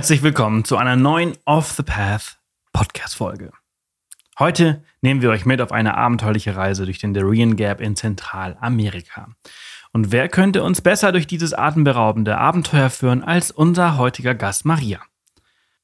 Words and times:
Herzlich 0.00 0.22
willkommen 0.22 0.64
zu 0.64 0.78
einer 0.78 0.96
neuen 0.96 1.36
Off 1.44 1.72
the 1.72 1.82
Path 1.82 2.38
Podcast-Folge. 2.72 3.52
Heute 4.38 4.82
nehmen 5.02 5.20
wir 5.20 5.28
euch 5.28 5.44
mit 5.44 5.60
auf 5.60 5.72
eine 5.72 5.94
abenteuerliche 5.98 6.56
Reise 6.56 6.86
durch 6.86 6.98
den 6.98 7.12
Darien 7.12 7.54
Gap 7.54 7.82
in 7.82 7.96
Zentralamerika. 7.96 9.28
Und 9.92 10.10
wer 10.10 10.30
könnte 10.30 10.62
uns 10.62 10.80
besser 10.80 11.12
durch 11.12 11.26
dieses 11.26 11.52
atemberaubende 11.52 12.38
Abenteuer 12.38 12.88
führen 12.88 13.22
als 13.22 13.50
unser 13.50 13.98
heutiger 13.98 14.34
Gast 14.34 14.64
Maria? 14.64 15.00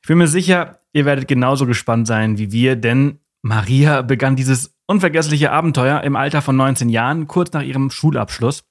Ich 0.01 0.09
bin 0.09 0.17
mir 0.17 0.28
sicher, 0.28 0.80
ihr 0.95 1.05
werdet 1.05 1.28
genauso 1.28 1.67
gespannt 1.67 2.06
sein 2.06 2.39
wie 2.39 2.53
wir, 2.53 2.75
denn 2.75 3.19
Maria 3.42 4.01
begann 4.01 4.34
dieses 4.34 4.75
unvergessliche 4.87 5.53
Abenteuer 5.53 6.01
im 6.05 6.17
Alter 6.17 6.41
von 6.41 6.56
19 6.56 6.89
Jahren, 6.89 7.27
kurz 7.27 7.53
nach 7.53 7.62
ihrem 7.62 7.91
Schulabschluss, 7.91 8.64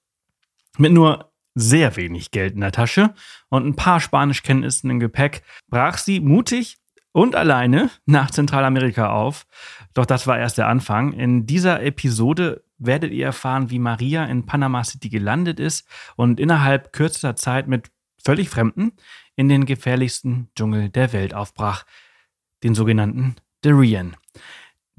mit 0.80 0.92
nur 0.92 1.35
sehr 1.56 1.96
wenig 1.96 2.32
Geld 2.32 2.54
in 2.54 2.62
der 2.62 2.72
Tasche 2.72 3.14
und 3.50 3.66
ein 3.66 3.76
paar 3.76 4.00
Spanischkenntnissen 4.00 4.90
im 4.90 5.00
Gepäck, 5.00 5.42
brach 5.70 5.98
sie 5.98 6.20
mutig 6.20 6.78
und 7.14 7.36
alleine 7.36 7.90
nach 8.06 8.30
Zentralamerika 8.30 9.10
auf. 9.10 9.48
Doch 9.94 10.06
das 10.06 10.28
war 10.28 10.38
erst 10.38 10.58
der 10.58 10.68
Anfang. 10.68 11.14
In 11.14 11.48
dieser 11.48 11.82
Episode 11.82 12.64
werdet 12.78 13.14
ihr 13.14 13.28
erfahren, 13.28 13.70
wie 13.70 13.80
Maria 13.80 14.26
in 14.26 14.46
Panama 14.46 14.84
City 14.84 15.08
gelandet 15.08 15.62
ist 15.62 15.88
und 16.18 16.42
innerhalb 16.42 16.92
kürzester 16.92 17.38
Zeit 17.38 17.68
mit 17.68 17.90
völlig 18.22 18.50
Fremden 18.50 18.92
in 19.36 19.48
den 19.48 19.66
gefährlichsten 19.66 20.50
Dschungel 20.56 20.90
der 20.90 21.14
Welt 21.14 21.34
aufbrach, 21.34 21.86
den 22.64 22.76
sogenannten 22.76 23.36
Darien. 23.62 24.18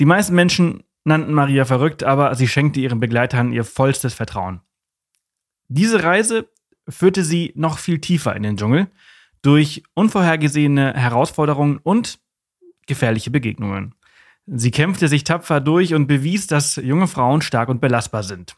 Die 0.00 0.06
meisten 0.06 0.34
Menschen 0.34 0.84
nannten 1.05 1.34
Maria 1.34 1.67
verrückt, 1.67 2.02
aber 2.02 2.34
sie 2.34 2.48
schenkte 2.48 2.80
ihren 2.80 3.00
Begleitern 3.00 3.52
ihr 3.52 3.64
vollstes 3.64 4.14
Vertrauen. 4.14 4.61
Diese 5.69 6.02
Reise 6.02 6.48
führte 6.89 7.25
sie 7.25 7.53
noch 7.56 7.79
viel 7.79 8.01
tiefer 8.01 8.34
in 8.37 8.42
den 8.42 8.56
Dschungel 8.56 8.89
durch 9.42 9.83
unvorhergesehene 9.95 10.95
Herausforderungen 10.95 11.79
und 11.83 12.19
gefährliche 12.87 13.31
Begegnungen. 13.31 13.95
Sie 14.47 14.70
kämpfte 14.70 15.09
sich 15.09 15.25
tapfer 15.25 15.61
durch 15.61 15.95
und 15.95 16.07
bewies, 16.07 16.47
dass 16.47 16.77
junge 16.77 17.09
Frauen 17.09 17.42
stark 17.42 17.69
und 17.69 17.81
belastbar 17.81 18.23
sind. 18.23 18.57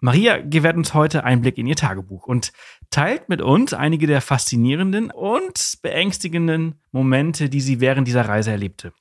Maria 0.00 0.38
gewährt 0.38 0.76
uns 0.76 0.94
heute 0.94 1.24
Einblick 1.24 1.58
in 1.58 1.66
ihr 1.66 1.76
Tagebuch 1.76 2.26
und 2.26 2.52
teilt 2.90 3.28
mit 3.28 3.42
uns 3.42 3.74
einige 3.74 4.06
der 4.06 4.20
faszinierenden 4.20 5.10
und 5.10 5.78
beängstigenden 5.82 6.80
Momente, 6.92 7.48
die 7.48 7.60
sie 7.60 7.80
während 7.80 8.06
dieser 8.06 8.28
Reise 8.28 8.52
erlebte. 8.52 8.92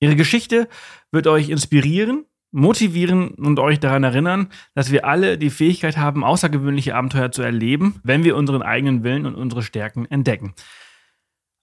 Ihre 0.00 0.16
Geschichte 0.16 0.68
wird 1.10 1.26
euch 1.26 1.48
inspirieren, 1.48 2.26
motivieren 2.50 3.30
und 3.30 3.58
euch 3.58 3.80
daran 3.80 4.04
erinnern, 4.04 4.48
dass 4.74 4.90
wir 4.90 5.04
alle 5.04 5.38
die 5.38 5.50
Fähigkeit 5.50 5.96
haben, 5.96 6.24
außergewöhnliche 6.24 6.94
Abenteuer 6.94 7.30
zu 7.30 7.42
erleben, 7.42 8.00
wenn 8.02 8.24
wir 8.24 8.36
unseren 8.36 8.62
eigenen 8.62 9.04
Willen 9.04 9.26
und 9.26 9.34
unsere 9.34 9.62
Stärken 9.62 10.06
entdecken. 10.06 10.54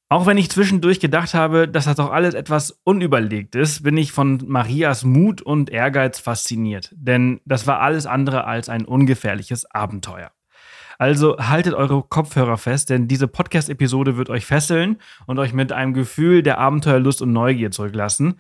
Auch 0.08 0.28
wenn 0.28 0.38
ich 0.38 0.52
zwischendurch 0.52 1.00
gedacht 1.00 1.34
habe, 1.34 1.68
dass 1.68 1.86
das 1.86 1.96
doch 1.96 2.12
alles 2.12 2.36
etwas 2.36 2.80
unüberlegt 2.84 3.56
ist, 3.56 3.82
bin 3.82 3.98
ich 3.98 4.12
von 4.12 4.44
Marias 4.46 5.04
Mut 5.04 5.42
und 5.42 5.72
Ehrgeiz 5.72 6.20
fasziniert. 6.20 6.92
Denn 6.96 7.42
das 7.46 7.66
war 7.66 7.82
alles 7.82 8.06
andere 8.06 8.46
als 8.46 8.70
ein 8.70 8.86
ungefährliches 8.86 9.66
Abenteuer. 9.72 10.32
Also 10.98 11.38
haltet 11.38 11.74
eure 11.74 12.04
Kopfhörer 12.04 12.58
fest, 12.58 12.90
denn 12.90 13.08
diese 13.08 13.28
Podcast-Episode 13.28 14.16
wird 14.16 14.30
euch 14.30 14.46
fesseln 14.46 14.98
und 15.26 15.40
euch 15.40 15.54
mit 15.54 15.72
einem 15.72 15.94
Gefühl 15.94 16.44
der 16.44 16.60
Abenteuerlust 16.60 17.22
und 17.22 17.34
Neugier 17.34 17.72
zurücklassen. 17.72 18.40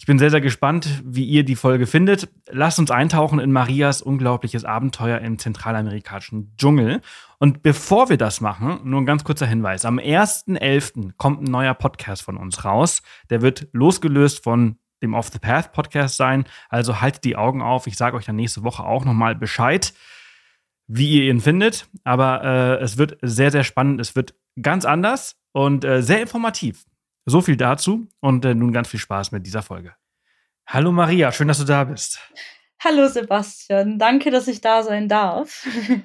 Ich 0.00 0.06
bin 0.06 0.18
sehr, 0.18 0.30
sehr 0.30 0.40
gespannt, 0.40 1.02
wie 1.04 1.26
ihr 1.26 1.44
die 1.44 1.56
Folge 1.56 1.86
findet. 1.86 2.30
Lasst 2.50 2.78
uns 2.78 2.90
eintauchen 2.90 3.38
in 3.38 3.52
Marias 3.52 4.00
unglaubliches 4.00 4.64
Abenteuer 4.64 5.18
im 5.18 5.38
zentralamerikanischen 5.38 6.56
Dschungel. 6.56 7.02
Und 7.38 7.62
bevor 7.62 8.08
wir 8.08 8.16
das 8.16 8.40
machen, 8.40 8.80
nur 8.84 9.02
ein 9.02 9.04
ganz 9.04 9.24
kurzer 9.24 9.44
Hinweis. 9.44 9.84
Am 9.84 9.98
1.11. 9.98 11.12
kommt 11.18 11.42
ein 11.42 11.50
neuer 11.50 11.74
Podcast 11.74 12.22
von 12.22 12.38
uns 12.38 12.64
raus. 12.64 13.02
Der 13.28 13.42
wird 13.42 13.68
losgelöst 13.72 14.42
von 14.42 14.78
dem 15.02 15.12
Off 15.12 15.28
the 15.28 15.38
Path 15.38 15.74
Podcast 15.74 16.16
sein. 16.16 16.46
Also 16.70 17.02
haltet 17.02 17.24
die 17.24 17.36
Augen 17.36 17.60
auf. 17.60 17.86
Ich 17.86 17.98
sage 17.98 18.16
euch 18.16 18.24
dann 18.24 18.36
nächste 18.36 18.62
Woche 18.62 18.82
auch 18.82 19.04
nochmal 19.04 19.34
Bescheid, 19.34 19.92
wie 20.86 21.18
ihr 21.18 21.30
ihn 21.30 21.42
findet. 21.42 21.90
Aber 22.04 22.42
äh, 22.42 22.82
es 22.82 22.96
wird 22.96 23.18
sehr, 23.20 23.50
sehr 23.50 23.64
spannend. 23.64 24.00
Es 24.00 24.16
wird 24.16 24.34
ganz 24.62 24.86
anders 24.86 25.36
und 25.52 25.84
äh, 25.84 26.02
sehr 26.02 26.22
informativ. 26.22 26.86
So 27.30 27.40
viel 27.40 27.56
dazu 27.56 28.08
und 28.18 28.44
äh, 28.44 28.54
nun 28.54 28.72
ganz 28.72 28.88
viel 28.88 28.98
Spaß 28.98 29.30
mit 29.30 29.46
dieser 29.46 29.62
Folge. 29.62 29.94
Hallo 30.66 30.90
Maria, 30.90 31.30
schön, 31.30 31.46
dass 31.46 31.58
du 31.58 31.64
da 31.64 31.84
bist. 31.84 32.18
Hallo 32.82 33.06
Sebastian, 33.06 34.00
danke, 34.00 34.32
dass 34.32 34.48
ich 34.48 34.60
da 34.60 34.82
sein 34.82 35.08
darf. 35.08 35.66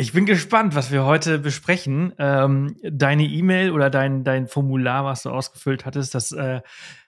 Ich 0.00 0.12
bin 0.12 0.26
gespannt, 0.26 0.76
was 0.76 0.92
wir 0.92 1.04
heute 1.04 1.40
besprechen. 1.40 2.14
Ähm, 2.20 2.76
deine 2.84 3.24
E-Mail 3.24 3.72
oder 3.72 3.90
dein, 3.90 4.22
dein 4.22 4.46
Formular, 4.46 5.04
was 5.04 5.24
du 5.24 5.30
ausgefüllt 5.30 5.84
hattest, 5.84 6.14
das 6.14 6.30
äh, 6.30 6.60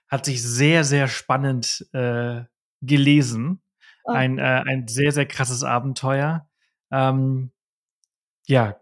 hat 0.09 0.25
sich 0.25 0.43
sehr, 0.43 0.83
sehr 0.83 1.07
spannend 1.07 1.87
äh, 1.93 2.41
gelesen. 2.81 3.63
Oh. 4.03 4.11
Ein, 4.11 4.39
äh, 4.39 4.65
ein 4.67 4.89
sehr, 4.89 5.13
sehr 5.13 5.27
krasses 5.27 5.63
Abenteuer. 5.63 6.49
Ähm, 6.91 7.53
ja, 8.49 8.81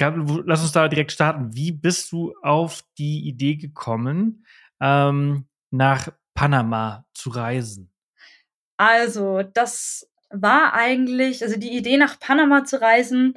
lass 0.00 0.62
uns 0.62 0.72
da 0.72 0.88
direkt 0.88 1.12
starten. 1.12 1.54
Wie 1.54 1.72
bist 1.72 2.12
du 2.12 2.34
auf 2.42 2.82
die 2.98 3.26
Idee 3.28 3.56
gekommen, 3.56 4.46
ähm, 4.80 5.46
nach 5.70 6.08
Panama 6.34 7.04
zu 7.14 7.30
reisen? 7.30 7.92
Also, 8.76 9.42
das 9.42 10.08
war 10.30 10.74
eigentlich, 10.74 11.42
also 11.42 11.58
die 11.58 11.76
Idee 11.76 11.96
nach 11.96 12.20
Panama 12.20 12.64
zu 12.64 12.80
reisen, 12.80 13.34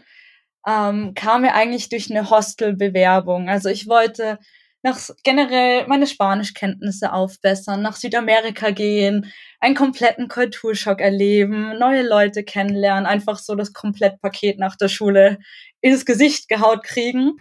ähm, 0.67 1.13
kam 1.15 1.41
mir 1.41 1.53
eigentlich 1.53 1.89
durch 1.89 2.11
eine 2.11 2.29
Hostelbewerbung. 2.29 3.49
Also 3.49 3.69
ich 3.69 3.87
wollte 3.87 4.37
nach 4.83 5.09
generell 5.23 5.87
meine 5.87 6.07
Spanischkenntnisse 6.07 7.13
aufbessern, 7.13 7.81
nach 7.81 7.95
Südamerika 7.95 8.71
gehen, 8.71 9.31
einen 9.59 9.75
kompletten 9.75 10.27
Kulturschock 10.27 11.01
erleben, 11.01 11.77
neue 11.77 12.07
Leute 12.07 12.43
kennenlernen, 12.43 13.05
einfach 13.05 13.37
so 13.37 13.55
das 13.55 13.73
Komplettpaket 13.73 14.57
nach 14.59 14.75
der 14.75 14.87
Schule 14.87 15.37
ins 15.81 16.05
Gesicht 16.05 16.47
gehaut 16.49 16.83
kriegen. 16.83 17.37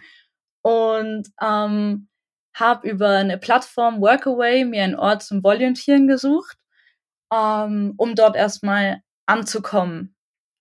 Und 0.63 1.27
ähm, 1.41 2.07
habe 2.53 2.87
über 2.87 3.09
eine 3.17 3.37
Plattform 3.37 4.01
Workaway 4.01 4.65
mir 4.65 4.83
einen 4.83 4.95
Ort 4.95 5.23
zum 5.23 5.43
Volontieren 5.43 6.07
gesucht, 6.07 6.57
ähm, 7.33 7.93
um 7.97 8.15
dort 8.15 8.35
erstmal 8.35 9.01
anzukommen 9.25 10.15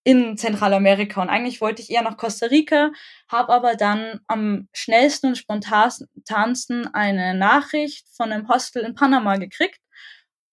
in 0.05 0.37
Zentralamerika. 0.37 1.21
Und 1.21 1.29
eigentlich 1.29 1.61
wollte 1.61 1.83
ich 1.83 1.91
eher 1.91 2.03
nach 2.03 2.17
Costa 2.17 2.47
Rica, 2.47 2.93
habe 3.29 3.53
aber 3.53 3.75
dann 3.75 4.21
am 4.27 4.69
schnellsten 4.73 5.29
und 5.29 5.37
spontansten 5.37 6.87
eine 6.95 7.35
Nachricht 7.35 8.09
von 8.17 8.33
einem 8.33 8.49
Hostel 8.49 8.83
in 8.85 8.95
Panama 8.95 9.37
gekriegt 9.37 9.81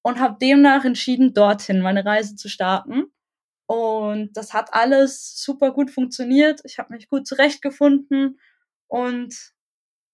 und 0.01 0.19
habe 0.19 0.37
demnach 0.41 0.85
entschieden, 0.85 1.33
dorthin 1.33 1.81
meine 1.81 2.05
Reise 2.05 2.35
zu 2.35 2.49
starten. 2.49 3.05
Und 3.67 4.35
das 4.35 4.53
hat 4.53 4.73
alles 4.73 5.41
super 5.41 5.71
gut 5.71 5.91
funktioniert. 5.91 6.61
Ich 6.63 6.79
habe 6.79 6.93
mich 6.93 7.09
gut 7.09 7.27
zurechtgefunden 7.27 8.39
und 8.87 9.35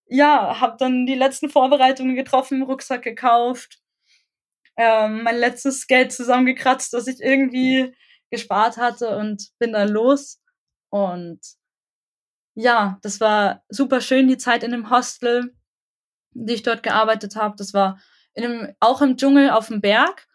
ja, 0.07 0.59
habe 0.59 0.75
dann 0.79 1.05
die 1.05 1.15
letzten 1.15 1.49
Vorbereitungen 1.49 2.15
getroffen, 2.15 2.63
Rucksack 2.63 3.03
gekauft, 3.03 3.79
ähm, 4.77 5.23
mein 5.23 5.37
letztes 5.37 5.87
Geld 5.87 6.11
zusammengekratzt, 6.11 6.93
das 6.93 7.07
ich 7.07 7.21
irgendwie 7.21 7.93
gespart 8.33 8.77
hatte 8.77 9.15
und 9.15 9.49
bin 9.59 9.73
dann 9.73 9.89
los. 9.89 10.41
Und 10.89 11.39
ja, 12.55 12.97
das 13.03 13.21
war 13.21 13.63
super 13.69 14.01
schön, 14.01 14.27
die 14.27 14.37
Zeit 14.37 14.63
in 14.63 14.71
dem 14.71 14.89
Hostel, 14.89 15.55
die 16.31 16.53
ich 16.53 16.63
dort 16.63 16.81
gearbeitet 16.81 17.35
habe. 17.35 17.55
Das 17.57 17.75
war 17.75 17.99
in 18.33 18.43
einem, 18.43 18.75
auch 18.79 19.03
im 19.03 19.17
Dschungel 19.17 19.51
auf 19.51 19.67
dem 19.67 19.81
Berg. 19.81 20.27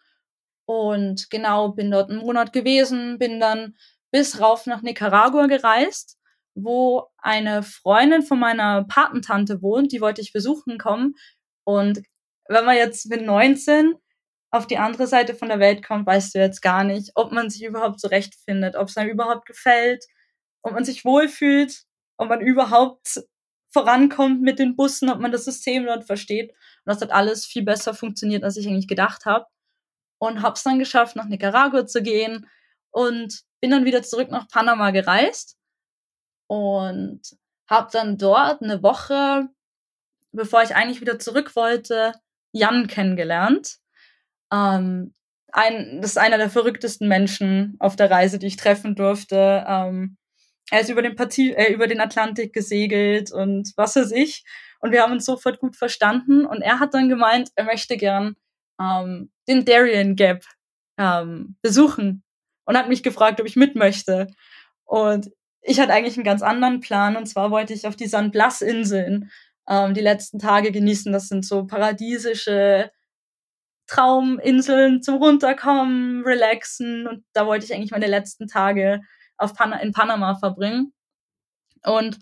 Und 0.65 1.29
genau, 1.29 1.73
bin 1.73 1.91
dort 1.91 2.09
einen 2.09 2.19
Monat 2.19 2.53
gewesen, 2.53 3.19
bin 3.19 3.39
dann 3.39 3.75
bis 4.11 4.39
rauf 4.39 4.65
nach 4.65 4.81
Nicaragua 4.81 5.47
gereist, 5.47 6.17
wo 6.55 7.07
eine 7.17 7.63
Freundin 7.63 8.21
von 8.21 8.39
meiner 8.39 8.85
Patentante 8.85 9.61
wohnt, 9.61 9.91
die 9.91 9.99
wollte 9.99 10.21
ich 10.21 10.31
besuchen 10.31 10.77
kommen. 10.77 11.15
Und 11.65 12.01
wenn 12.47 12.65
man 12.65 12.77
jetzt 12.77 13.09
mit 13.09 13.23
19 13.23 13.95
auf 14.51 14.67
die 14.67 14.77
andere 14.77 15.07
Seite 15.07 15.35
von 15.35 15.49
der 15.49 15.59
Welt 15.59 15.85
kommt, 15.85 16.07
weißt 16.07 16.33
du 16.33 16.39
jetzt 16.39 16.61
gar 16.61 16.83
nicht, 16.83 17.11
ob 17.15 17.31
man 17.31 17.49
sich 17.49 17.63
überhaupt 17.63 17.99
zurechtfindet, 17.99 18.75
ob 18.75 18.87
es 18.87 18.97
einem 18.97 19.11
überhaupt 19.11 19.45
gefällt, 19.45 20.05
ob 20.63 20.73
man 20.73 20.85
sich 20.85 21.05
wohlfühlt, 21.05 21.83
ob 22.17 22.29
man 22.29 22.41
überhaupt 22.41 23.21
vorankommt 23.71 24.41
mit 24.41 24.59
den 24.59 24.75
Bussen, 24.75 25.09
ob 25.09 25.19
man 25.19 25.31
das 25.31 25.45
System 25.45 25.85
dort 25.85 26.05
versteht. 26.05 26.51
Und 26.51 26.85
das 26.85 27.01
hat 27.01 27.11
alles 27.11 27.45
viel 27.45 27.63
besser 27.63 27.93
funktioniert, 27.93 28.43
als 28.43 28.57
ich 28.57 28.67
eigentlich 28.67 28.87
gedacht 28.87 29.25
habe. 29.25 29.45
Und 30.17 30.41
habe 30.41 30.53
es 30.53 30.63
dann 30.63 30.79
geschafft, 30.79 31.15
nach 31.15 31.25
Nicaragua 31.25 31.85
zu 31.85 32.01
gehen 32.01 32.47
und 32.91 33.43
bin 33.61 33.71
dann 33.71 33.85
wieder 33.85 34.03
zurück 34.03 34.31
nach 34.31 34.47
Panama 34.49 34.91
gereist 34.91 35.57
und 36.47 37.21
habe 37.69 37.89
dann 37.91 38.17
dort 38.17 38.61
eine 38.61 38.83
Woche, 38.83 39.47
bevor 40.31 40.63
ich 40.63 40.75
eigentlich 40.75 40.99
wieder 40.99 41.19
zurück 41.19 41.55
wollte, 41.55 42.13
Jan 42.51 42.87
kennengelernt. 42.87 43.77
Ähm, 44.51 45.13
ein, 45.51 46.01
das 46.01 46.11
ist 46.11 46.17
einer 46.17 46.37
der 46.37 46.49
verrücktesten 46.49 47.07
Menschen 47.07 47.75
auf 47.79 47.95
der 47.95 48.11
Reise, 48.11 48.39
die 48.39 48.47
ich 48.47 48.57
treffen 48.57 48.95
durfte. 48.95 49.65
Ähm, 49.67 50.17
er 50.71 50.81
ist 50.81 50.89
über 50.89 51.01
den, 51.01 51.15
Partie, 51.15 51.53
äh, 51.53 51.73
über 51.73 51.87
den 51.87 52.01
Atlantik 52.01 52.53
gesegelt 52.53 53.31
und 53.31 53.73
was 53.75 53.95
weiß 53.95 54.11
ich. 54.11 54.43
und 54.81 54.91
wir 54.91 55.01
haben 55.01 55.11
uns 55.13 55.25
sofort 55.25 55.59
gut 55.59 55.75
verstanden. 55.75 56.45
Und 56.45 56.61
er 56.61 56.79
hat 56.79 56.93
dann 56.93 57.09
gemeint, 57.09 57.49
er 57.55 57.65
möchte 57.65 57.97
gern 57.97 58.35
ähm, 58.79 59.31
den 59.47 59.65
Darien 59.65 60.15
Gap 60.15 60.45
ähm, 60.97 61.57
besuchen 61.61 62.23
und 62.65 62.77
hat 62.77 62.89
mich 62.89 63.03
gefragt, 63.03 63.41
ob 63.41 63.47
ich 63.47 63.55
mit 63.55 63.75
möchte. 63.75 64.27
Und 64.85 65.31
ich 65.61 65.79
hatte 65.79 65.93
eigentlich 65.93 66.17
einen 66.17 66.23
ganz 66.23 66.41
anderen 66.41 66.79
Plan 66.79 67.17
und 67.17 67.25
zwar 67.27 67.51
wollte 67.51 67.73
ich 67.73 67.87
auf 67.87 67.95
die 67.95 68.07
San 68.07 68.31
Blas 68.31 68.61
Inseln 68.61 69.31
ähm, 69.67 69.93
die 69.93 70.01
letzten 70.01 70.39
Tage 70.39 70.71
genießen. 70.71 71.11
Das 71.11 71.27
sind 71.27 71.45
so 71.45 71.65
paradiesische 71.65 72.91
Trauminseln 73.89 75.01
zum 75.01 75.15
Runterkommen, 75.15 76.23
relaxen 76.23 77.07
und 77.07 77.25
da 77.33 77.47
wollte 77.47 77.65
ich 77.65 77.73
eigentlich 77.73 77.91
meine 77.91 78.07
letzten 78.07 78.47
Tage 78.47 79.01
auf 79.37 79.53
Pan 79.53 79.73
in 79.73 79.93
Panama 79.93 80.35
verbringen 80.35 80.93
und 81.83 82.19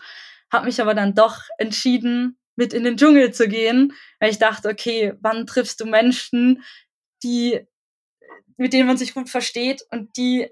habe 0.51 0.65
mich 0.65 0.81
aber 0.81 0.93
dann 0.93 1.13
doch 1.13 1.41
entschieden, 1.57 2.39
mit 2.55 2.73
in 2.73 2.83
den 2.83 2.97
Dschungel 2.97 3.33
zu 3.33 3.47
gehen, 3.47 3.93
weil 4.19 4.31
ich 4.31 4.39
dachte, 4.39 4.69
okay, 4.69 5.13
wann 5.19 5.45
triffst 5.45 5.79
du 5.79 5.85
Menschen, 5.85 6.63
die 7.21 7.67
mit 8.57 8.73
denen 8.73 8.87
man 8.87 8.97
sich 8.97 9.13
gut 9.13 9.29
versteht 9.29 9.83
und 9.91 10.17
die 10.17 10.49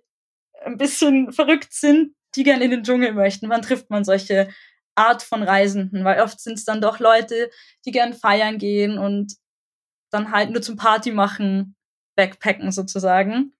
ein 0.64 0.78
bisschen 0.78 1.32
verrückt 1.32 1.74
sind, 1.74 2.16
die 2.36 2.44
gerne 2.44 2.66
in 2.66 2.72
den 2.72 2.84
Dschungel 2.84 3.14
möchten. 3.14 3.50
Wann 3.50 3.62
trifft 3.62 3.90
man 3.90 4.04
solche 4.04 4.50
Art 4.96 5.24
von 5.24 5.44
Reisenden? 5.44 6.04
Weil 6.06 6.22
oft 6.22 6.40
sind 6.40 6.54
es 6.54 6.66
dann 6.66 6.82
doch 6.82 7.00
Leute, 7.00 7.50
die 7.86 7.92
gern 7.92 8.14
feiern 8.14 8.58
gehen 8.58 8.98
und 8.98 9.34
dann 10.16 10.32
halt 10.32 10.52
nur 10.52 10.62
zum 10.62 10.78
Party 10.78 11.12
machen, 11.12 11.76
Backpacken 12.16 12.72
sozusagen. 12.72 13.54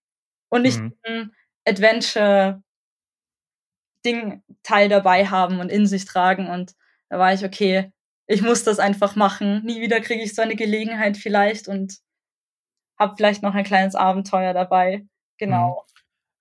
Und 0.50 0.62
nicht 0.62 0.80
mhm. 0.80 0.94
ein 1.04 1.32
Adventure 1.68 2.64
Ding 4.06 4.44
Teil 4.64 4.88
dabei 4.90 5.28
haben 5.28 5.60
und 5.60 5.70
in 5.70 5.88
sich 5.88 6.06
tragen. 6.06 6.48
Und 6.48 6.74
da 7.10 7.20
war 7.20 7.34
ich, 7.34 7.44
okay, 7.44 7.92
ich 8.28 8.42
muss 8.42 8.64
das 8.64 8.80
einfach 8.80 9.16
machen. 9.16 9.64
Nie 9.66 9.82
wieder 9.82 10.00
kriege 10.00 10.24
ich 10.24 10.36
so 10.36 10.42
eine 10.42 10.56
Gelegenheit 10.56 11.18
vielleicht 11.18 11.68
und 11.68 11.98
habe 12.98 13.16
vielleicht 13.18 13.44
noch 13.44 13.54
ein 13.54 13.66
kleines 13.66 13.96
Abenteuer 13.96 14.54
dabei. 14.54 15.06
Genau. 15.38 15.86
Mhm. 15.88 15.96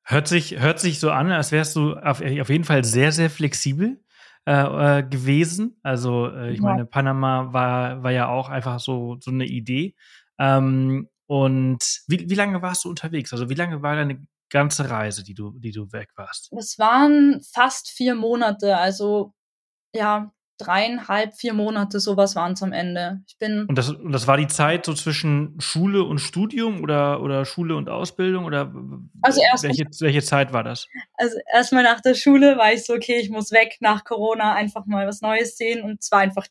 Hört 0.07 0.29
sich, 0.29 0.61
hört 0.61 0.81
sich 0.81 1.01
so 1.01 1.11
an, 1.11 1.33
als 1.33 1.51
wärst 1.51 1.77
du 1.77 1.95
auf, 1.95 2.21
auf 2.21 2.51
jeden 2.51 2.65
Fall 2.65 2.85
sehr, 2.85 3.11
sehr 3.11 3.31
flexibel 3.31 4.04
äh, 4.46 4.99
äh, 4.99 5.02
gewesen. 5.02 5.79
Also 5.82 6.29
äh, 6.29 6.52
ich 6.52 6.58
ja. 6.58 6.64
meine, 6.64 6.87
Panama 6.87 7.52
war, 7.52 8.02
war 8.02 8.12
ja 8.12 8.29
auch 8.29 8.49
einfach 8.49 8.79
so, 8.81 9.17
so 9.20 9.31
eine 9.31 9.46
Idee. 9.46 9.94
Ähm, 10.38 11.08
und 11.26 12.02
wie, 12.06 12.29
wie 12.29 12.35
lange 12.35 12.61
warst 12.61 12.85
du 12.85 12.91
unterwegs? 12.91 13.32
Also 13.32 13.49
wie 13.49 13.55
lange 13.55 13.82
war 13.82 13.96
deine 13.96 14.26
ganze 14.50 14.91
Reise, 14.91 15.25
die 15.25 15.35
du, 15.35 15.58
die 15.58 15.73
du 15.73 15.91
weg 15.93 16.11
warst? 16.17 16.50
Das 16.52 16.79
waren 16.79 17.41
fast 17.52 17.91
vier 17.91 18.14
Monate. 18.14 18.76
Also 18.76 19.32
ja, 19.94 20.32
dreieinhalb, 20.59 21.35
vier 21.35 21.53
Monate, 21.53 21.99
sowas 22.01 22.37
waren 22.37 22.53
es 22.53 22.62
am 22.62 22.73
Ende. 22.73 23.23
Ich 23.27 23.39
bin. 23.39 23.67
Und 23.67 23.77
das, 23.77 23.91
und 23.91 24.12
das 24.12 24.27
war 24.27 24.37
die 24.37 24.47
Zeit 24.47 24.87
so 24.87 24.95
zwischen 24.95 25.56
Schule 25.61 26.05
und 26.05 26.19
Studium 26.19 26.83
oder, 26.83 27.23
oder 27.23 27.45
Schule 27.45 27.77
und 27.77 27.89
Ausbildung? 27.89 28.45
Oder 28.45 28.73
also 29.23 29.41
erst 29.41 29.65
welche, 29.65 29.85
welche 30.01 30.23
Zeit 30.23 30.53
war 30.53 30.62
das? 30.62 30.87
Also 31.15 31.37
erstmal 31.53 31.83
nach 31.83 32.01
der 32.01 32.15
Schule 32.15 32.56
war 32.56 32.73
ich 32.73 32.85
so, 32.85 32.95
okay, 32.95 33.19
ich 33.21 33.31
muss 33.31 33.51
weg 33.51 33.77
nach 33.81 34.05
Corona, 34.05 34.55
einfach 34.55 34.87
mal 34.87 35.06
was 35.06 35.21
Neues 35.21 35.56
sehen. 35.56 35.83
Und 35.83 36.03
zwar 36.03 36.21
einfach 36.21 36.47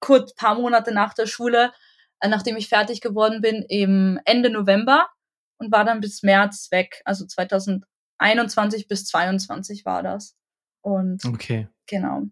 kurz 0.00 0.34
paar 0.34 0.54
Monate 0.54 0.92
nach 0.92 1.14
der 1.14 1.26
Schule, 1.26 1.72
äh, 2.20 2.28
nachdem 2.28 2.56
ich 2.56 2.68
fertig 2.68 3.00
geworden 3.00 3.40
bin, 3.40 3.64
eben 3.68 4.18
Ende 4.24 4.50
November 4.50 5.08
und 5.58 5.72
war 5.72 5.84
dann 5.84 6.00
bis 6.00 6.22
März 6.22 6.68
weg. 6.70 7.02
Also 7.04 7.26
2021 7.26 8.86
bis 8.86 9.04
2022 9.06 9.84
war 9.84 10.02
das. 10.02 10.36
Und 10.80 11.24
okay. 11.24 11.68
genau. 11.86 12.22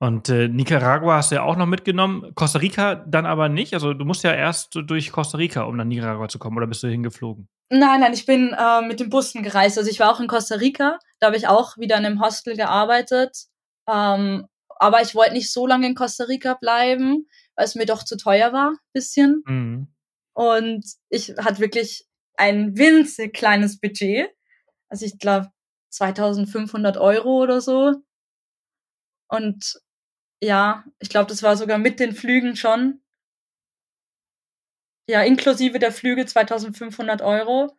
Und 0.00 0.28
äh, 0.28 0.46
Nicaragua 0.46 1.16
hast 1.16 1.32
du 1.32 1.36
ja 1.36 1.42
auch 1.42 1.56
noch 1.56 1.66
mitgenommen, 1.66 2.32
Costa 2.36 2.60
Rica 2.60 2.94
dann 2.94 3.26
aber 3.26 3.48
nicht. 3.48 3.74
Also 3.74 3.94
du 3.94 4.04
musst 4.04 4.22
ja 4.22 4.32
erst 4.32 4.70
durch 4.74 5.10
Costa 5.10 5.38
Rica, 5.38 5.62
um 5.62 5.76
nach 5.76 5.84
Nicaragua 5.84 6.28
zu 6.28 6.38
kommen, 6.38 6.56
oder 6.56 6.68
bist 6.68 6.84
du 6.84 6.88
hingeflogen? 6.88 7.48
Nein, 7.70 8.00
nein, 8.00 8.12
ich 8.12 8.24
bin 8.24 8.54
äh, 8.56 8.82
mit 8.82 9.00
den 9.00 9.10
Bussen 9.10 9.42
gereist. 9.42 9.76
Also 9.76 9.90
ich 9.90 9.98
war 9.98 10.12
auch 10.12 10.20
in 10.20 10.28
Costa 10.28 10.54
Rica, 10.54 10.98
da 11.18 11.26
habe 11.26 11.36
ich 11.36 11.48
auch 11.48 11.76
wieder 11.78 11.96
in 11.98 12.06
einem 12.06 12.20
Hostel 12.20 12.56
gearbeitet. 12.56 13.36
Ähm, 13.88 14.46
aber 14.78 15.02
ich 15.02 15.16
wollte 15.16 15.32
nicht 15.32 15.52
so 15.52 15.66
lange 15.66 15.88
in 15.88 15.96
Costa 15.96 16.24
Rica 16.24 16.54
bleiben, 16.54 17.26
weil 17.56 17.64
es 17.64 17.74
mir 17.74 17.86
doch 17.86 18.04
zu 18.04 18.16
teuer 18.16 18.52
war, 18.52 18.74
bisschen. 18.92 19.42
Mhm. 19.46 19.88
Und 20.32 20.86
ich 21.08 21.34
hatte 21.38 21.58
wirklich 21.58 22.06
ein 22.36 22.78
winzig 22.78 23.34
kleines 23.34 23.80
Budget. 23.80 24.30
Also 24.88 25.04
ich 25.04 25.18
glaube 25.18 25.48
2500 25.90 26.96
Euro 26.96 27.42
oder 27.42 27.60
so. 27.60 27.94
Und 29.28 29.80
ja, 30.42 30.84
ich 30.98 31.08
glaube, 31.08 31.28
das 31.28 31.42
war 31.42 31.56
sogar 31.56 31.78
mit 31.78 32.00
den 32.00 32.14
Flügen 32.14 32.56
schon. 32.56 33.00
Ja, 35.08 35.22
inklusive 35.22 35.78
der 35.78 35.92
Flüge 35.92 36.26
2500 36.26 37.22
Euro. 37.22 37.76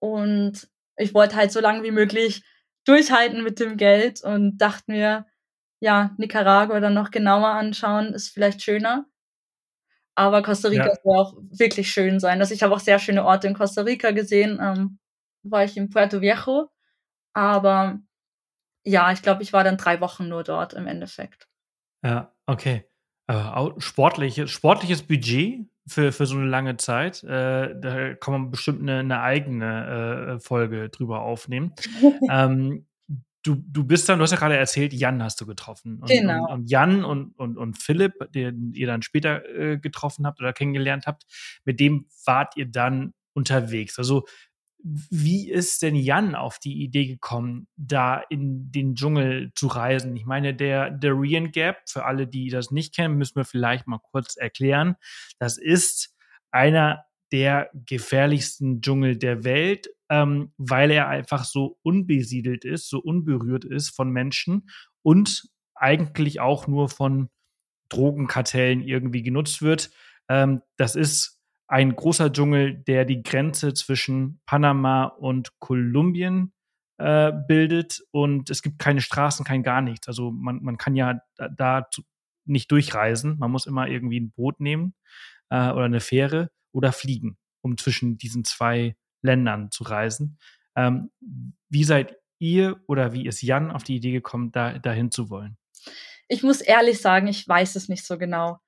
Und 0.00 0.68
ich 0.96 1.14
wollte 1.14 1.36
halt 1.36 1.52
so 1.52 1.60
lange 1.60 1.82
wie 1.82 1.90
möglich 1.90 2.44
durchhalten 2.84 3.42
mit 3.42 3.60
dem 3.60 3.76
Geld 3.76 4.22
und 4.22 4.58
dachte 4.58 4.84
mir, 4.86 5.26
ja, 5.80 6.14
Nicaragua 6.18 6.80
dann 6.80 6.94
noch 6.94 7.10
genauer 7.10 7.48
anschauen, 7.48 8.14
ist 8.14 8.30
vielleicht 8.30 8.62
schöner. 8.62 9.06
Aber 10.16 10.42
Costa 10.42 10.68
Rica 10.68 10.88
ja. 10.88 10.94
soll 11.02 11.16
auch 11.16 11.34
wirklich 11.50 11.90
schön 11.92 12.18
sein. 12.18 12.40
Also 12.40 12.54
ich 12.54 12.62
habe 12.62 12.74
auch 12.74 12.80
sehr 12.80 12.98
schöne 12.98 13.24
Orte 13.24 13.46
in 13.46 13.54
Costa 13.54 13.82
Rica 13.82 14.10
gesehen. 14.10 14.58
Ähm, 14.60 14.98
war 15.44 15.64
ich 15.64 15.76
in 15.76 15.90
Puerto 15.90 16.20
Viejo. 16.20 16.70
Aber 17.34 18.00
ja, 18.84 19.12
ich 19.12 19.22
glaube, 19.22 19.42
ich 19.42 19.52
war 19.52 19.64
dann 19.64 19.76
drei 19.76 20.00
Wochen 20.00 20.28
nur 20.28 20.44
dort 20.44 20.74
im 20.74 20.86
Endeffekt. 20.86 21.47
Ja, 22.02 22.32
okay. 22.46 22.84
Äh, 23.26 23.70
sportliches, 23.78 24.50
sportliches 24.50 25.02
Budget 25.02 25.66
für, 25.86 26.12
für 26.12 26.26
so 26.26 26.36
eine 26.36 26.46
lange 26.46 26.76
Zeit. 26.76 27.22
Äh, 27.24 27.78
da 27.78 28.14
kann 28.14 28.32
man 28.32 28.50
bestimmt 28.50 28.82
eine, 28.82 29.00
eine 29.00 29.20
eigene 29.20 30.36
äh, 30.36 30.40
Folge 30.40 30.88
drüber 30.88 31.20
aufnehmen. 31.20 31.74
ähm, 32.30 32.86
du, 33.42 33.56
du 33.56 33.84
bist 33.84 34.08
dann, 34.08 34.18
du 34.18 34.22
hast 34.22 34.30
ja 34.30 34.38
gerade 34.38 34.56
erzählt, 34.56 34.92
Jan 34.92 35.22
hast 35.22 35.40
du 35.40 35.46
getroffen. 35.46 36.00
Und, 36.00 36.08
genau. 36.08 36.44
Und, 36.44 36.52
und 36.52 36.70
Jan 36.70 37.04
und, 37.04 37.38
und, 37.38 37.56
und 37.56 37.74
Philipp, 37.74 38.14
den 38.32 38.72
ihr 38.74 38.86
dann 38.86 39.02
später 39.02 39.44
äh, 39.48 39.78
getroffen 39.78 40.26
habt 40.26 40.40
oder 40.40 40.52
kennengelernt 40.52 41.06
habt, 41.06 41.24
mit 41.64 41.80
dem 41.80 42.06
wart 42.24 42.56
ihr 42.56 42.66
dann 42.66 43.14
unterwegs. 43.34 43.98
Also 43.98 44.26
wie 45.10 45.50
ist 45.50 45.82
denn 45.82 45.94
Jan 45.94 46.34
auf 46.34 46.58
die 46.58 46.82
Idee 46.82 47.06
gekommen, 47.06 47.68
da 47.76 48.22
in 48.30 48.70
den 48.72 48.94
Dschungel 48.94 49.52
zu 49.54 49.66
reisen? 49.66 50.16
Ich 50.16 50.24
meine, 50.24 50.54
der 50.54 50.90
Darien 50.90 51.50
Gap, 51.50 51.78
für 51.88 52.04
alle, 52.04 52.26
die 52.26 52.48
das 52.48 52.70
nicht 52.70 52.94
kennen, 52.94 53.18
müssen 53.18 53.36
wir 53.36 53.44
vielleicht 53.44 53.86
mal 53.86 54.00
kurz 54.10 54.36
erklären. 54.36 54.96
Das 55.38 55.58
ist 55.58 56.14
einer 56.50 57.04
der 57.32 57.70
gefährlichsten 57.74 58.80
Dschungel 58.80 59.18
der 59.18 59.44
Welt, 59.44 59.88
ähm, 60.08 60.52
weil 60.56 60.90
er 60.90 61.08
einfach 61.08 61.44
so 61.44 61.78
unbesiedelt 61.82 62.64
ist, 62.64 62.88
so 62.88 62.98
unberührt 62.98 63.64
ist 63.64 63.90
von 63.90 64.10
Menschen 64.10 64.70
und 65.02 65.48
eigentlich 65.74 66.40
auch 66.40 66.66
nur 66.66 66.88
von 66.88 67.28
Drogenkartellen 67.90 68.82
irgendwie 68.82 69.22
genutzt 69.22 69.60
wird. 69.60 69.90
Ähm, 70.28 70.62
das 70.76 70.96
ist 70.96 71.37
ein 71.68 71.94
großer 71.94 72.32
Dschungel, 72.32 72.74
der 72.74 73.04
die 73.04 73.22
Grenze 73.22 73.74
zwischen 73.74 74.40
Panama 74.46 75.04
und 75.04 75.58
Kolumbien 75.60 76.52
äh, 76.96 77.30
bildet 77.46 78.02
und 78.10 78.50
es 78.50 78.62
gibt 78.62 78.78
keine 78.78 79.02
Straßen, 79.02 79.44
kein 79.44 79.62
gar 79.62 79.82
nichts. 79.82 80.08
Also 80.08 80.30
man, 80.30 80.62
man 80.62 80.78
kann 80.78 80.96
ja 80.96 81.20
da, 81.36 81.48
da 81.48 81.88
nicht 82.46 82.72
durchreisen. 82.72 83.38
Man 83.38 83.50
muss 83.50 83.66
immer 83.66 83.86
irgendwie 83.86 84.18
ein 84.18 84.32
Boot 84.32 84.60
nehmen 84.60 84.94
äh, 85.50 85.70
oder 85.70 85.84
eine 85.84 86.00
Fähre 86.00 86.50
oder 86.72 86.92
fliegen, 86.92 87.36
um 87.60 87.76
zwischen 87.76 88.16
diesen 88.16 88.44
zwei 88.44 88.96
Ländern 89.22 89.70
zu 89.70 89.84
reisen. 89.84 90.38
Ähm, 90.74 91.10
wie 91.68 91.84
seid 91.84 92.16
ihr 92.38 92.80
oder 92.86 93.12
wie 93.12 93.26
ist 93.26 93.42
Jan 93.42 93.70
auf 93.70 93.82
die 93.82 93.96
Idee 93.96 94.12
gekommen, 94.12 94.52
da 94.52 94.78
dahin 94.78 95.10
zu 95.10 95.28
wollen? 95.28 95.58
Ich 96.28 96.42
muss 96.42 96.60
ehrlich 96.60 97.00
sagen, 97.00 97.26
ich 97.26 97.46
weiß 97.46 97.76
es 97.76 97.88
nicht 97.88 98.06
so 98.06 98.16
genau. 98.16 98.58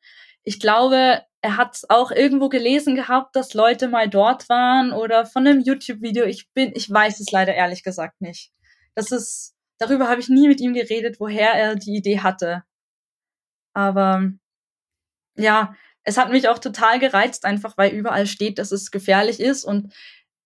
Ich 0.43 0.61
glaube, 0.61 1.23
er 1.43 1.57
hat 1.57 1.83
auch 1.89 2.11
irgendwo 2.11 2.49
gelesen 2.49 2.95
gehabt, 2.95 3.35
dass 3.35 3.55
Leute 3.55 3.89
mal 3.89 4.09
dort 4.09 4.49
waren 4.49 4.93
oder 4.93 5.25
von 5.25 5.47
einem 5.47 5.61
YouTube-Video. 5.61 6.25
Ich 6.25 6.51
bin, 6.53 6.73
ich 6.75 6.91
weiß 6.91 7.21
es 7.21 7.31
leider 7.31 7.55
ehrlich 7.55 7.83
gesagt 7.83 8.21
nicht. 8.21 8.53
Das 8.95 9.11
ist, 9.11 9.55
darüber 9.79 10.09
habe 10.09 10.21
ich 10.21 10.29
nie 10.29 10.49
mit 10.49 10.61
ihm 10.61 10.75
geredet, 10.75 11.19
woher 11.19 11.53
er 11.53 11.77
die 11.77 11.97
Idee 11.97 12.21
hatte. 12.21 12.65
Aber 13.73 14.31
ja, 15.37 15.75
es 16.03 16.19
hat 16.19 16.31
mich 16.31 16.49
auch 16.49 16.59
total 16.59 16.99
gereizt, 16.99 17.45
einfach 17.45 17.79
weil 17.79 17.93
überall 17.93 18.27
steht, 18.27 18.59
dass 18.59 18.73
es 18.73 18.91
gefährlich 18.91 19.41
ist. 19.41 19.65
Und 19.65 19.95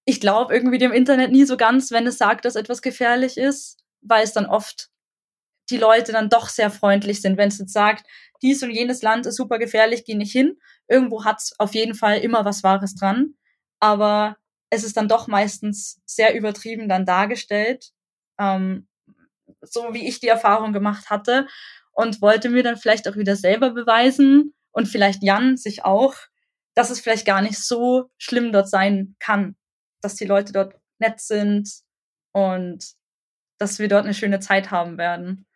ich 0.05 0.21
glaube 0.21 0.55
irgendwie 0.55 0.79
dem 0.79 0.93
Internet 0.93 1.33
nie 1.33 1.45
so 1.45 1.57
ganz, 1.57 1.91
wenn 1.91 2.07
es 2.07 2.19
sagt, 2.19 2.45
dass 2.45 2.57
etwas 2.57 2.83
gefährlich 2.83 3.37
ist, 3.37 3.83
weil 4.03 4.23
es 4.23 4.33
dann 4.33 4.47
oft 4.47 4.91
die 5.71 5.77
Leute 5.79 6.13
dann 6.13 6.29
doch 6.29 6.49
sehr 6.49 6.71
freundlich 6.71 7.23
sind. 7.23 7.37
Wenn 7.37 7.49
es 7.49 7.59
jetzt 7.59 7.73
sagt, 7.73 8.07
dies 8.43 8.63
und 8.63 8.71
jenes 8.71 9.03
Land 9.03 9.27
ist 9.27 9.37
super 9.37 9.59
gefährlich, 9.59 10.05
geh 10.05 10.15
nicht 10.15 10.33
hin. 10.33 10.59
Irgendwo 10.89 11.25
hat 11.25 11.39
es 11.41 11.55
auf 11.59 11.75
jeden 11.75 11.95
Fall 11.95 12.19
immer 12.19 12.45
was 12.45 12.63
Wahres 12.63 12.95
dran. 12.95 13.35
Aber 13.81 14.37
es 14.71 14.85
ist 14.85 14.97
dann 14.97 15.09
doch 15.09 15.27
meistens 15.29 16.01
sehr 16.07 16.35
übertrieben 16.35 16.89
dann 16.89 17.07
dargestellt, 17.07 17.93
ähm, 18.39 18.89
so 19.63 19.95
wie 19.95 20.07
ich 20.09 20.21
die 20.21 20.29
Erfahrung 20.29 20.73
gemacht 20.73 21.11
hatte. 21.11 21.47
und 21.93 22.21
wollte 22.21 22.51
mir 22.51 22.63
dann 22.65 22.77
vielleicht 22.77 23.09
auch 23.09 23.17
wieder 23.17 23.37
selber 23.37 23.71
beweisen 23.71 24.53
und 24.73 24.89
vielleicht 24.89 25.23
Jan 25.23 25.57
sich 25.57 25.85
auch, 25.85 26.15
dass 26.75 26.91
es 26.91 27.01
vielleicht 27.01 27.25
gar 27.27 27.41
nicht 27.41 27.59
so 27.59 28.11
schlimm 28.19 28.53
dort 28.53 28.69
sein 28.69 29.15
kann, 29.21 29.57
dass 30.01 30.17
die 30.17 30.25
Leute 30.25 30.53
dort 30.53 30.75
nett 30.99 31.21
sind 31.21 31.71
und 32.33 32.85
dass 33.59 33.79
wir 33.79 33.89
dort 33.89 34.05
eine 34.05 34.15
schöne 34.15 34.41
Zeit 34.41 34.71
haben 34.73 34.99
werden. 34.99 35.47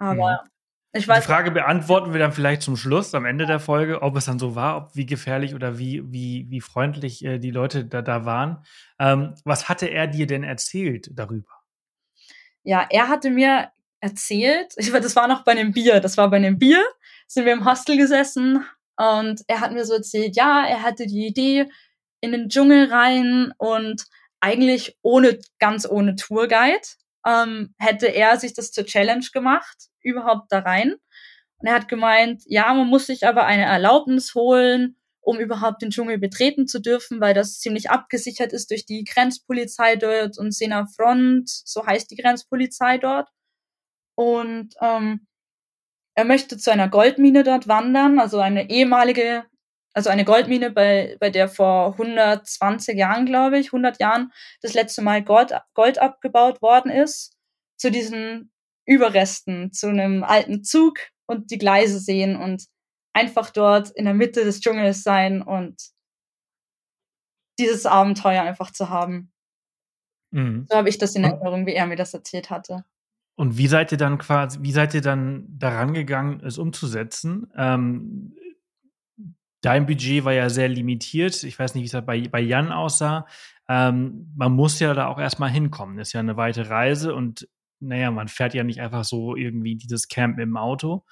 Aber 0.00 0.42
mhm. 0.42 0.50
ich 0.92 1.06
weiß. 1.06 1.22
Die 1.22 1.26
Frage 1.30 1.52
beantworten 1.52 2.12
wir 2.12 2.18
dann 2.18 2.32
vielleicht 2.32 2.62
zum 2.62 2.76
Schluss, 2.76 3.14
am 3.14 3.26
Ende 3.26 3.46
der 3.46 3.60
Folge, 3.60 4.02
ob 4.02 4.16
es 4.16 4.24
dann 4.24 4.40
so 4.40 4.56
war, 4.56 4.76
ob 4.76 4.96
wie 4.96 5.06
gefährlich 5.06 5.54
oder 5.54 5.78
wie, 5.78 6.02
wie, 6.10 6.46
wie 6.48 6.60
freundlich 6.60 7.24
äh, 7.24 7.38
die 7.38 7.52
Leute 7.52 7.84
da, 7.84 8.02
da 8.02 8.24
waren. 8.24 8.64
Ähm, 8.98 9.34
was 9.44 9.68
hatte 9.68 9.86
er 9.86 10.08
dir 10.08 10.26
denn 10.26 10.42
erzählt 10.42 11.10
darüber? 11.12 11.50
Ja, 12.64 12.86
er 12.90 13.08
hatte 13.08 13.30
mir 13.30 13.70
erzählt, 14.00 14.72
ich, 14.76 14.90
das 14.90 15.14
war 15.14 15.28
noch 15.28 15.44
bei 15.44 15.52
einem 15.52 15.72
Bier, 15.72 16.00
das 16.00 16.16
war 16.16 16.28
bei 16.30 16.36
einem 16.38 16.58
Bier, 16.58 16.82
sind 17.28 17.44
wir 17.44 17.52
im 17.52 17.64
Hostel 17.64 17.96
gesessen 17.96 18.64
und 18.96 19.42
er 19.46 19.60
hat 19.60 19.72
mir 19.72 19.84
so 19.84 19.94
erzählt, 19.94 20.34
ja, 20.36 20.66
er 20.66 20.82
hatte 20.82 21.06
die 21.06 21.26
Idee 21.26 21.70
in 22.20 22.32
den 22.32 22.48
Dschungel 22.48 22.92
rein 22.92 23.52
und 23.56 24.04
eigentlich 24.40 24.98
ohne, 25.02 25.38
ganz 25.58 25.88
ohne 25.88 26.16
Tourguide, 26.16 26.86
ähm, 27.26 27.74
hätte 27.78 28.06
er 28.06 28.38
sich 28.38 28.54
das 28.54 28.72
zur 28.72 28.84
Challenge 28.84 29.26
gemacht, 29.32 29.76
überhaupt 30.00 30.50
da 30.50 30.60
rein. 30.60 30.94
Und 31.58 31.66
er 31.68 31.74
hat 31.74 31.88
gemeint, 31.88 32.42
ja, 32.46 32.72
man 32.72 32.86
muss 32.86 33.06
sich 33.06 33.26
aber 33.26 33.44
eine 33.44 33.64
Erlaubnis 33.64 34.34
holen, 34.34 34.96
um 35.20 35.38
überhaupt 35.38 35.82
den 35.82 35.90
Dschungel 35.90 36.18
betreten 36.18 36.66
zu 36.66 36.80
dürfen, 36.80 37.20
weil 37.20 37.34
das 37.34 37.60
ziemlich 37.60 37.90
abgesichert 37.90 38.52
ist 38.52 38.70
durch 38.70 38.86
die 38.86 39.04
Grenzpolizei 39.04 39.96
dort 39.96 40.38
und 40.38 40.54
Sena 40.54 40.86
Front, 40.86 41.50
so 41.50 41.86
heißt 41.86 42.10
die 42.10 42.16
Grenzpolizei 42.16 42.98
dort. 42.98 43.28
Und 44.14 44.74
ähm, 44.80 45.26
er 46.14 46.24
möchte 46.24 46.58
zu 46.58 46.72
einer 46.72 46.88
Goldmine 46.88 47.44
dort 47.44 47.68
wandern, 47.68 48.18
also 48.18 48.38
eine 48.38 48.70
ehemalige 48.70 49.44
also 49.92 50.10
eine 50.10 50.24
Goldmine, 50.24 50.70
bei, 50.70 51.16
bei 51.20 51.30
der 51.30 51.48
vor 51.48 51.92
120 51.92 52.96
Jahren, 52.96 53.26
glaube 53.26 53.58
ich, 53.58 53.68
100 53.68 54.00
Jahren 54.00 54.32
das 54.62 54.74
letzte 54.74 55.02
Mal 55.02 55.22
Gold, 55.22 55.52
Gold 55.74 55.98
abgebaut 55.98 56.62
worden 56.62 56.90
ist, 56.90 57.36
zu 57.76 57.90
diesen 57.90 58.52
Überresten, 58.86 59.72
zu 59.72 59.88
einem 59.88 60.22
alten 60.22 60.62
Zug 60.62 60.98
und 61.26 61.50
die 61.50 61.58
Gleise 61.58 61.98
sehen 61.98 62.36
und 62.36 62.66
einfach 63.12 63.50
dort 63.50 63.90
in 63.90 64.04
der 64.04 64.14
Mitte 64.14 64.44
des 64.44 64.60
Dschungels 64.60 65.02
sein 65.02 65.42
und 65.42 65.80
dieses 67.58 67.86
Abenteuer 67.86 68.42
einfach 68.42 68.70
zu 68.70 68.88
haben. 68.88 69.32
Mhm. 70.32 70.66
So 70.68 70.76
habe 70.76 70.88
ich 70.88 70.98
das 70.98 71.14
in 71.14 71.24
Erinnerung, 71.24 71.66
wie 71.66 71.74
er 71.74 71.86
mir 71.86 71.96
das 71.96 72.14
erzählt 72.14 72.50
hatte. 72.50 72.84
Und 73.36 73.56
wie 73.56 73.68
seid 73.68 73.90
ihr 73.90 73.98
dann 73.98 74.18
quasi, 74.18 74.58
wie 74.62 74.72
seid 74.72 74.94
ihr 74.94 75.00
dann 75.00 75.46
daran 75.48 75.94
gegangen, 75.94 76.42
es 76.44 76.58
umzusetzen? 76.58 77.50
Ähm, 77.56 78.36
Dein 79.62 79.86
Budget 79.86 80.24
war 80.24 80.32
ja 80.32 80.48
sehr 80.48 80.68
limitiert. 80.68 81.42
Ich 81.44 81.58
weiß 81.58 81.74
nicht, 81.74 81.82
wie 81.82 81.96
es 81.96 82.04
bei, 82.06 82.28
bei 82.28 82.40
Jan 82.40 82.72
aussah. 82.72 83.26
Ähm, 83.68 84.32
man 84.36 84.52
muss 84.52 84.80
ja 84.80 84.94
da 84.94 85.06
auch 85.08 85.18
erstmal 85.18 85.50
hinkommen. 85.50 85.96
Das 85.96 86.08
ist 86.08 86.12
ja 86.14 86.20
eine 86.20 86.36
weite 86.36 86.70
Reise 86.70 87.14
und 87.14 87.46
naja, 87.80 88.10
man 88.10 88.28
fährt 88.28 88.54
ja 88.54 88.64
nicht 88.64 88.80
einfach 88.80 89.04
so 89.04 89.36
irgendwie 89.36 89.76
dieses 89.76 90.08
Camp 90.08 90.38
im 90.38 90.56
Auto. 90.56 91.04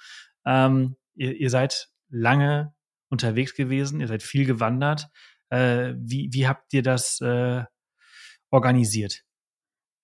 Ähm, 0.45 0.95
ihr, 1.15 1.35
ihr, 1.35 1.49
seid 1.49 1.89
lange 2.09 2.73
unterwegs 3.09 3.55
gewesen, 3.55 3.99
ihr 3.99 4.07
seid 4.07 4.23
viel 4.23 4.45
gewandert. 4.45 5.09
Äh, 5.49 5.93
wie, 5.97 6.29
wie 6.31 6.47
habt 6.47 6.73
ihr 6.73 6.83
das 6.83 7.21
äh, 7.21 7.63
organisiert? 8.51 9.23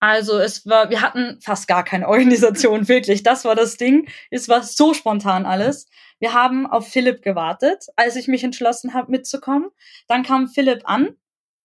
Also 0.00 0.38
es 0.38 0.66
war, 0.66 0.90
wir 0.90 1.00
hatten 1.00 1.40
fast 1.40 1.68
gar 1.68 1.84
keine 1.84 2.08
Organisation, 2.08 2.88
wirklich. 2.88 3.22
Das 3.22 3.44
war 3.44 3.54
das 3.54 3.76
Ding. 3.76 4.08
Es 4.30 4.48
war 4.48 4.62
so 4.62 4.92
spontan 4.92 5.46
alles. 5.46 5.88
Wir 6.18 6.32
haben 6.32 6.66
auf 6.66 6.88
Philipp 6.88 7.22
gewartet, 7.22 7.86
als 7.96 8.16
ich 8.16 8.28
mich 8.28 8.42
entschlossen 8.42 8.94
habe, 8.94 9.10
mitzukommen. 9.10 9.70
Dann 10.08 10.22
kam 10.22 10.48
Philipp 10.48 10.82
an 10.84 11.16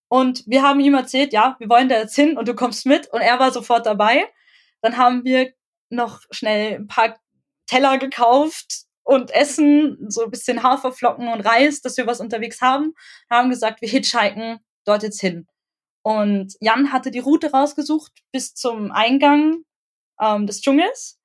und 0.10 0.44
wir 0.46 0.62
haben 0.62 0.82
ihm 0.82 0.94
erzählt, 0.94 1.32
ja, 1.32 1.56
wir 1.60 1.70
wollen 1.70 1.88
da 1.88 1.98
jetzt 2.00 2.16
hin 2.16 2.38
und 2.38 2.48
du 2.48 2.54
kommst 2.54 2.86
mit. 2.86 3.08
Und 3.14 3.22
er 3.22 3.40
war 3.40 3.52
sofort 3.52 3.86
dabei. 3.86 4.26
Dann 4.82 4.98
haben 4.98 5.24
wir 5.24 5.54
noch 5.90 6.22
schnell 6.32 6.76
ein 6.76 6.88
paar 6.88 7.18
Teller 7.66 7.98
gekauft 7.98 8.86
und 9.04 9.32
Essen, 9.32 10.10
so 10.10 10.26
ein 10.26 10.32
bisschen 10.32 10.64
Haferflocken 10.64 11.30
und 11.30 11.42
Reis, 11.42 11.82
dass 11.82 11.96
wir 11.96 12.08
was 12.08 12.20
unterwegs 12.20 12.60
haben. 12.60 12.94
Haben 13.30 13.50
gesagt, 13.50 13.82
wir 13.82 13.88
hitchhiken 13.88 14.60
dort 14.86 15.04
jetzt 15.04 15.22
hin. 15.22 15.48
Und 16.04 16.56
Jan 16.60 16.92
hatte 16.92 17.12
die 17.12 17.20
Route 17.20 17.52
rausgesucht 17.52 18.12
bis 18.34 18.54
zum 18.54 18.92
Eingang 18.92 19.64
ähm, 20.20 20.46
des 20.46 20.62
Dschungels 20.62 21.21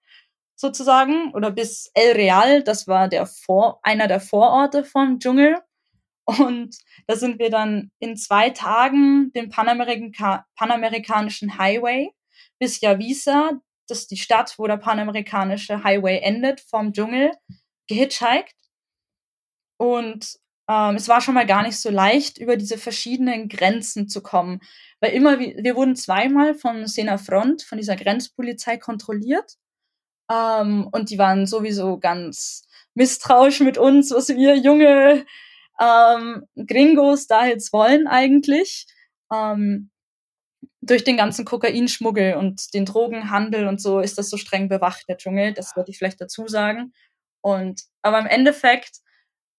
sozusagen 0.57 1.33
oder 1.35 1.51
bis 1.51 1.91
El 1.95 2.17
Real, 2.17 2.63
das 2.63 2.89
war 2.89 3.09
der 3.09 3.27
Vor 3.27 3.81
einer 3.83 4.09
der 4.09 4.21
Vororte 4.21 4.85
vom 4.85 5.19
Dschungel. 5.19 5.59
Und 6.25 6.77
da 7.07 7.15
sind 7.15 7.39
wir 7.39 7.51
dann 7.51 7.93
in 8.01 8.17
zwei 8.17 8.51
Tagen 8.51 9.31
den 9.33 9.49
Panamerika 9.49 10.45
panamerikanischen 10.57 11.57
Highway 11.59 12.11
bis 12.59 12.81
Yavisa, 12.81 13.53
das 13.89 14.01
ist 14.01 14.11
die 14.11 14.17
Stadt, 14.17 14.59
wo 14.59 14.67
der 14.67 14.79
panamerikanische 14.79 15.85
Highway 15.85 16.19
endet, 16.21 16.61
vom 16.61 16.93
Dschungel, 16.93 17.33
gehitchhiked. 17.89 18.55
Und 19.79 20.37
ähm, 20.69 20.97
es 20.97 21.09
war 21.09 21.21
schon 21.21 21.35
mal 21.35 21.47
gar 21.47 21.63
nicht 21.63 21.79
so 21.79 21.91
leicht, 21.91 22.39
über 22.39 22.57
diese 22.57 22.79
verschiedenen 22.79 23.49
Grenzen 23.49 24.09
zu 24.09 24.23
kommen. 24.23 24.61
Weil 25.01 25.13
immer, 25.13 25.39
wir 25.39 25.77
wurden 25.77 25.95
zweimal 25.95 26.55
von 26.55 26.87
Sena 26.87 27.19
Front, 27.19 27.63
von 27.63 27.79
dieser 27.79 27.97
Grenzpolizei 27.97 28.77
kontrolliert. 28.77 29.55
Ähm, 30.31 30.89
und 30.91 31.11
die 31.11 31.19
waren 31.19 31.47
sowieso 31.47 31.99
ganz 31.99 32.67
misstrauisch 32.95 33.61
mit 33.61 33.79
uns, 33.79 34.11
was 34.11 34.29
wir 34.29 34.57
junge 34.57 35.25
ähm, 35.81 36.47
Gringos 36.57 37.27
da 37.27 37.47
jetzt 37.47 37.73
wollen 37.73 38.07
eigentlich. 38.07 38.87
Ähm, 39.33 39.91
durch 40.81 41.05
den 41.05 41.17
ganzen 41.17 41.45
Kokainschmuggel 41.45 42.35
und 42.35 42.73
den 42.73 42.85
Drogenhandel 42.85 43.67
und 43.67 43.81
so 43.81 44.01
ist 44.01 44.19
das 44.19 44.31
so 44.31 44.37
streng 44.37 44.69
bewacht, 44.69 45.05
der 45.09 45.17
Dschungel. 45.17 45.53
Das 45.53 45.77
wollte 45.77 45.91
ich 45.91 45.99
vielleicht 45.99 46.21
dazu 46.21 46.47
sagen. 46.49 46.93
Und 47.41 47.83
aber 48.03 48.21
im 48.21 48.27
Endeffekt 48.27 49.01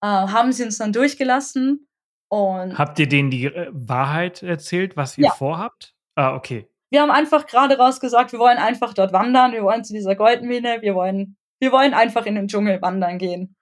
äh, 0.02 0.08
haben 0.08 0.52
sie 0.52 0.64
uns 0.64 0.78
dann 0.78 0.94
durchgelassen. 0.94 1.88
Und 2.30 2.78
Habt 2.78 3.00
ihr 3.00 3.08
denen 3.08 3.30
die 3.30 3.46
äh, 3.46 3.70
Wahrheit 3.72 4.44
erzählt, 4.44 4.98
was 4.98 5.18
ihr 5.18 5.26
ja. 5.26 5.32
vorhabt? 5.32 5.96
Ah, 6.16 6.36
okay. 6.36 6.68
Wir 6.90 7.02
haben 7.02 7.12
einfach 7.12 7.48
gerade 7.48 7.78
raus 7.78 8.00
gesagt, 8.00 8.32
wir 8.32 8.40
wollen 8.40 8.58
einfach 8.58 8.94
dort 8.94 9.14
wandern, 9.14 9.52
wir 9.52 9.64
wollen 9.64 9.84
zu 9.84 9.94
dieser 9.94 10.16
Goldmine, 10.16 10.78
wir 10.82 10.96
wollen, 10.96 11.38
wir 11.60 11.72
wollen 11.72 11.94
einfach 11.94 12.26
in 12.26 12.36
den 12.36 12.48
Dschungel 12.48 12.82
wandern 12.82 13.18
gehen. 13.18 13.56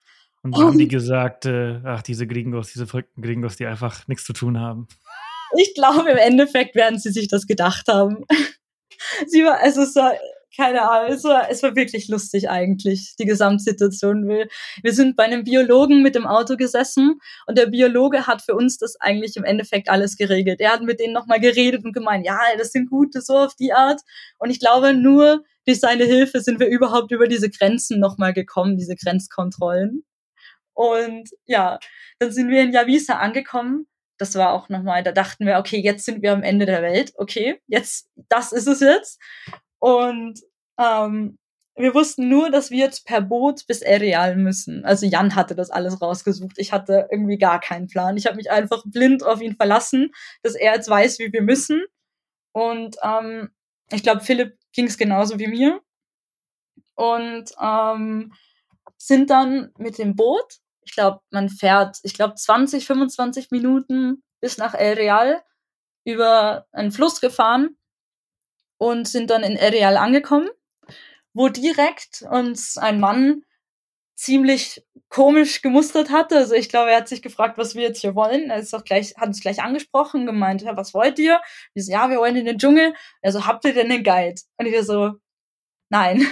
Und 0.44 0.56
dann 0.56 0.68
haben 0.68 0.78
die 0.78 0.88
gesagt, 0.88 1.48
äh, 1.48 1.80
ach, 1.84 2.04
diese 2.04 2.28
Gringos, 2.28 2.72
diese 2.72 2.86
verrückten 2.86 3.24
Gringos, 3.24 3.56
die 3.58 3.66
einfach 3.66 4.08
nichts 4.08 4.26
zu 4.26 4.34
tun 4.34 4.60
haben. 4.60 4.88
Ich 5.58 5.74
glaube, 5.74 6.12
im 6.12 6.18
Endeffekt 6.18 6.76
werden 6.76 7.00
sie 7.00 7.12
sich 7.12 7.28
das 7.28 7.48
gedacht 7.48 7.88
haben. 7.88 8.26
sie 9.28 9.44
war, 9.44 9.60
also 9.60 9.82
es 9.82 9.96
war 9.96 10.14
keine 10.56 10.90
Ahnung, 10.90 11.14
es 11.14 11.24
war, 11.24 11.50
es 11.50 11.64
war 11.64 11.76
wirklich 11.76 12.08
lustig 12.08 12.50
eigentlich, 12.50 13.16
die 13.20 13.26
Gesamtsituation. 13.26 14.28
Wir, 14.28 14.48
wir 14.82 14.94
sind 14.94 15.16
bei 15.16 15.24
einem 15.24 15.44
Biologen 15.44 16.02
mit 16.02 16.16
dem 16.16 16.26
Auto 16.26 16.56
gesessen 16.56 17.20
und 17.48 17.58
der 17.58 17.68
Biologe 17.68 18.28
hat 18.28 18.42
für 18.42 18.56
uns 18.56 18.78
das 18.78 19.00
eigentlich 19.00 19.36
im 19.36 19.44
Endeffekt 19.44 19.90
alles 19.90 20.18
geregelt. 20.18 20.60
Er 20.60 20.74
hat 20.74 20.82
mit 20.82 21.00
denen 21.00 21.14
nochmal 21.14 21.40
geredet 21.40 21.84
und 21.84 21.94
gemeint, 21.94 22.26
ja, 22.26 22.40
das 22.58 22.72
sind 22.72 22.90
gute, 22.90 23.22
so 23.22 23.38
auf 23.38 23.56
die 23.56 23.74
Art. 23.74 24.02
Und 24.38 24.50
ich 24.50 24.60
glaube, 24.60 24.94
nur 24.94 25.44
durch 25.66 25.80
seine 25.80 26.06
Hilfe 26.06 26.42
sind 26.42 26.60
wir 26.60 26.68
überhaupt 26.68 27.12
über 27.12 27.28
diese 27.28 27.50
Grenzen 27.50 28.00
nochmal 28.00 28.34
gekommen, 28.34 28.78
diese 28.78 28.96
Grenzkontrollen. 28.96 30.06
Und 30.74 31.30
ja, 31.46 31.80
dann 32.20 32.32
sind 32.32 32.50
wir 32.50 32.62
in 32.62 32.72
Javisa 32.72 33.16
angekommen. 33.16 33.88
Das 34.18 34.36
war 34.36 34.54
auch 34.54 34.70
nochmal, 34.70 35.04
da 35.04 35.12
dachten 35.12 35.46
wir, 35.46 35.58
okay, 35.58 35.80
jetzt 35.80 36.06
sind 36.06 36.22
wir 36.22 36.32
am 36.32 36.44
Ende 36.44 36.66
der 36.66 36.82
Welt. 36.82 37.14
Okay, 37.18 37.62
jetzt, 37.68 38.10
das 38.30 38.52
ist 38.52 38.68
es 38.68 38.80
jetzt. 38.80 39.20
Und 39.86 40.42
ähm, 40.80 41.38
wir 41.76 41.94
wussten 41.94 42.28
nur, 42.28 42.50
dass 42.50 42.72
wir 42.72 42.80
jetzt 42.80 43.06
per 43.06 43.22
Boot 43.22 43.68
bis 43.68 43.86
Areal 43.86 44.36
müssen. 44.36 44.84
Also 44.84 45.06
Jan 45.06 45.36
hatte 45.36 45.54
das 45.54 45.70
alles 45.70 46.02
rausgesucht. 46.02 46.58
Ich 46.58 46.72
hatte 46.72 47.08
irgendwie 47.12 47.38
gar 47.38 47.60
keinen 47.60 47.86
Plan. 47.86 48.18
Ich 48.18 48.26
habe 48.26 48.38
mich 48.38 48.50
einfach 48.50 48.82
blind 48.88 49.24
auf 49.24 49.42
ihn 49.42 49.56
verlassen, 49.56 50.12
dass 50.42 50.56
er 50.56 50.74
jetzt 50.74 50.90
weiß, 50.90 51.20
wie 51.20 51.32
wir 51.32 51.44
müssen. 51.44 51.86
Und 52.52 52.96
ähm, 53.04 53.52
ich 53.92 54.02
glaube, 54.02 54.22
Philipp 54.22 54.58
ging 54.74 54.88
es 54.88 54.98
genauso 54.98 55.38
wie 55.38 55.50
mir. 55.50 55.80
Und 56.96 57.52
ähm, 57.62 58.34
sind 58.98 59.30
dann 59.30 59.72
mit 59.78 60.00
dem 60.00 60.16
Boot, 60.16 60.62
ich 60.82 60.96
glaube, 60.96 61.20
man 61.30 61.48
fährt, 61.48 62.00
ich 62.02 62.16
glaube, 62.16 62.34
20, 62.34 62.88
25 62.88 63.52
Minuten 63.52 64.24
bis 64.42 64.58
nach 64.58 64.74
El 64.74 64.96
Real 64.96 65.44
über 66.06 66.66
einen 66.72 66.92
Fluss 66.92 67.22
gefahren 67.22 67.78
und 68.78 69.08
sind 69.08 69.30
dann 69.30 69.44
in 69.44 69.58
Areal 69.58 69.98
angekommen, 69.98 70.50
wo 71.34 71.50
direkt 71.50 72.24
uns 72.30 72.78
ein 72.78 73.00
Mann 73.00 73.44
ziemlich 74.16 74.84
komisch 75.10 75.62
gemustert 75.62 76.10
hatte. 76.10 76.38
Also 76.38 76.56
ich 76.56 76.70
glaube, 76.70 76.92
er 76.92 76.98
hat 76.98 77.08
sich 77.08 77.22
gefragt, 77.22 77.58
was 77.58 77.76
wir 77.76 77.84
jetzt 77.84 78.00
hier 78.00 78.16
wollen. 78.16 78.50
Er 78.50 78.58
ist 78.58 78.74
auch 78.74 78.84
gleich, 78.84 79.16
hat 79.18 79.28
uns 79.28 79.42
gleich 79.42 79.62
angesprochen, 79.62 80.26
gemeint, 80.26 80.62
ja, 80.62 80.76
was 80.78 80.94
wollt 80.94 81.20
ihr? 81.20 81.42
Wir 81.74 81.84
so, 81.84 81.92
ja, 81.92 82.10
wir 82.10 82.18
wollen 82.18 82.36
in 82.36 82.46
den 82.46 82.58
Dschungel. 82.58 82.94
Er 83.22 83.32
so, 83.32 83.46
habt 83.46 83.66
ihr 83.66 83.74
denn 83.74 83.92
einen 83.92 84.04
Guide? 84.04 84.42
Und 84.58 84.66
ich 84.66 84.82
so, 84.84 85.14
nein. 85.90 86.26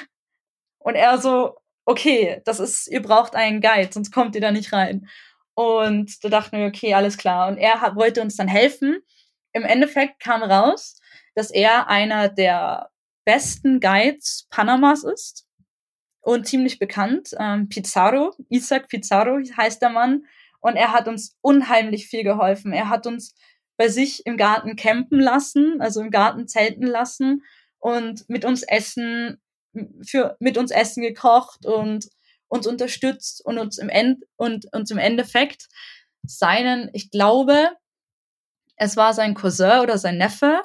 Und 0.79 0.95
er 0.95 1.17
so, 1.17 1.55
okay, 1.85 2.41
das 2.45 2.59
ist, 2.59 2.87
ihr 2.87 3.01
braucht 3.01 3.35
einen 3.35 3.61
Guide, 3.61 3.89
sonst 3.91 4.11
kommt 4.11 4.35
ihr 4.35 4.41
da 4.41 4.51
nicht 4.51 4.73
rein. 4.73 5.07
Und 5.55 6.23
da 6.23 6.29
dachten 6.29 6.57
wir, 6.57 6.65
okay, 6.65 6.93
alles 6.93 7.17
klar. 7.17 7.47
Und 7.47 7.57
er 7.57 7.81
hat, 7.81 7.95
wollte 7.95 8.21
uns 8.21 8.35
dann 8.35 8.47
helfen. 8.47 8.99
Im 9.53 9.63
Endeffekt 9.63 10.19
kam 10.19 10.41
raus, 10.43 10.99
dass 11.35 11.51
er 11.51 11.87
einer 11.87 12.29
der 12.29 12.89
besten 13.25 13.79
Guides 13.79 14.47
Panamas 14.49 15.03
ist 15.03 15.47
und 16.21 16.47
ziemlich 16.47 16.79
bekannt. 16.79 17.31
Ähm, 17.39 17.69
Pizarro, 17.69 18.33
Isaac 18.49 18.87
Pizarro 18.87 19.39
heißt 19.57 19.81
der 19.81 19.89
Mann. 19.89 20.25
Und 20.59 20.77
er 20.77 20.93
hat 20.93 21.07
uns 21.09 21.37
unheimlich 21.41 22.07
viel 22.07 22.23
geholfen. 22.23 22.71
Er 22.71 22.87
hat 22.87 23.05
uns 23.05 23.35
bei 23.75 23.89
sich 23.89 24.25
im 24.25 24.37
Garten 24.37 24.75
campen 24.75 25.19
lassen, 25.19 25.81
also 25.81 26.01
im 26.01 26.09
Garten 26.09 26.47
zelten 26.47 26.87
lassen 26.87 27.43
und 27.79 28.29
mit 28.29 28.45
uns 28.45 28.63
Essen, 28.63 29.41
für, 30.07 30.37
mit 30.39 30.57
uns 30.57 30.71
Essen 30.71 31.01
gekocht 31.03 31.65
und 31.65 32.07
uns 32.47 32.67
unterstützt 32.67 33.43
und 33.43 33.57
uns 33.57 33.77
im 33.77 33.89
End, 33.89 34.23
und 34.37 34.71
uns 34.73 34.91
im 34.91 34.99
Endeffekt 34.99 35.67
seinen, 36.25 36.89
ich 36.93 37.11
glaube, 37.11 37.71
es 38.77 38.95
war 38.95 39.13
sein 39.13 39.33
Cousin 39.33 39.81
oder 39.81 39.97
sein 39.97 40.17
Neffe, 40.17 40.61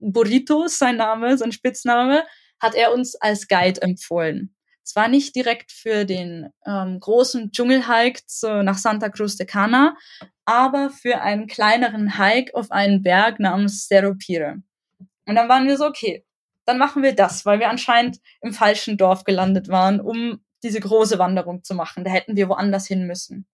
Burrito 0.00 0.66
sein 0.68 0.96
Name, 0.96 1.36
sein 1.38 1.52
Spitzname, 1.52 2.24
hat 2.60 2.74
er 2.74 2.92
uns 2.92 3.14
als 3.14 3.48
Guide 3.48 3.82
empfohlen. 3.82 4.54
Zwar 4.82 5.08
nicht 5.08 5.36
direkt 5.36 5.70
für 5.70 6.06
den 6.06 6.48
ähm, 6.66 6.98
großen 6.98 7.52
Dschungelhike 7.52 8.22
nach 8.62 8.78
Santa 8.78 9.10
Cruz 9.10 9.36
de 9.36 9.46
Cana, 9.46 9.96
aber 10.46 10.88
für 10.88 11.20
einen 11.20 11.46
kleineren 11.46 12.16
Hike 12.16 12.54
auf 12.54 12.70
einen 12.70 13.02
Berg 13.02 13.38
namens 13.38 13.86
Cerro 13.86 14.14
Pire. 14.14 14.62
Und 15.26 15.34
dann 15.34 15.48
waren 15.48 15.66
wir 15.66 15.76
so, 15.76 15.84
okay, 15.84 16.24
dann 16.64 16.78
machen 16.78 17.02
wir 17.02 17.14
das, 17.14 17.44
weil 17.44 17.60
wir 17.60 17.68
anscheinend 17.68 18.18
im 18.40 18.54
falschen 18.54 18.96
Dorf 18.96 19.24
gelandet 19.24 19.68
waren, 19.68 20.00
um 20.00 20.42
diese 20.62 20.80
große 20.80 21.18
Wanderung 21.18 21.62
zu 21.64 21.74
machen. 21.74 22.02
Da 22.02 22.10
hätten 22.10 22.36
wir 22.36 22.48
woanders 22.48 22.86
hin 22.86 23.06
müssen. 23.06 23.46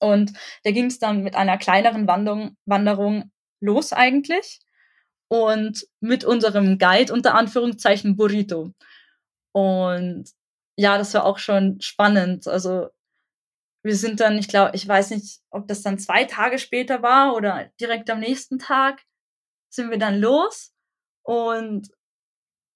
Und 0.00 0.32
da 0.64 0.72
ging 0.72 0.86
es 0.86 0.98
dann 0.98 1.22
mit 1.22 1.36
einer 1.36 1.58
kleineren 1.58 2.08
Wanderung, 2.08 2.56
Wanderung 2.66 3.30
los 3.60 3.92
eigentlich 3.92 4.60
und 5.28 5.86
mit 6.00 6.24
unserem 6.24 6.78
Guide 6.78 7.12
unter 7.12 7.34
Anführungszeichen 7.34 8.16
Burrito. 8.16 8.72
Und 9.52 10.30
ja, 10.76 10.98
das 10.98 11.14
war 11.14 11.24
auch 11.24 11.38
schon 11.38 11.80
spannend. 11.80 12.48
Also 12.48 12.88
wir 13.82 13.96
sind 13.96 14.20
dann, 14.20 14.38
ich 14.38 14.48
glaube, 14.48 14.72
ich 14.74 14.86
weiß 14.86 15.10
nicht, 15.10 15.40
ob 15.50 15.68
das 15.68 15.82
dann 15.82 15.98
zwei 15.98 16.24
Tage 16.24 16.58
später 16.58 17.02
war 17.02 17.34
oder 17.34 17.70
direkt 17.80 18.10
am 18.10 18.20
nächsten 18.20 18.58
Tag 18.58 19.02
sind 19.68 19.90
wir 19.90 19.98
dann 19.98 20.20
los 20.20 20.72
und 21.22 21.90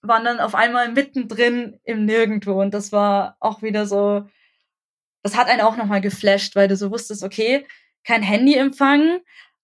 waren 0.02 0.24
dann 0.24 0.40
auf 0.40 0.54
einmal 0.54 0.92
mittendrin 0.92 1.80
im 1.84 2.04
Nirgendwo. 2.04 2.60
Und 2.60 2.74
das 2.74 2.92
war 2.92 3.36
auch 3.40 3.62
wieder 3.62 3.86
so, 3.86 4.28
das 5.22 5.36
hat 5.36 5.48
einen 5.48 5.62
auch 5.62 5.76
nochmal 5.76 6.00
geflasht, 6.00 6.56
weil 6.56 6.68
du 6.68 6.76
so 6.76 6.90
wusstest, 6.90 7.24
okay, 7.24 7.66
kein 8.04 8.22
Handyempfang, 8.22 9.20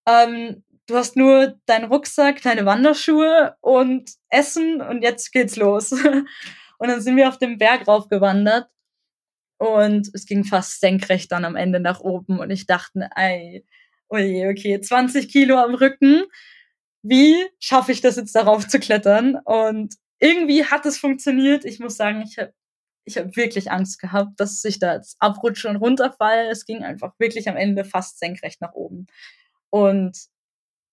ähm, 0.07 0.64
du 0.87 0.97
hast 0.97 1.17
nur 1.17 1.59
deinen 1.67 1.87
Rucksack, 1.87 2.43
deine 2.43 2.67
Wanderschuhe 2.67 3.57
und 3.61 4.11
Essen 4.29 4.81
und 4.81 5.03
jetzt 5.03 5.33
geht's 5.33 5.57
los. 5.57 5.93
und 6.79 6.89
dann 6.89 7.01
sind 7.01 7.17
wir 7.17 7.29
auf 7.29 7.39
dem 7.39 7.59
Berg 7.59 7.89
raufgewandert 7.89 8.69
und 9.59 10.11
es 10.13 10.27
ging 10.27 10.45
fast 10.45 10.81
senkrecht 10.81 11.33
dann 11.33 11.45
am 11.45 11.57
Ende 11.57 11.81
nach 11.81 12.01
oben 12.01 12.39
und 12.39 12.51
ich 12.51 12.67
dachte, 12.67 13.09
ey, 13.17 13.65
oje, 14.09 14.49
okay, 14.49 14.81
20 14.81 15.29
Kilo 15.29 15.57
am 15.59 15.75
Rücken. 15.75 16.25
Wie 17.03 17.37
schaffe 17.61 17.93
ich 17.93 18.01
das 18.01 18.17
jetzt 18.17 18.35
darauf 18.35 18.67
zu 18.67 18.79
klettern? 18.79 19.37
Und 19.45 19.95
irgendwie 20.19 20.65
hat 20.65 20.87
es 20.87 20.99
funktioniert. 20.99 21.65
Ich 21.65 21.81
muss 21.81 21.97
sagen, 21.97 22.23
ich 22.23 22.39
habe 22.39 22.55
ich 23.07 23.19
hab 23.19 23.37
wirklich 23.37 23.71
Angst 23.71 24.01
gehabt, 24.01 24.41
dass 24.41 24.65
ich 24.65 24.79
da 24.79 24.95
jetzt 24.95 25.17
abrutsche 25.19 25.69
und 25.69 25.77
runterfalle. 25.77 26.49
Es 26.49 26.65
ging 26.65 26.83
einfach 26.83 27.13
wirklich 27.19 27.49
am 27.49 27.57
Ende 27.57 27.85
fast 27.85 28.19
senkrecht 28.19 28.63
nach 28.63 28.73
oben. 28.73 29.07
Und 29.69 30.17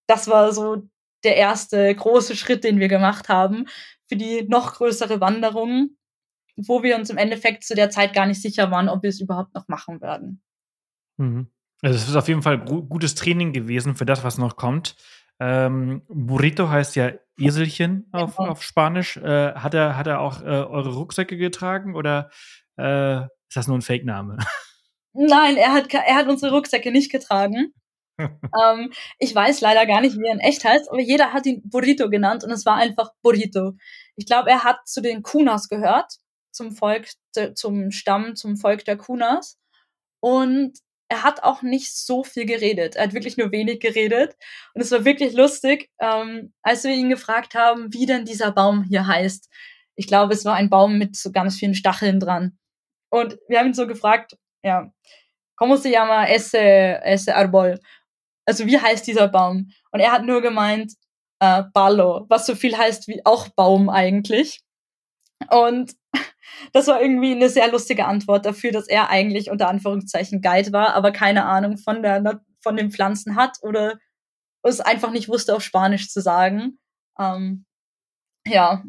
das 0.08 0.28
war 0.28 0.52
so 0.52 0.84
der 1.24 1.36
erste 1.36 1.94
große 1.94 2.36
Schritt, 2.36 2.64
den 2.64 2.80
wir 2.80 2.88
gemacht 2.88 3.30
haben 3.30 3.68
für 4.08 4.18
die 4.18 4.44
noch 4.44 4.74
größere 4.74 5.22
Wanderung, 5.22 5.92
wo 6.58 6.84
wir 6.84 6.98
uns 6.98 7.10
im 7.10 7.18
Endeffekt 7.18 7.64
zu 7.64 7.76
der 7.76 7.90
Zeit 7.90 8.14
gar 8.14 8.26
nicht 8.26 8.42
sicher 8.42 8.70
waren, 8.70 8.90
ob 8.90 9.04
wir 9.04 9.10
es 9.10 9.22
überhaupt 9.22 9.54
noch 9.56 9.70
machen 9.70 10.02
werden. 10.02 10.42
Mhm. 11.18 11.48
Also 11.82 11.98
es 11.98 12.10
ist 12.10 12.16
auf 12.16 12.28
jeden 12.28 12.42
Fall 12.42 12.60
gutes 12.60 13.16
Training 13.16 13.54
gewesen 13.54 13.96
für 13.96 14.06
das, 14.06 14.24
was 14.24 14.38
noch 14.38 14.58
kommt. 14.58 14.96
Ähm, 15.40 16.04
Burrito 16.10 16.70
heißt 16.70 16.96
ja 16.96 17.14
Eselchen 17.40 18.10
auf, 18.12 18.36
genau. 18.36 18.50
auf 18.50 18.64
Spanisch. 18.64 19.16
Äh, 19.18 19.54
hat, 19.54 19.74
er, 19.74 19.98
hat 19.98 20.08
er 20.08 20.20
auch 20.20 20.42
äh, 20.42 20.46
eure 20.46 20.94
Rucksäcke 20.94 21.38
getragen 21.38 21.96
oder 21.96 22.30
äh, 22.78 23.22
ist 23.22 23.56
das 23.56 23.68
nur 23.68 23.78
ein 23.78 23.82
Fake-Name? 23.82 24.38
Nein, 25.14 25.56
er 25.58 25.74
hat, 25.74 25.94
er 25.94 26.16
hat 26.16 26.28
unsere 26.28 26.54
Rucksäcke 26.54 26.92
nicht 26.92 27.12
getragen. 27.12 27.74
Ähm, 28.20 28.92
ich 29.20 29.34
weiß 29.34 29.62
leider 29.62 29.86
gar 29.86 30.02
nicht, 30.02 30.18
wie 30.18 30.28
er 30.28 30.34
in 30.34 30.40
echt 30.40 30.64
heißt, 30.64 30.90
aber 30.90 31.02
jeder 31.02 31.34
hat 31.34 31.46
ihn 31.46 31.62
Burrito 31.66 32.10
genannt 32.10 32.44
und 32.44 32.52
es 32.52 32.66
war 32.66 32.76
einfach 32.76 33.12
Burrito. 33.22 33.74
Ich 34.16 34.26
glaube, 34.26 34.50
er 34.50 34.64
hat 34.64 34.88
zu 34.88 35.02
den 35.02 35.24
Kunas 35.24 35.70
gehört, 35.70 36.18
zum 36.52 36.72
Volk, 36.72 37.08
zum 37.56 37.92
Stamm, 37.92 38.36
zum 38.36 38.58
Volk 38.58 38.86
der 38.86 38.98
Kunas. 38.98 39.58
Und 40.20 40.78
er 41.10 41.24
hat 41.24 41.44
auch 41.44 41.62
nicht 41.62 41.94
so 41.94 42.24
viel 42.24 42.46
geredet. 42.46 42.96
Er 42.96 43.04
hat 43.04 43.14
wirklich 43.14 43.36
nur 43.36 43.52
wenig 43.52 43.82
geredet. 43.82 44.36
Und 44.74 44.82
es 44.82 44.92
war 44.92 45.04
wirklich 45.04 45.34
lustig, 45.34 45.90
ähm, 46.00 46.54
als 46.62 46.84
wir 46.84 46.92
ihn 46.92 47.10
gefragt 47.10 47.54
haben, 47.54 47.94
wie 47.94 48.06
denn 48.06 48.24
dieser 48.24 48.52
Baum 48.52 48.84
hier 48.84 49.08
heißt. 49.08 49.50
Ich 49.96 50.08
glaube, 50.08 50.34
es 50.34 50.46
war 50.46 50.56
ein 50.56 50.70
Baum 50.70 50.98
mit 50.98 51.18
so 51.18 51.32
ganz 51.32 51.58
vielen 51.58 51.76
Stacheln 51.76 52.20
dran. 52.20 52.58
Und 53.10 53.38
wir 53.50 53.60
haben 53.60 53.68
ihn 53.68 53.74
so 53.74 53.88
gefragt, 53.88 54.38
ja, 54.64 54.92
¿cómo 55.58 55.76
se 55.76 55.92
llama 55.92 56.28
ese, 56.28 57.02
ese 57.04 57.36
árbol? 57.36 57.80
Also 58.46 58.66
wie 58.66 58.80
heißt 58.80 59.06
dieser 59.08 59.28
Baum? 59.28 59.72
Und 59.92 60.00
er 60.00 60.12
hat 60.12 60.26
nur 60.26 60.42
gemeint, 60.42 60.94
äh, 61.40 61.64
Ballo, 61.74 62.26
was 62.30 62.46
so 62.46 62.56
viel 62.56 62.78
heißt 62.78 63.08
wie 63.08 63.26
auch 63.26 63.50
Baum 63.50 63.90
eigentlich. 63.90 64.64
Und 65.50 65.96
das 66.74 66.88
war 66.88 67.02
irgendwie 67.02 67.32
eine 67.32 67.50
sehr 67.50 67.72
lustige 67.72 68.06
Antwort 68.06 68.46
dafür, 68.46 68.72
dass 68.72 68.88
er 68.88 69.10
eigentlich 69.10 69.50
unter 69.50 69.68
Anführungszeichen 69.68 70.42
Guide 70.42 70.72
war, 70.72 70.94
aber 70.94 71.12
keine 71.12 71.46
Ahnung 71.46 71.78
von 71.78 72.04
der 72.04 72.42
von 72.64 72.78
den 72.78 72.92
Pflanzen 72.92 73.36
hat 73.36 73.58
oder 73.64 73.98
es 74.64 74.82
einfach 74.82 75.12
nicht 75.12 75.30
wusste, 75.30 75.56
auf 75.56 75.64
Spanisch 75.64 76.10
zu 76.10 76.22
sagen. 76.22 76.80
Ähm, 77.20 77.66
ja. 78.46 78.84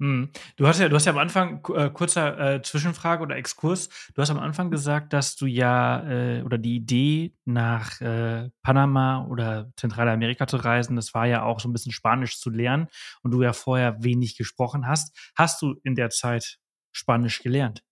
Hm. 0.00 0.30
Du 0.56 0.66
hast 0.66 0.80
ja, 0.80 0.88
du 0.88 0.96
hast 0.96 1.04
ja 1.04 1.12
am 1.12 1.18
Anfang 1.18 1.60
äh, 1.74 1.90
kurzer 1.90 2.54
äh, 2.54 2.62
Zwischenfrage 2.62 3.22
oder 3.22 3.36
Exkurs. 3.36 3.90
Du 4.14 4.22
hast 4.22 4.30
am 4.30 4.38
Anfang 4.38 4.70
gesagt, 4.70 5.12
dass 5.12 5.36
du 5.36 5.44
ja 5.44 6.08
äh, 6.08 6.42
oder 6.42 6.56
die 6.56 6.76
Idee 6.76 7.34
nach 7.44 8.00
äh, 8.00 8.48
Panama 8.62 9.26
oder 9.26 9.70
Zentralamerika 9.76 10.46
zu 10.46 10.56
reisen, 10.56 10.96
das 10.96 11.12
war 11.12 11.26
ja 11.26 11.42
auch 11.42 11.60
so 11.60 11.68
ein 11.68 11.74
bisschen 11.74 11.92
Spanisch 11.92 12.40
zu 12.40 12.48
lernen 12.48 12.88
und 13.22 13.32
du 13.32 13.42
ja 13.42 13.52
vorher 13.52 14.02
wenig 14.02 14.38
gesprochen 14.38 14.86
hast. 14.86 15.14
Hast 15.36 15.60
du 15.60 15.74
in 15.84 15.94
der 15.94 16.08
Zeit 16.08 16.56
Spanisch 16.92 17.42
gelernt? 17.42 17.82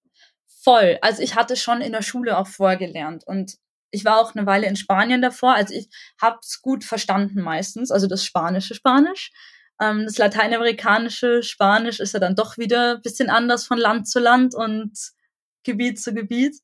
Voll. 0.46 0.98
Also 1.02 1.22
ich 1.22 1.36
hatte 1.36 1.56
schon 1.56 1.82
in 1.82 1.92
der 1.92 2.02
Schule 2.02 2.38
auch 2.38 2.46
vorher 2.46 2.78
gelernt 2.78 3.22
und 3.26 3.58
ich 3.90 4.06
war 4.06 4.18
auch 4.18 4.34
eine 4.34 4.46
Weile 4.46 4.66
in 4.66 4.76
Spanien 4.76 5.20
davor. 5.20 5.54
Also 5.54 5.74
ich 5.74 5.90
hab's 6.20 6.62
gut 6.62 6.84
verstanden 6.84 7.42
meistens, 7.42 7.90
also 7.90 8.06
das 8.06 8.24
spanische 8.24 8.74
Spanisch. 8.74 9.30
Ähm, 9.80 10.04
das 10.04 10.18
lateinamerikanische 10.18 11.42
Spanisch 11.42 12.00
ist 12.00 12.14
ja 12.14 12.20
dann 12.20 12.34
doch 12.34 12.58
wieder 12.58 12.96
ein 12.96 13.02
bisschen 13.02 13.30
anders 13.30 13.66
von 13.66 13.78
Land 13.78 14.08
zu 14.08 14.18
Land 14.18 14.54
und 14.54 14.92
Gebiet 15.64 16.00
zu 16.00 16.14
Gebiet. 16.14 16.56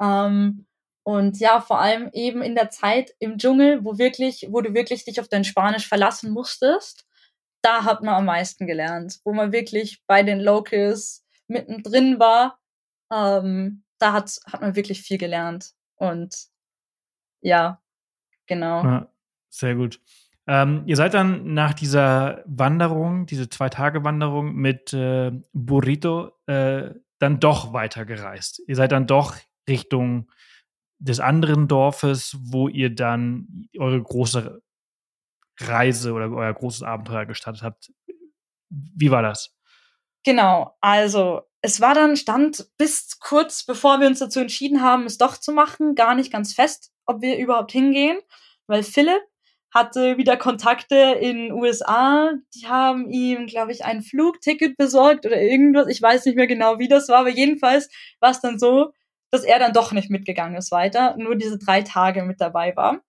Ähm, 0.00 0.66
und 1.04 1.38
ja, 1.38 1.60
vor 1.60 1.80
allem 1.80 2.10
eben 2.12 2.42
in 2.42 2.54
der 2.54 2.70
Zeit 2.70 3.14
im 3.18 3.38
Dschungel, 3.38 3.84
wo 3.84 3.98
wirklich, 3.98 4.48
wo 4.50 4.60
du 4.60 4.74
wirklich 4.74 5.04
dich 5.04 5.20
auf 5.20 5.28
dein 5.28 5.44
Spanisch 5.44 5.88
verlassen 5.88 6.30
musstest, 6.30 7.06
da 7.62 7.84
hat 7.84 8.02
man 8.02 8.14
am 8.14 8.24
meisten 8.26 8.66
gelernt, 8.66 9.20
wo 9.24 9.32
man 9.32 9.52
wirklich 9.52 10.02
bei 10.06 10.22
den 10.22 10.40
Locals 10.40 11.24
mittendrin 11.46 12.18
war. 12.18 12.60
Ähm, 13.10 13.84
da 13.98 14.12
hat, 14.12 14.38
hat 14.46 14.60
man 14.60 14.76
wirklich 14.76 15.02
viel 15.02 15.18
gelernt. 15.18 15.72
Und 15.96 16.48
ja, 17.40 17.82
genau. 18.46 18.84
Ja, 18.84 19.12
sehr 19.48 19.74
gut. 19.74 20.00
Ähm, 20.48 20.84
ihr 20.86 20.96
seid 20.96 21.12
dann 21.12 21.52
nach 21.52 21.74
dieser 21.74 22.42
Wanderung, 22.46 23.26
diese 23.26 23.50
Zwei-Tage-Wanderung 23.50 24.54
mit 24.54 24.94
äh, 24.94 25.30
Burrito, 25.52 26.32
äh, 26.46 26.94
dann 27.18 27.38
doch 27.38 27.74
weitergereist. 27.74 28.62
Ihr 28.66 28.74
seid 28.74 28.92
dann 28.92 29.06
doch 29.06 29.36
Richtung 29.68 30.30
des 30.98 31.20
anderen 31.20 31.68
Dorfes, 31.68 32.34
wo 32.40 32.68
ihr 32.68 32.94
dann 32.94 33.68
eure 33.78 34.02
große 34.02 34.62
Reise 35.60 36.12
oder 36.12 36.30
euer 36.30 36.54
großes 36.54 36.82
Abenteuer 36.82 37.26
gestartet 37.26 37.62
habt. 37.62 37.92
Wie 38.70 39.10
war 39.10 39.22
das? 39.22 39.54
Genau, 40.24 40.76
also 40.80 41.42
es 41.60 41.80
war 41.80 41.94
dann, 41.94 42.16
stand 42.16 42.68
bis 42.78 43.18
kurz 43.18 43.64
bevor 43.64 44.00
wir 44.00 44.06
uns 44.06 44.20
dazu 44.20 44.40
entschieden 44.40 44.82
haben, 44.82 45.04
es 45.04 45.18
doch 45.18 45.36
zu 45.36 45.52
machen, 45.52 45.94
gar 45.94 46.14
nicht 46.14 46.32
ganz 46.32 46.54
fest, 46.54 46.92
ob 47.04 47.20
wir 47.20 47.36
überhaupt 47.38 47.72
hingehen, 47.72 48.18
weil 48.66 48.82
Philipp 48.82 49.22
hatte 49.74 50.16
wieder 50.16 50.36
Kontakte 50.36 50.96
in 51.20 51.52
USA. 51.52 52.32
Die 52.54 52.66
haben 52.66 53.10
ihm, 53.10 53.46
glaube 53.46 53.72
ich, 53.72 53.84
ein 53.84 54.02
Flugticket 54.02 54.76
besorgt 54.76 55.26
oder 55.26 55.40
irgendwas. 55.40 55.88
Ich 55.88 56.00
weiß 56.00 56.24
nicht 56.24 56.36
mehr 56.36 56.46
genau, 56.46 56.78
wie 56.78 56.88
das 56.88 57.08
war, 57.08 57.18
aber 57.18 57.30
jedenfalls 57.30 57.88
war 58.20 58.30
es 58.30 58.40
dann 58.40 58.58
so, 58.58 58.92
dass 59.30 59.44
er 59.44 59.58
dann 59.58 59.72
doch 59.72 59.92
nicht 59.92 60.10
mitgegangen 60.10 60.56
ist 60.56 60.70
weiter, 60.70 61.16
nur 61.18 61.36
diese 61.36 61.58
drei 61.58 61.82
Tage 61.82 62.22
mit 62.22 62.40
dabei 62.40 62.74
war. 62.76 63.02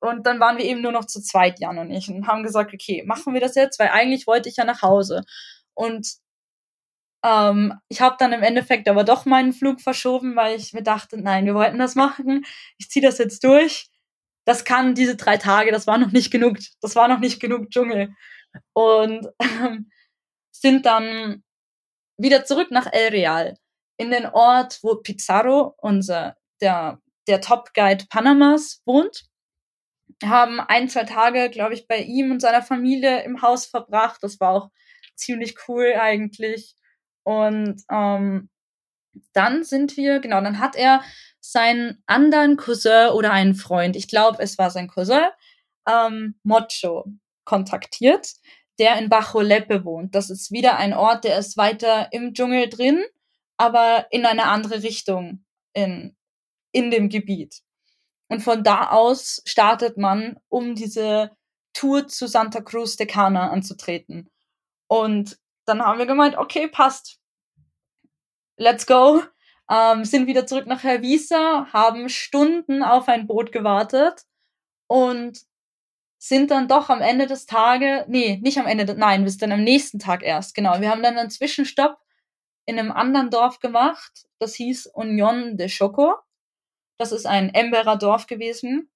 Und 0.00 0.26
dann 0.26 0.40
waren 0.40 0.58
wir 0.58 0.64
eben 0.64 0.80
nur 0.80 0.92
noch 0.92 1.06
zu 1.06 1.20
zweit, 1.20 1.60
Jan 1.60 1.78
und 1.78 1.90
ich, 1.90 2.08
und 2.08 2.26
haben 2.26 2.42
gesagt, 2.44 2.72
okay, 2.72 3.02
machen 3.06 3.34
wir 3.34 3.40
das 3.40 3.54
jetzt, 3.56 3.78
weil 3.78 3.88
eigentlich 3.88 4.26
wollte 4.26 4.48
ich 4.48 4.56
ja 4.56 4.64
nach 4.64 4.82
Hause. 4.82 5.24
Und 5.74 6.18
ähm, 7.24 7.74
ich 7.88 8.00
habe 8.00 8.16
dann 8.18 8.32
im 8.32 8.42
Endeffekt 8.42 8.88
aber 8.88 9.04
doch 9.04 9.24
meinen 9.26 9.52
Flug 9.52 9.80
verschoben, 9.80 10.36
weil 10.36 10.56
ich 10.56 10.72
mir 10.72 10.82
dachte, 10.82 11.20
nein, 11.20 11.46
wir 11.46 11.54
wollten 11.54 11.78
das 11.78 11.94
machen. 11.96 12.44
Ich 12.78 12.88
ziehe 12.90 13.04
das 13.04 13.18
jetzt 13.18 13.42
durch. 13.44 13.88
Das 14.48 14.64
kann 14.64 14.94
diese 14.94 15.14
drei 15.14 15.36
Tage, 15.36 15.72
das 15.72 15.86
war 15.86 15.98
noch 15.98 16.10
nicht 16.10 16.30
genug. 16.30 16.56
Das 16.80 16.96
war 16.96 17.06
noch 17.06 17.18
nicht 17.18 17.38
genug 17.38 17.68
Dschungel. 17.68 18.14
Und 18.72 19.28
ähm, 19.40 19.90
sind 20.50 20.86
dann 20.86 21.44
wieder 22.16 22.46
zurück 22.46 22.70
nach 22.70 22.90
El 22.90 23.10
Real, 23.10 23.58
in 23.98 24.10
den 24.10 24.24
Ort, 24.24 24.78
wo 24.82 24.94
Pizarro, 25.02 25.74
unser, 25.76 26.38
der, 26.62 26.98
der 27.26 27.42
Top 27.42 27.74
Guide 27.74 28.06
Panamas, 28.08 28.80
wohnt. 28.86 29.26
Haben 30.24 30.60
ein, 30.60 30.88
zwei 30.88 31.04
Tage, 31.04 31.50
glaube 31.50 31.74
ich, 31.74 31.86
bei 31.86 31.98
ihm 31.98 32.30
und 32.30 32.40
seiner 32.40 32.62
Familie 32.62 33.24
im 33.24 33.42
Haus 33.42 33.66
verbracht. 33.66 34.22
Das 34.22 34.40
war 34.40 34.52
auch 34.52 34.70
ziemlich 35.14 35.56
cool 35.68 35.92
eigentlich. 35.92 36.74
Und 37.22 37.82
ähm, 37.90 38.48
dann 39.32 39.64
sind 39.64 39.96
wir, 39.96 40.20
genau, 40.20 40.40
dann 40.40 40.58
hat 40.58 40.76
er 40.76 41.02
seinen 41.40 42.02
anderen 42.06 42.56
Cousin 42.56 43.10
oder 43.10 43.32
einen 43.32 43.54
Freund, 43.54 43.96
ich 43.96 44.08
glaube, 44.08 44.42
es 44.42 44.58
war 44.58 44.70
sein 44.70 44.88
Cousin, 44.88 45.26
ähm, 45.86 46.34
Mocho, 46.42 47.06
kontaktiert, 47.44 48.34
der 48.78 48.98
in 48.98 49.08
Bajo 49.08 49.40
Lepe 49.40 49.84
wohnt. 49.84 50.14
Das 50.14 50.30
ist 50.30 50.52
wieder 50.52 50.76
ein 50.76 50.92
Ort, 50.92 51.24
der 51.24 51.38
ist 51.38 51.56
weiter 51.56 52.12
im 52.12 52.34
Dschungel 52.34 52.68
drin, 52.68 53.02
aber 53.56 54.06
in 54.10 54.26
eine 54.26 54.44
andere 54.44 54.82
Richtung 54.82 55.44
in, 55.72 56.16
in 56.72 56.90
dem 56.90 57.08
Gebiet. 57.08 57.62
Und 58.28 58.40
von 58.40 58.62
da 58.62 58.90
aus 58.90 59.42
startet 59.46 59.96
man, 59.96 60.38
um 60.48 60.74
diese 60.74 61.30
Tour 61.72 62.08
zu 62.08 62.26
Santa 62.26 62.60
Cruz 62.60 62.96
de 62.96 63.06
Cana 63.06 63.50
anzutreten. 63.50 64.28
Und 64.86 65.38
dann 65.64 65.82
haben 65.82 65.98
wir 65.98 66.06
gemeint, 66.06 66.36
okay, 66.36 66.68
passt 66.68 67.17
let's 68.58 68.86
go. 68.86 69.22
Ähm, 69.70 70.04
sind 70.04 70.26
wieder 70.26 70.46
zurück 70.46 70.66
nach 70.66 70.82
Hervisa, 70.82 71.66
haben 71.72 72.08
Stunden 72.08 72.82
auf 72.82 73.08
ein 73.08 73.26
Boot 73.26 73.52
gewartet 73.52 74.22
und 74.86 75.40
sind 76.18 76.50
dann 76.50 76.68
doch 76.68 76.90
am 76.90 77.00
Ende 77.00 77.26
des 77.26 77.46
Tages, 77.46 78.04
nee, 78.08 78.38
nicht 78.42 78.58
am 78.58 78.66
Ende, 78.66 78.92
nein, 78.94 79.28
sind 79.28 79.42
dann 79.42 79.52
am 79.52 79.62
nächsten 79.62 79.98
Tag 79.98 80.22
erst, 80.22 80.54
genau. 80.54 80.80
Wir 80.80 80.90
haben 80.90 81.02
dann 81.02 81.18
einen 81.18 81.30
Zwischenstopp 81.30 81.98
in 82.66 82.78
einem 82.78 82.92
anderen 82.92 83.30
Dorf 83.30 83.60
gemacht, 83.60 84.26
das 84.38 84.54
hieß 84.54 84.86
Union 84.86 85.56
de 85.56 85.68
Choco. 85.68 86.14
Das 86.98 87.12
ist 87.12 87.26
ein 87.26 87.54
Emberer 87.54 87.96
Dorf 87.96 88.26
gewesen. 88.26 88.90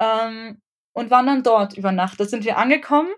Ähm, 0.00 0.60
und 0.92 1.10
waren 1.10 1.26
dann 1.26 1.42
dort 1.44 1.76
über 1.76 1.92
Nacht. 1.92 2.18
Da 2.18 2.24
sind 2.24 2.44
wir 2.44 2.58
angekommen 2.58 3.10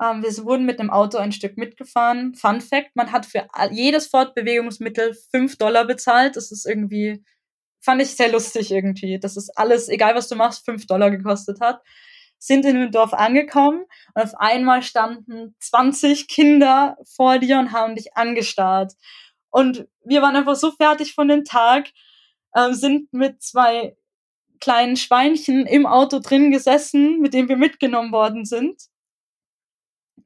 wir 0.00 0.44
wurden 0.44 0.64
mit 0.64 0.80
einem 0.80 0.90
Auto 0.90 1.18
ein 1.18 1.30
Stück 1.30 1.58
mitgefahren. 1.58 2.34
Fun 2.34 2.62
Fact, 2.62 2.96
man 2.96 3.12
hat 3.12 3.26
für 3.26 3.46
jedes 3.70 4.06
Fortbewegungsmittel 4.06 5.14
fünf 5.30 5.58
Dollar 5.58 5.86
bezahlt. 5.86 6.36
Das 6.36 6.50
ist 6.50 6.66
irgendwie, 6.66 7.22
fand 7.80 8.00
ich 8.00 8.16
sehr 8.16 8.32
lustig 8.32 8.70
irgendwie. 8.70 9.20
Das 9.20 9.36
ist 9.36 9.50
alles, 9.58 9.90
egal 9.90 10.14
was 10.14 10.28
du 10.28 10.36
machst, 10.36 10.64
fünf 10.64 10.86
Dollar 10.86 11.10
gekostet 11.10 11.60
hat. 11.60 11.82
Sind 12.38 12.64
in 12.64 12.76
dem 12.76 12.90
Dorf 12.90 13.12
angekommen 13.12 13.84
und 14.14 14.22
auf 14.22 14.34
einmal 14.36 14.82
standen 14.82 15.54
20 15.60 16.28
Kinder 16.28 16.96
vor 17.04 17.38
dir 17.38 17.58
und 17.58 17.72
haben 17.72 17.94
dich 17.94 18.16
angestarrt. 18.16 18.94
Und 19.50 19.86
wir 20.02 20.22
waren 20.22 20.36
einfach 20.36 20.56
so 20.56 20.70
fertig 20.70 21.12
von 21.12 21.28
dem 21.28 21.44
Tag, 21.44 21.90
äh, 22.54 22.72
sind 22.72 23.12
mit 23.12 23.42
zwei 23.42 23.98
kleinen 24.60 24.96
Schweinchen 24.96 25.66
im 25.66 25.84
Auto 25.84 26.20
drin 26.20 26.50
gesessen, 26.50 27.20
mit 27.20 27.34
dem 27.34 27.50
wir 27.50 27.58
mitgenommen 27.58 28.12
worden 28.12 28.46
sind 28.46 28.89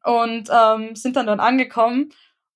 und 0.05 0.49
ähm, 0.53 0.95
sind 0.95 1.17
dann 1.17 1.27
dort 1.27 1.41
angekommen 1.41 2.11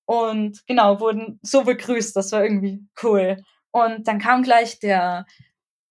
und 0.05 0.67
genau, 0.67 1.01
wurden 1.01 1.39
so 1.43 1.65
begrüßt. 1.65 2.15
Das 2.17 2.33
war 2.33 2.43
irgendwie 2.43 2.81
cool. 3.03 3.43
Und 3.71 4.09
dann 4.09 4.19
kam 4.19 4.43
gleich 4.43 4.79
der, 4.79 5.27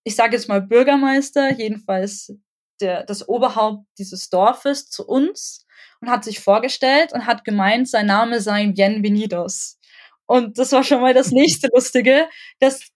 ich 0.04 0.16
sage 0.16 0.34
jetzt 0.34 0.48
mal 0.48 0.62
Bürgermeister, 0.62 1.52
jedenfalls 1.52 2.32
der, 2.80 3.04
das 3.04 3.28
Oberhaupt 3.28 3.86
dieses 3.98 4.28
Dorfes 4.28 4.88
zu 4.88 5.06
uns 5.06 5.66
und 6.00 6.10
hat 6.10 6.24
sich 6.24 6.40
vorgestellt 6.40 7.12
und 7.12 7.26
hat 7.26 7.44
gemeint, 7.44 7.88
sein 7.88 8.06
Name 8.06 8.40
sei 8.40 8.66
Bienvenidos. 8.66 9.78
Und 10.26 10.58
das 10.58 10.72
war 10.72 10.84
schon 10.84 11.00
mal 11.00 11.14
das 11.14 11.30
nächste 11.30 11.68
Lustige, 11.74 12.28
dass, 12.60 12.88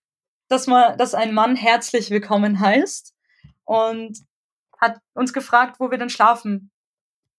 dass, 0.49 0.67
man, 0.67 0.97
dass 0.97 1.13
ein 1.15 1.33
Mann 1.33 1.55
herzlich 1.55 2.09
willkommen 2.09 2.59
heißt 2.59 3.13
und 3.65 4.19
hat 4.79 4.97
uns 5.13 5.33
gefragt, 5.33 5.77
wo 5.79 5.89
wir 5.89 5.97
denn 5.97 6.09
schlafen 6.09 6.69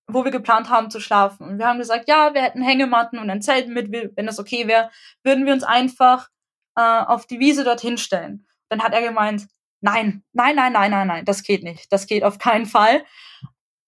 wo 0.06 0.24
wir 0.24 0.30
geplant 0.30 0.68
haben 0.68 0.90
zu 0.90 1.00
schlafen. 1.00 1.46
Und 1.46 1.58
wir 1.58 1.66
haben 1.66 1.78
gesagt, 1.78 2.08
ja, 2.08 2.34
wir 2.34 2.42
hätten 2.42 2.62
Hängematten 2.62 3.18
und 3.18 3.30
ein 3.30 3.42
Zelt 3.42 3.68
mit, 3.68 3.90
wenn 3.92 4.26
das 4.26 4.38
okay 4.38 4.66
wäre, 4.66 4.90
würden 5.22 5.46
wir 5.46 5.52
uns 5.52 5.64
einfach 5.64 6.28
äh, 6.76 6.80
auf 6.82 7.26
die 7.26 7.40
Wiese 7.40 7.64
dorthin 7.64 7.98
stellen. 7.98 8.46
Dann 8.68 8.82
hat 8.82 8.92
er 8.92 9.02
gemeint, 9.02 9.46
nein, 9.80 10.24
nein, 10.32 10.56
nein, 10.56 10.72
nein, 10.72 10.90
nein, 10.90 11.06
nein, 11.06 11.24
das 11.24 11.42
geht 11.42 11.62
nicht. 11.62 11.92
Das 11.92 12.06
geht 12.06 12.24
auf 12.24 12.38
keinen 12.38 12.66
Fall. 12.66 13.04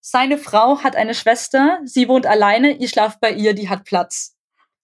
Seine 0.01 0.39
Frau 0.39 0.83
hat 0.83 0.95
eine 0.95 1.15
Schwester, 1.15 1.81
sie 1.85 2.09
wohnt 2.09 2.27
alleine, 2.27 2.73
ihr 2.77 2.89
schlaft 2.89 3.21
bei 3.21 3.33
ihr, 3.33 3.55
die 3.55 3.69
hat 3.69 3.85
Platz. 3.85 4.37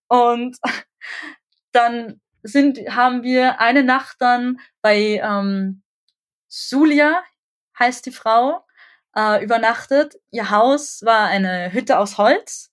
Und 0.09 0.59
dann 1.73 2.21
sind, 2.43 2.79
haben 2.91 3.23
wir 3.23 3.61
eine 3.61 3.85
Nacht 3.85 4.17
dann 4.19 4.59
bei 4.83 5.21
ähm, 5.23 5.83
Sulia, 6.49 7.23
heißt 7.79 8.05
die 8.05 8.11
Frau, 8.11 8.65
äh, 9.17 9.43
übernachtet. 9.45 10.17
Ihr 10.31 10.51
Haus 10.51 11.03
war 11.03 11.27
eine 11.27 11.73
Hütte 11.73 11.99
aus 11.99 12.19
Holz, 12.19 12.73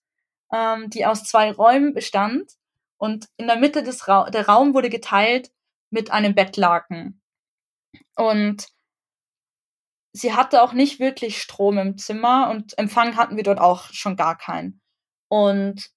ähm, 0.52 0.90
die 0.90 1.06
aus 1.06 1.24
zwei 1.24 1.52
Räumen 1.52 1.94
bestand. 1.94 2.52
Und 2.98 3.28
in 3.36 3.46
der 3.46 3.56
Mitte 3.56 3.82
des 3.82 4.08
Ra 4.08 4.30
der 4.30 4.46
Raum 4.46 4.74
wurde 4.74 4.90
geteilt 4.90 5.50
mit 5.90 6.10
einem 6.10 6.34
Bettlaken. 6.34 7.22
Und 8.16 8.68
sie 10.12 10.34
hatte 10.34 10.62
auch 10.62 10.72
nicht 10.72 11.00
wirklich 11.00 11.40
Strom 11.40 11.78
im 11.78 11.98
Zimmer 11.98 12.50
und 12.50 12.76
Empfang 12.78 13.16
hatten 13.16 13.36
wir 13.36 13.44
dort 13.44 13.60
auch 13.60 13.84
schon 13.92 14.16
gar 14.16 14.36
keinen. 14.36 14.80
Und 15.28 15.90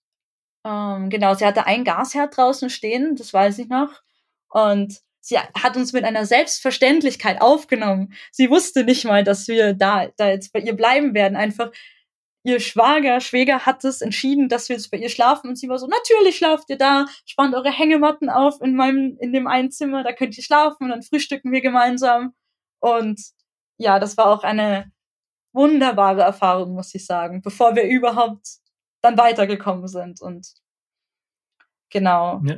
ähm, 0.65 1.09
genau, 1.09 1.33
sie 1.33 1.45
hatte 1.45 1.65
ein 1.65 1.83
Gasherd 1.83 2.37
draußen 2.37 2.69
stehen, 2.69 3.15
das 3.15 3.33
weiß 3.33 3.59
ich 3.59 3.67
noch. 3.67 4.01
Und 4.49 5.01
sie 5.23 5.39
hat 5.39 5.77
uns 5.77 5.93
mit 5.93 6.03
einer 6.03 6.25
Selbstverständlichkeit 6.25 7.41
aufgenommen. 7.41 8.13
Sie 8.31 8.49
wusste 8.49 8.83
nicht 8.83 9.05
mal, 9.05 9.23
dass 9.23 9.47
wir 9.47 9.73
da, 9.73 10.07
da 10.17 10.29
jetzt 10.29 10.51
bei 10.51 10.59
ihr 10.59 10.75
bleiben 10.75 11.13
werden. 11.13 11.37
Einfach 11.37 11.71
ihr 12.43 12.59
Schwager, 12.59 13.21
Schwäger 13.21 13.65
hat 13.65 13.85
es 13.85 14.01
entschieden, 14.01 14.49
dass 14.49 14.67
wir 14.67 14.75
jetzt 14.75 14.91
bei 14.91 14.97
ihr 14.97 15.07
schlafen 15.07 15.47
und 15.49 15.55
sie 15.55 15.69
war 15.69 15.79
so, 15.79 15.87
natürlich 15.87 16.35
schlaft 16.35 16.69
ihr 16.69 16.77
da, 16.77 17.05
spannt 17.25 17.55
eure 17.55 17.71
Hängematten 17.71 18.29
auf 18.29 18.61
in 18.61 18.75
meinem, 18.75 19.17
in 19.21 19.31
dem 19.31 19.47
einen 19.47 19.71
Zimmer, 19.71 20.03
da 20.03 20.11
könnt 20.11 20.37
ihr 20.37 20.43
schlafen 20.43 20.83
und 20.83 20.89
dann 20.89 21.03
frühstücken 21.03 21.53
wir 21.53 21.61
gemeinsam. 21.61 22.33
Und 22.81 23.21
ja, 23.77 23.97
das 23.97 24.17
war 24.17 24.27
auch 24.27 24.43
eine 24.43 24.91
wunderbare 25.53 26.21
Erfahrung, 26.21 26.73
muss 26.73 26.93
ich 26.93 27.05
sagen, 27.05 27.41
bevor 27.41 27.77
wir 27.77 27.83
überhaupt 27.83 28.57
dann 29.01 29.17
weitergekommen 29.17 29.87
sind 29.87 30.21
und 30.21 30.53
genau. 31.89 32.41
Ja. 32.43 32.57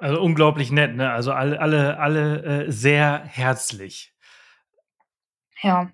Also 0.00 0.20
unglaublich 0.20 0.70
nett, 0.70 0.94
ne? 0.94 1.10
Also 1.10 1.32
alle, 1.32 1.60
alle, 1.60 1.98
alle 1.98 2.66
äh, 2.66 2.70
sehr 2.70 3.24
herzlich. 3.24 4.14
Ja. 5.62 5.90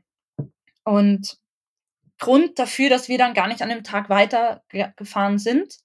Und 0.85 1.39
Grund 2.19 2.59
dafür, 2.59 2.91
dass 2.91 3.09
wir 3.09 3.19
dann 3.19 3.35
gar 3.35 3.49
nicht 3.49 3.63
an 3.63 3.71
dem 3.71 3.83
Tag 3.83 4.09
weitergefahren 4.09 5.39
sind, 5.39 5.79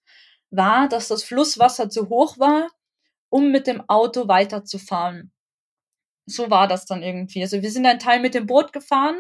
war, 0.51 0.87
dass 0.89 1.07
das 1.07 1.23
Flusswasser 1.23 1.89
zu 1.89 2.09
hoch 2.09 2.37
war, 2.37 2.69
um 3.29 3.51
mit 3.51 3.67
dem 3.67 3.81
Auto 3.87 4.27
weiterzufahren. 4.27 5.31
So 6.25 6.49
war 6.49 6.67
das 6.67 6.85
dann 6.85 7.03
irgendwie. 7.03 7.41
Also 7.41 7.61
wir 7.61 7.71
sind 7.71 7.85
einen 7.85 7.99
Teil 7.99 8.19
mit 8.19 8.35
dem 8.35 8.45
Boot 8.47 8.73
gefahren 8.73 9.19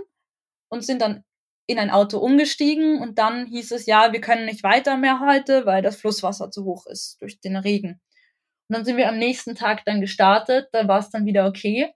und 0.69 0.85
sind 0.85 1.01
dann 1.01 1.23
in 1.67 1.79
ein 1.79 1.91
Auto 1.91 2.17
umgestiegen 2.17 2.99
und 2.99 3.19
dann 3.19 3.45
hieß 3.45 3.71
es, 3.71 3.85
ja, 3.85 4.11
wir 4.11 4.21
können 4.21 4.45
nicht 4.45 4.63
weiter 4.63 4.97
mehr 4.97 5.19
heute, 5.19 5.65
weil 5.65 5.81
das 5.81 5.97
Flusswasser 5.97 6.51
zu 6.51 6.65
hoch 6.65 6.87
ist 6.87 7.21
durch 7.21 7.39
den 7.39 7.55
Regen. 7.55 8.01
Und 8.69 8.75
dann 8.77 8.85
sind 8.85 8.97
wir 8.97 9.09
am 9.09 9.17
nächsten 9.17 9.55
Tag 9.55 9.85
dann 9.85 10.01
gestartet, 10.01 10.69
da 10.73 10.87
war 10.87 10.99
es 10.99 11.09
dann 11.09 11.25
wieder 11.25 11.47
okay, 11.47 11.93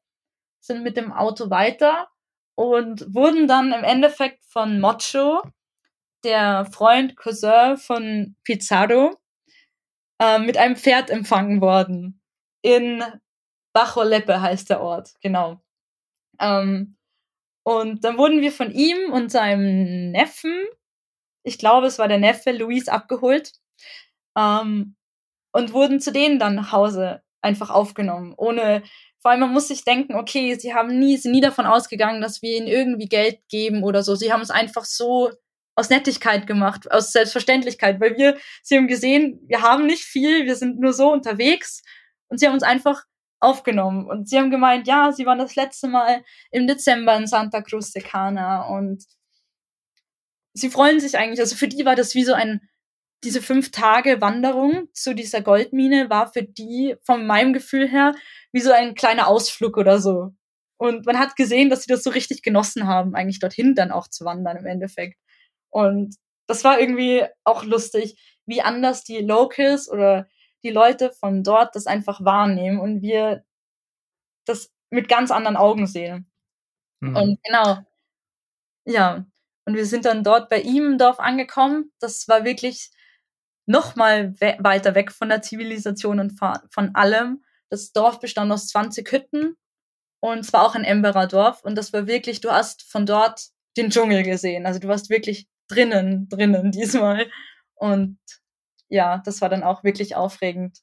sind 0.62 0.84
mit 0.84 0.98
dem 0.98 1.12
Auto 1.14 1.50
weiter 1.50 2.10
und 2.56 3.14
wurden 3.14 3.48
dann 3.48 3.74
im 3.74 3.84
Endeffekt 3.84 4.44
von 4.46 4.80
Mocho, 4.80 5.42
der 6.24 6.66
Freund, 6.66 7.16
Cousin 7.18 7.78
von 7.78 8.36
Pizarro, 8.44 9.18
äh, 10.22 10.40
mit 10.40 10.58
einem 10.58 10.76
Pferd 10.76 11.10
empfangen 11.10 11.62
worden. 11.62 12.22
In 12.62 13.04
Bajo 13.74 14.04
Lepe 14.04 14.42
heißt 14.42 14.70
der 14.70 14.82
Ort, 14.82 15.14
genau. 15.22 15.62
Ähm, 16.40 16.98
Und 17.66 18.04
dann 18.06 18.18
wurden 18.18 18.42
wir 18.42 18.52
von 18.52 18.72
ihm 18.72 19.12
und 19.14 19.32
seinem 19.32 20.12
Neffen, 20.12 20.66
ich 21.46 21.58
glaube, 21.58 21.88
es 21.88 22.00
war 22.00 22.08
der 22.08 22.20
Neffe, 22.20 22.52
Luis, 22.52 22.90
abgeholt 22.90 23.54
ähm, 24.38 24.96
und 25.54 25.72
wurden 25.72 26.02
zu 26.02 26.12
denen 26.12 26.40
dann 26.40 26.56
nach 26.56 26.74
Hause 26.74 27.22
einfach 27.42 27.70
aufgenommen, 27.70 28.34
ohne 28.36 28.84
vor 29.24 29.32
allem, 29.32 29.40
man 29.40 29.54
muss 29.54 29.70
sich 29.70 29.86
denken, 29.86 30.16
okay, 30.16 30.56
sie 30.56 30.74
haben 30.74 31.00
nie, 31.00 31.16
sind 31.16 31.32
nie 31.32 31.40
davon 31.40 31.66
ausgegangen, 31.66 32.22
dass 32.22 32.42
wir 32.42 32.58
ihnen 32.58 32.68
irgendwie 32.68 33.08
Geld 33.08 33.40
geben 33.48 33.84
oder 33.84 34.04
so. 34.04 34.16
Sie 34.16 34.34
haben 34.34 34.42
es 34.42 34.50
einfach 34.50 34.84
so 34.84 35.32
aus 35.76 35.90
Nettigkeit 35.90 36.46
gemacht, 36.46 36.92
aus 36.92 37.14
Selbstverständlichkeit, 37.14 38.02
weil 38.02 38.18
wir, 38.18 38.38
sie 38.64 38.76
haben 38.76 38.88
gesehen, 38.88 39.40
wir 39.48 39.62
haben 39.62 39.86
nicht 39.86 40.04
viel, 40.04 40.46
wir 40.46 40.58
sind 40.58 40.78
nur 40.78 40.92
so 40.92 41.10
unterwegs 41.10 41.82
und 42.28 42.40
sie 42.40 42.48
haben 42.48 42.54
uns 42.54 42.64
einfach 42.64 43.04
aufgenommen 43.40 44.10
und 44.10 44.28
sie 44.28 44.38
haben 44.38 44.52
gemeint, 44.52 44.88
ja, 44.88 45.14
sie 45.14 45.26
waren 45.26 45.40
das 45.40 45.56
letzte 45.56 45.88
Mal 45.88 46.24
im 46.52 46.68
Dezember 46.68 47.16
in 47.16 47.26
Santa 47.26 47.62
Cruz 47.62 47.92
de 47.92 48.02
Cana 48.02 48.68
und 48.68 49.06
sie 50.54 50.70
freuen 50.70 51.00
sich 51.00 51.18
eigentlich, 51.18 51.40
also 51.40 51.56
für 51.56 51.70
die 51.70 51.86
war 51.86 51.96
das 51.96 52.14
wie 52.14 52.26
so 52.26 52.34
ein 52.34 52.62
diese 53.24 53.42
fünf 53.42 53.72
Tage 53.72 54.22
Wanderung 54.22 54.88
zu 54.94 55.16
dieser 55.16 55.42
Goldmine 55.42 56.10
war 56.10 56.32
für 56.32 56.44
die 56.44 56.96
von 57.04 57.26
meinem 57.26 57.54
Gefühl 57.54 57.88
her 57.88 58.14
wie 58.52 58.62
so 58.62 58.72
ein 58.72 58.96
kleiner 58.96 59.28
Ausflug 59.28 59.78
oder 59.78 60.00
so. 60.00 60.34
Und 60.78 61.06
man 61.06 61.20
hat 61.20 61.36
gesehen, 61.36 61.70
dass 61.70 61.84
sie 61.84 61.92
das 61.92 62.04
so 62.04 62.10
richtig 62.10 62.44
genossen 62.44 62.88
haben, 62.88 63.16
eigentlich 63.16 63.40
dorthin 63.40 63.76
dann 63.76 63.92
auch 63.92 64.08
zu 64.08 64.26
wandern 64.26 64.58
im 64.58 64.66
Endeffekt. 64.66 65.18
Und 65.70 66.16
das 66.48 66.64
war 66.64 66.80
irgendwie 66.80 67.24
auch 67.44 67.64
lustig, 67.64 68.18
wie 68.46 68.62
anders 68.62 69.04
die 69.04 69.20
Locals 69.20 69.90
oder 69.90 70.28
die 70.64 70.72
Leute 70.72 71.12
von 71.12 71.44
dort 71.44 71.76
das 71.76 71.88
einfach 71.88 72.24
wahrnehmen 72.24 72.80
und 72.80 73.02
wir 73.02 73.46
das 74.46 74.72
mit 74.90 75.08
ganz 75.08 75.32
anderen 75.32 75.58
Augen 75.58 75.88
sehen. 75.88 76.30
Mhm. 77.00 77.16
Und 77.16 77.40
genau, 77.44 77.78
ja. 78.86 79.26
Und 79.66 79.76
wir 79.76 79.86
sind 79.86 80.06
dann 80.06 80.24
dort 80.24 80.50
bei 80.50 80.60
ihm 80.60 80.86
im 80.86 80.98
Dorf 80.98 81.20
angekommen. 81.20 81.92
Das 82.00 82.28
war 82.28 82.44
wirklich 82.44 82.92
noch 83.66 83.96
mal 83.96 84.34
we 84.40 84.58
weiter 84.60 84.96
weg 84.96 85.12
von 85.12 85.30
der 85.30 85.42
Zivilisation 85.42 86.20
und 86.20 86.34
von 86.38 86.96
allem. 86.96 87.44
Das 87.70 87.92
Dorf 87.92 88.20
bestand 88.20 88.52
aus 88.52 88.68
20 88.68 89.12
Hütten 89.12 89.56
und 90.20 90.40
es 90.40 90.54
war 90.54 90.64
auch 90.64 90.76
ein 90.76 90.84
Emberer 90.84 91.28
Dorf 91.28 91.64
und 91.64 91.76
das 91.76 91.94
war 91.94 92.08
wirklich, 92.08 92.42
du 92.42 92.52
hast 92.52 92.84
von 92.84 93.06
dort 93.06 93.48
den 93.78 93.90
Dschungel 93.90 94.24
gesehen. 94.24 94.66
Also 94.66 94.80
du 94.80 94.88
warst 94.88 95.10
wirklich 95.10 95.48
drinnen, 95.68 96.30
drinnen 96.30 96.72
diesmal. 96.72 97.30
Und 97.76 98.20
ja, 98.90 99.22
das 99.26 99.42
war 99.42 99.50
dann 99.50 99.64
auch 99.64 99.84
wirklich 99.84 100.16
aufregend. 100.16 100.80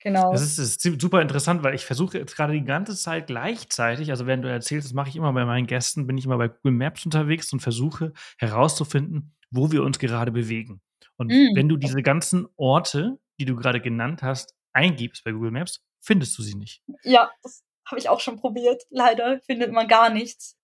Genau. 0.00 0.30
Das 0.30 0.42
ist, 0.42 0.58
das 0.58 0.84
ist 0.84 1.00
super 1.00 1.20
interessant, 1.20 1.64
weil 1.64 1.74
ich 1.74 1.84
versuche 1.84 2.18
jetzt 2.18 2.36
gerade 2.36 2.52
die 2.52 2.64
ganze 2.64 2.94
Zeit 2.96 3.26
gleichzeitig, 3.26 4.10
also 4.10 4.26
wenn 4.26 4.42
du 4.42 4.48
erzählst, 4.48 4.86
das 4.86 4.94
mache 4.94 5.08
ich 5.08 5.16
immer 5.16 5.32
bei 5.32 5.44
meinen 5.44 5.66
Gästen, 5.66 6.06
bin 6.06 6.16
ich 6.16 6.24
immer 6.24 6.38
bei 6.38 6.48
Google 6.48 6.72
Maps 6.72 7.04
unterwegs 7.04 7.52
und 7.52 7.60
versuche 7.60 8.12
herauszufinden, 8.38 9.34
wo 9.50 9.72
wir 9.72 9.82
uns 9.82 9.98
gerade 9.98 10.30
bewegen. 10.30 10.80
Und 11.18 11.28
mm. 11.28 11.54
wenn 11.54 11.68
du 11.68 11.76
diese 11.76 12.02
ganzen 12.02 12.46
Orte, 12.56 13.18
die 13.38 13.44
du 13.44 13.56
gerade 13.56 13.80
genannt 13.80 14.22
hast, 14.22 14.54
eingibst 14.72 15.24
bei 15.24 15.32
Google 15.32 15.50
Maps, 15.50 15.84
findest 16.00 16.38
du 16.38 16.42
sie 16.42 16.54
nicht. 16.54 16.82
Ja, 17.02 17.30
das 17.42 17.64
habe 17.86 17.98
ich 17.98 18.08
auch 18.08 18.20
schon 18.20 18.36
probiert. 18.36 18.84
Leider 18.90 19.40
findet 19.40 19.72
man 19.72 19.88
gar 19.88 20.10
nichts. 20.10 20.56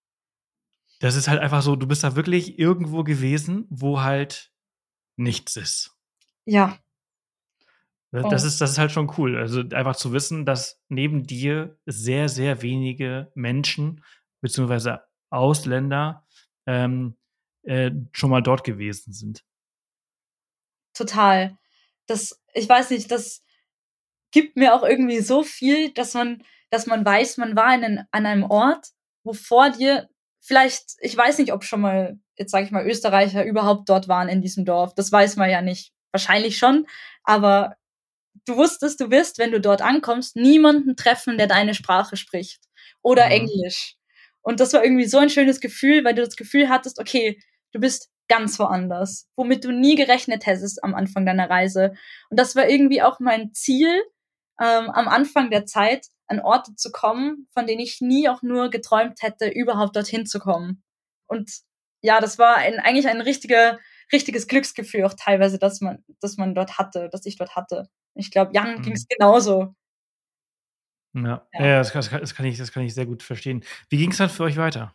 Das 1.01 1.17
ist 1.17 1.29
halt 1.29 1.41
einfach 1.41 1.63
so, 1.63 1.77
du 1.77 1.87
bist 1.87 2.05
da 2.05 2.17
wirklich 2.17 2.59
irgendwo 2.59 3.03
gewesen, 3.03 3.67
wo 3.69 4.01
halt 4.01 4.53
nichts 5.17 5.57
ist. 5.57 5.97
Ja. 6.47 6.79
Das, 8.13 8.45
oh. 8.45 8.47
ist, 8.47 8.61
das 8.61 8.71
ist 8.71 8.79
halt 8.79 8.93
schon 8.93 9.13
cool. 9.19 9.37
Also 9.37 9.61
einfach 9.73 9.97
zu 9.97 10.13
wissen, 10.13 10.47
dass 10.47 10.81
neben 10.89 11.25
dir 11.25 11.77
sehr, 11.85 12.29
sehr 12.29 12.63
wenige 12.63 13.33
Menschen 13.35 14.05
beziehungsweise 14.41 15.03
Ausländer 15.31 16.25
ähm, 16.67 17.17
äh, 17.65 17.91
schon 18.13 18.31
mal 18.31 18.43
dort 18.43 18.63
gewesen 18.63 19.13
sind 19.13 19.45
total. 20.95 21.57
Das, 22.07 22.41
ich 22.53 22.69
weiß 22.69 22.91
nicht, 22.91 23.11
das 23.11 23.43
gibt 24.31 24.57
mir 24.57 24.75
auch 24.75 24.83
irgendwie 24.83 25.21
so 25.21 25.43
viel, 25.43 25.93
dass 25.93 26.15
man, 26.15 26.43
dass 26.71 26.87
man 26.87 27.05
weiß, 27.05 27.37
man 27.37 27.57
war 27.57 27.75
in, 27.75 28.05
an 28.11 28.27
einem 28.27 28.45
Ort, 28.45 28.89
wo 29.23 29.33
vor 29.33 29.71
dir 29.71 30.09
vielleicht, 30.41 30.97
ich 31.01 31.17
weiß 31.17 31.39
nicht, 31.39 31.53
ob 31.53 31.65
schon 31.65 31.81
mal, 31.81 32.19
jetzt 32.37 32.51
sage 32.51 32.65
ich 32.65 32.71
mal, 32.71 32.87
Österreicher 32.87 33.45
überhaupt 33.45 33.89
dort 33.89 34.09
waren 34.09 34.29
in 34.29 34.43
diesem 34.43 34.65
Dorf. 34.65 34.95
Das 34.95 35.11
weiß 35.11 35.37
man 35.37 35.51
ja 35.51 35.63
nicht. 35.63 35.93
Wahrscheinlich 36.13 36.59
schon, 36.59 36.87
aber 37.25 37.77
du 38.47 38.57
wusstest, 38.57 39.01
du 39.01 39.11
wirst, 39.11 39.39
wenn 39.39 39.51
du 39.51 39.61
dort 39.61 39.83
ankommst, 39.83 40.37
niemanden 40.37 40.97
treffen, 40.97 41.39
der 41.39 41.47
deine 41.47 41.75
Sprache 41.75 42.17
spricht 42.17 42.61
oder 43.03 43.27
mhm. 43.27 43.33
Englisch. 43.33 43.97
Und 44.43 44.61
das 44.61 44.73
war 44.73 44.85
irgendwie 44.85 45.07
so 45.07 45.19
ein 45.19 45.31
schönes 45.31 45.61
Gefühl, 45.61 46.05
weil 46.05 46.15
du 46.15 46.25
das 46.25 46.37
Gefühl 46.37 46.69
hattest, 46.69 47.01
okay, 47.01 47.41
du 47.73 47.81
bist 47.81 48.11
ganz 48.29 48.59
woanders, 48.59 49.29
womit 49.37 49.65
du 49.65 49.73
nie 49.73 49.97
gerechnet 49.97 50.47
hättest 50.47 50.83
am 50.83 50.95
Anfang 50.95 51.27
deiner 51.27 51.49
Reise. 51.49 51.95
Und 52.31 52.41
das 52.41 52.57
war 52.57 52.69
irgendwie 52.69 53.03
auch 53.03 53.21
mein 53.21 53.53
Ziel, 53.53 54.03
ähm, 54.61 54.91
am 54.91 55.09
Anfang 55.09 55.51
der 55.51 55.67
Zeit 55.67 56.07
an 56.27 56.41
Orte 56.41 56.75
zu 56.77 56.91
kommen, 56.91 57.49
von 57.53 57.67
denen 57.67 57.81
ich 57.81 58.01
nie 58.01 58.29
auch 58.29 58.43
nur 58.43 58.71
geträumt 58.71 59.23
hätte, 59.23 59.49
überhaupt 59.49 59.97
dorthin 59.97 60.27
zu 60.27 60.39
kommen. 60.39 60.83
Und 61.27 61.51
ja, 62.03 62.21
das 62.21 62.39
war 62.39 62.57
ein, 62.57 62.79
eigentlich 62.81 63.09
ein 63.09 63.21
richtiger, 63.21 63.79
richtiges 64.13 64.47
Glücksgefühl 64.47 65.05
auch 65.05 65.15
teilweise, 65.15 65.59
dass 65.59 65.81
man, 65.81 66.05
dass 66.21 66.37
man 66.37 66.55
dort 66.55 66.79
hatte, 66.79 67.09
dass 67.11 67.27
ich 67.27 67.37
dort 67.37 67.57
hatte. 67.57 67.89
Ich 68.15 68.31
glaube, 68.31 68.53
Jan 68.55 68.77
mhm. 68.79 68.83
ging 68.83 68.93
es 68.93 69.07
genauso. 69.09 69.75
Ja, 71.15 71.47
ja. 71.53 71.67
ja 71.67 71.79
das, 71.79 71.93
kann, 71.93 72.21
das, 72.21 72.35
kann 72.35 72.47
ich, 72.47 72.59
das 72.59 72.73
kann 72.73 72.83
ich 72.83 72.95
sehr 72.95 73.07
gut 73.07 73.23
verstehen. 73.23 73.65
Wie 73.89 73.99
ging 73.99 74.11
es 74.11 74.19
dann 74.19 74.31
für 74.31 74.45
euch 74.45 74.57
weiter? 74.57 74.95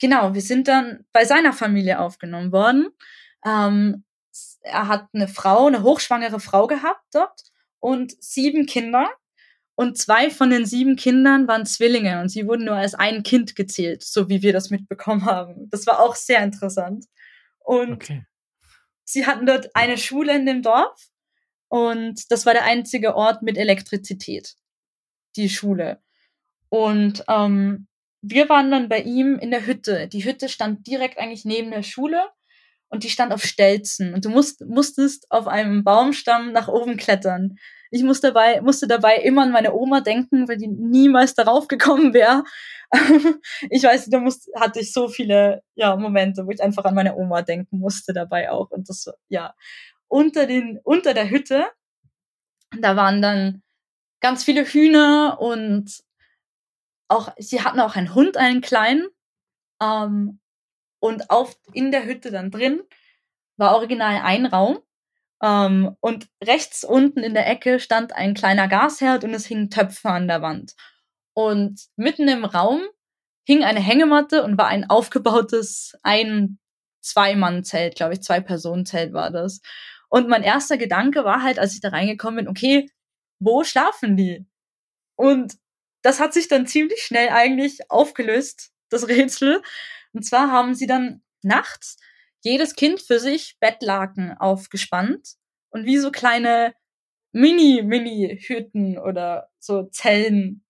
Genau, 0.00 0.34
wir 0.34 0.42
sind 0.42 0.68
dann 0.68 1.04
bei 1.12 1.24
seiner 1.24 1.52
Familie 1.52 1.98
aufgenommen 1.98 2.52
worden. 2.52 2.88
Ähm, 3.44 4.04
er 4.62 4.88
hat 4.88 5.08
eine 5.12 5.28
Frau, 5.28 5.66
eine 5.66 5.82
hochschwangere 5.82 6.40
Frau 6.40 6.66
gehabt 6.66 7.04
dort 7.12 7.42
und 7.80 8.22
sieben 8.22 8.66
Kinder. 8.66 9.08
Und 9.74 9.96
zwei 9.96 10.30
von 10.30 10.50
den 10.50 10.66
sieben 10.66 10.96
Kindern 10.96 11.46
waren 11.46 11.64
Zwillinge 11.64 12.20
und 12.20 12.30
sie 12.30 12.48
wurden 12.48 12.64
nur 12.64 12.74
als 12.74 12.94
ein 12.94 13.22
Kind 13.22 13.54
gezählt, 13.54 14.02
so 14.02 14.28
wie 14.28 14.42
wir 14.42 14.52
das 14.52 14.70
mitbekommen 14.70 15.24
haben. 15.24 15.70
Das 15.70 15.86
war 15.86 16.00
auch 16.00 16.16
sehr 16.16 16.42
interessant. 16.42 17.06
Und 17.60 17.92
okay. 17.92 18.26
sie 19.04 19.26
hatten 19.26 19.46
dort 19.46 19.74
eine 19.74 19.96
Schule 19.96 20.34
in 20.34 20.46
dem 20.46 20.62
Dorf 20.62 21.10
und 21.68 22.30
das 22.30 22.46
war 22.46 22.54
der 22.54 22.64
einzige 22.64 23.14
Ort 23.14 23.42
mit 23.42 23.56
Elektrizität, 23.56 24.56
die 25.36 25.48
Schule. 25.48 26.02
Und 26.70 27.24
ähm, 27.28 27.87
wir 28.22 28.48
waren 28.48 28.70
dann 28.70 28.88
bei 28.88 29.00
ihm 29.00 29.38
in 29.38 29.50
der 29.50 29.66
Hütte. 29.66 30.08
Die 30.08 30.24
Hütte 30.24 30.48
stand 30.48 30.86
direkt 30.86 31.18
eigentlich 31.18 31.44
neben 31.44 31.70
der 31.70 31.82
Schule 31.82 32.22
und 32.88 33.04
die 33.04 33.10
stand 33.10 33.32
auf 33.32 33.44
Stelzen 33.44 34.14
und 34.14 34.24
du 34.24 34.30
musst, 34.30 34.64
musstest 34.66 35.30
auf 35.30 35.46
einem 35.46 35.84
Baumstamm 35.84 36.52
nach 36.52 36.68
oben 36.68 36.96
klettern. 36.96 37.56
Ich 37.90 38.02
musste 38.02 38.28
dabei, 38.28 38.60
musste 38.60 38.86
dabei 38.86 39.16
immer 39.16 39.42
an 39.42 39.52
meine 39.52 39.72
Oma 39.72 40.00
denken, 40.00 40.48
weil 40.48 40.58
die 40.58 40.68
niemals 40.68 41.34
darauf 41.34 41.68
gekommen 41.68 42.12
wäre. 42.12 42.44
ich 43.70 43.82
weiß, 43.82 44.08
da 44.10 44.18
musste, 44.18 44.50
hatte 44.58 44.80
ich 44.80 44.92
so 44.92 45.08
viele 45.08 45.62
ja, 45.74 45.96
Momente, 45.96 46.46
wo 46.46 46.50
ich 46.50 46.62
einfach 46.62 46.84
an 46.84 46.94
meine 46.94 47.16
Oma 47.16 47.42
denken 47.42 47.78
musste 47.78 48.12
dabei 48.12 48.50
auch. 48.50 48.70
Und 48.70 48.88
das, 48.88 49.10
ja, 49.28 49.54
unter, 50.08 50.46
den, 50.46 50.80
unter 50.82 51.14
der 51.14 51.30
Hütte, 51.30 51.66
da 52.78 52.96
waren 52.96 53.22
dann 53.22 53.62
ganz 54.20 54.44
viele 54.44 54.64
Hühner 54.64 55.38
und 55.40 56.02
auch, 57.08 57.32
sie 57.38 57.62
hatten 57.62 57.80
auch 57.80 57.96
einen 57.96 58.14
Hund, 58.14 58.36
einen 58.36 58.60
kleinen. 58.60 59.08
Ähm, 59.82 60.40
und 61.00 61.30
auf, 61.30 61.58
in 61.72 61.90
der 61.90 62.04
Hütte 62.04 62.30
dann 62.30 62.50
drin 62.50 62.82
war 63.56 63.74
original 63.74 64.20
ein 64.22 64.46
Raum. 64.46 64.78
Ähm, 65.42 65.96
und 66.00 66.28
rechts 66.42 66.84
unten 66.84 67.20
in 67.20 67.34
der 67.34 67.48
Ecke 67.48 67.80
stand 67.80 68.12
ein 68.12 68.34
kleiner 68.34 68.68
Gasherd 68.68 69.24
und 69.24 69.34
es 69.34 69.46
hingen 69.46 69.70
Töpfe 69.70 70.10
an 70.10 70.28
der 70.28 70.42
Wand. 70.42 70.74
Und 71.34 71.80
mitten 71.96 72.28
im 72.28 72.44
Raum 72.44 72.82
hing 73.46 73.62
eine 73.62 73.80
Hängematte 73.80 74.42
und 74.42 74.58
war 74.58 74.66
ein 74.66 74.90
aufgebautes 74.90 75.96
ein 76.02 76.58
Zwei-Mann-Zelt, 77.00 77.94
glaube 77.94 78.14
ich, 78.14 78.22
Zwei-Personen-Zelt 78.22 79.12
war 79.12 79.30
das. 79.30 79.60
Und 80.08 80.28
mein 80.28 80.42
erster 80.42 80.76
Gedanke 80.76 81.24
war 81.24 81.42
halt, 81.42 81.58
als 81.58 81.74
ich 81.74 81.80
da 81.80 81.90
reingekommen 81.90 82.44
bin, 82.44 82.48
okay, 82.48 82.90
wo 83.38 83.62
schlafen 83.62 84.16
die? 84.16 84.46
Und 85.16 85.54
das 86.08 86.20
hat 86.20 86.32
sich 86.32 86.48
dann 86.48 86.66
ziemlich 86.66 87.02
schnell 87.02 87.28
eigentlich 87.28 87.90
aufgelöst, 87.90 88.72
das 88.88 89.08
Rätsel. 89.08 89.62
Und 90.14 90.24
zwar 90.24 90.50
haben 90.50 90.74
sie 90.74 90.86
dann 90.86 91.22
nachts 91.42 91.98
jedes 92.40 92.76
Kind 92.76 93.02
für 93.02 93.20
sich 93.20 93.58
Bettlaken 93.60 94.32
aufgespannt 94.32 95.34
und 95.68 95.84
wie 95.84 95.98
so 95.98 96.10
kleine 96.10 96.74
Mini-Mini-Hütten 97.32 98.96
oder 98.96 99.50
so 99.58 99.82
Zellen 99.82 100.64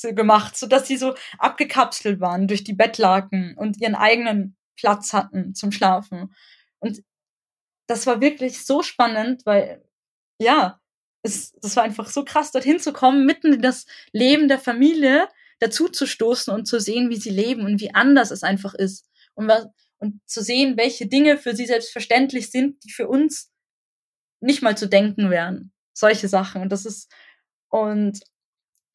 gemacht, 0.00 0.56
so 0.56 0.68
dass 0.68 0.86
sie 0.86 0.96
so 0.96 1.16
abgekapselt 1.38 2.20
waren 2.20 2.46
durch 2.46 2.62
die 2.62 2.72
Bettlaken 2.72 3.56
und 3.56 3.80
ihren 3.80 3.96
eigenen 3.96 4.56
Platz 4.76 5.12
hatten 5.12 5.56
zum 5.56 5.72
Schlafen. 5.72 6.32
Und 6.78 7.02
das 7.88 8.06
war 8.06 8.20
wirklich 8.20 8.64
so 8.64 8.84
spannend, 8.84 9.44
weil 9.44 9.84
ja, 10.38 10.80
es, 11.24 11.52
das 11.60 11.74
war 11.74 11.82
einfach 11.82 12.08
so 12.08 12.24
krass, 12.24 12.52
dorthin 12.52 12.78
zu 12.78 12.92
kommen, 12.92 13.24
mitten 13.24 13.54
in 13.54 13.62
das 13.62 13.86
Leben 14.12 14.46
der 14.46 14.58
Familie, 14.58 15.28
dazu 15.58 15.88
zu 15.88 16.06
stoßen 16.06 16.52
und 16.52 16.66
zu 16.66 16.78
sehen, 16.78 17.10
wie 17.10 17.16
sie 17.16 17.30
leben 17.30 17.64
und 17.64 17.80
wie 17.80 17.94
anders 17.94 18.30
es 18.30 18.42
einfach 18.42 18.74
ist. 18.74 19.08
Und, 19.34 19.48
was, 19.48 19.66
und 19.98 20.20
zu 20.26 20.42
sehen, 20.42 20.76
welche 20.76 21.06
Dinge 21.06 21.38
für 21.38 21.56
sie 21.56 21.66
selbstverständlich 21.66 22.50
sind, 22.50 22.84
die 22.84 22.92
für 22.92 23.08
uns 23.08 23.50
nicht 24.40 24.62
mal 24.62 24.76
zu 24.76 24.86
denken 24.86 25.30
wären. 25.30 25.72
Solche 25.94 26.28
Sachen. 26.28 26.60
Und 26.60 26.70
das 26.70 26.84
ist, 26.84 27.10
und 27.68 28.20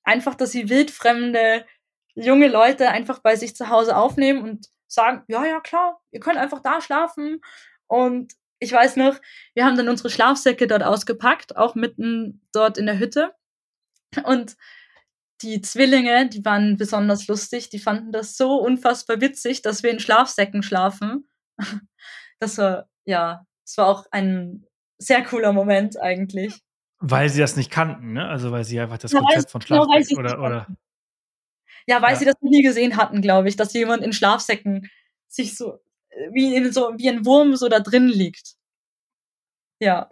einfach, 0.04 0.36
dass 0.36 0.52
sie 0.52 0.70
wildfremde 0.70 1.66
junge 2.14 2.48
Leute 2.48 2.90
einfach 2.90 3.20
bei 3.20 3.36
sich 3.36 3.56
zu 3.56 3.70
Hause 3.70 3.98
aufnehmen 3.98 4.44
und 4.44 4.68
sagen, 4.88 5.24
ja, 5.28 5.46
ja, 5.46 5.60
klar, 5.62 6.00
ihr 6.12 6.20
könnt 6.20 6.38
einfach 6.38 6.62
da 6.62 6.80
schlafen. 6.80 7.42
Und 7.88 8.34
ich 8.60 8.72
weiß 8.72 8.98
noch, 8.98 9.20
wir 9.54 9.66
haben 9.66 9.78
dann 9.78 9.90
unsere 9.90 10.10
Schlafsäcke 10.10 10.68
dort 10.68 10.84
ausgepackt, 10.84 11.56
auch 11.56 11.76
mitten 11.76 12.42
dort 12.52 12.78
in 12.78 12.86
der 12.86 13.00
Hütte. 13.00 13.34
Und 14.24 14.58
die 15.42 15.62
Zwillinge, 15.62 16.28
die 16.28 16.44
waren 16.44 16.78
besonders 16.78 17.28
lustig, 17.28 17.70
die 17.70 17.80
fanden 17.80 18.12
das 18.12 18.36
so 18.36 18.56
unfassbar 18.56 19.22
witzig, 19.22 19.62
dass 19.62 19.84
wir 19.84 19.92
in 19.92 20.00
Schlafsäcken 20.00 20.64
schlafen. 20.64 21.30
Das 22.42 22.58
war, 22.58 22.88
ja, 23.04 23.46
das 23.66 23.78
war 23.78 23.88
auch 23.88 24.06
ein 24.12 24.66
sehr 24.98 25.26
cooler 25.26 25.52
Moment 25.52 26.00
eigentlich. 26.00 26.62
Weil 27.00 27.28
sie 27.28 27.42
das 27.42 27.58
nicht 27.58 27.70
kannten, 27.70 28.14
ne? 28.14 28.30
Also 28.30 28.54
weil 28.54 28.64
sie 28.64 28.80
einfach 28.80 28.98
das 28.98 29.12
ja, 29.12 29.20
Konzept 29.20 29.52
von 29.52 29.60
genau, 29.60 29.84
Schlafsäcken 29.84 30.24
genau, 30.24 30.36
oder, 30.36 30.48
oder. 30.48 30.68
Ja, 31.86 32.02
weil 32.02 32.14
ja. 32.14 32.16
sie 32.16 32.24
das 32.24 32.36
noch 32.40 32.50
nie 32.50 32.62
gesehen 32.62 32.96
hatten, 32.96 33.22
glaube 33.22 33.50
ich, 33.50 33.58
dass 33.58 33.74
jemand 33.74 34.04
in 34.04 34.14
Schlafsäcken 34.14 34.90
sich 35.28 35.58
so 35.58 35.80
wie 36.32 36.56
in 36.56 36.72
so 36.72 36.94
wie 36.98 37.10
ein 37.10 37.26
Wurm 37.26 37.56
so 37.56 37.70
da 37.70 37.80
drin 37.80 38.08
liegt. 38.08 38.56
Ja. 39.80 40.10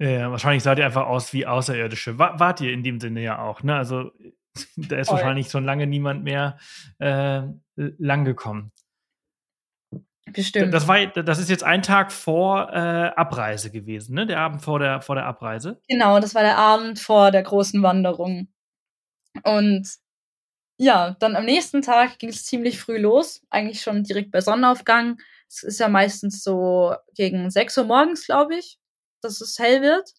Ja, 0.00 0.30
wahrscheinlich 0.30 0.62
sah 0.62 0.76
ihr 0.76 0.84
einfach 0.84 1.06
aus 1.06 1.32
wie 1.32 1.46
Außerirdische. 1.46 2.18
War, 2.18 2.38
wart 2.40 2.60
ihr 2.60 2.72
in 2.72 2.82
dem 2.82 3.00
Sinne 3.00 3.22
ja 3.22 3.38
auch, 3.38 3.62
ne? 3.62 3.76
Also 3.76 4.10
da 4.76 4.96
ist 4.96 5.08
Voll. 5.08 5.18
wahrscheinlich 5.18 5.50
schon 5.50 5.64
lange 5.64 5.86
niemand 5.86 6.24
mehr 6.24 6.58
äh, 6.98 7.42
lang 7.76 8.24
gekommen. 8.24 8.72
Bestimmt. 10.32 10.72
Das, 10.72 10.88
war, 10.88 11.06
das 11.06 11.38
ist 11.38 11.50
jetzt 11.50 11.64
ein 11.64 11.82
Tag 11.82 12.10
vor 12.10 12.72
äh, 12.72 13.12
Abreise 13.14 13.70
gewesen, 13.70 14.14
ne? 14.14 14.26
Der 14.26 14.40
Abend 14.40 14.62
vor 14.62 14.78
der, 14.78 15.00
vor 15.00 15.14
der 15.14 15.26
Abreise. 15.26 15.80
Genau, 15.88 16.18
das 16.18 16.34
war 16.34 16.42
der 16.42 16.58
Abend 16.58 16.98
vor 16.98 17.30
der 17.30 17.42
großen 17.42 17.82
Wanderung. 17.82 18.48
Und 19.42 19.88
ja, 20.76 21.16
dann 21.20 21.36
am 21.36 21.44
nächsten 21.44 21.82
Tag 21.82 22.18
ging 22.18 22.30
es 22.30 22.44
ziemlich 22.44 22.80
früh 22.80 22.98
los, 22.98 23.42
eigentlich 23.50 23.82
schon 23.82 24.02
direkt 24.02 24.30
bei 24.32 24.40
Sonnenaufgang. 24.40 25.18
Es 25.48 25.62
ist 25.62 25.78
ja 25.78 25.88
meistens 25.88 26.42
so 26.42 26.94
gegen 27.14 27.50
6 27.50 27.78
Uhr 27.78 27.84
morgens, 27.84 28.26
glaube 28.26 28.56
ich, 28.56 28.78
dass 29.22 29.40
es 29.40 29.58
hell 29.58 29.82
wird. 29.82 30.10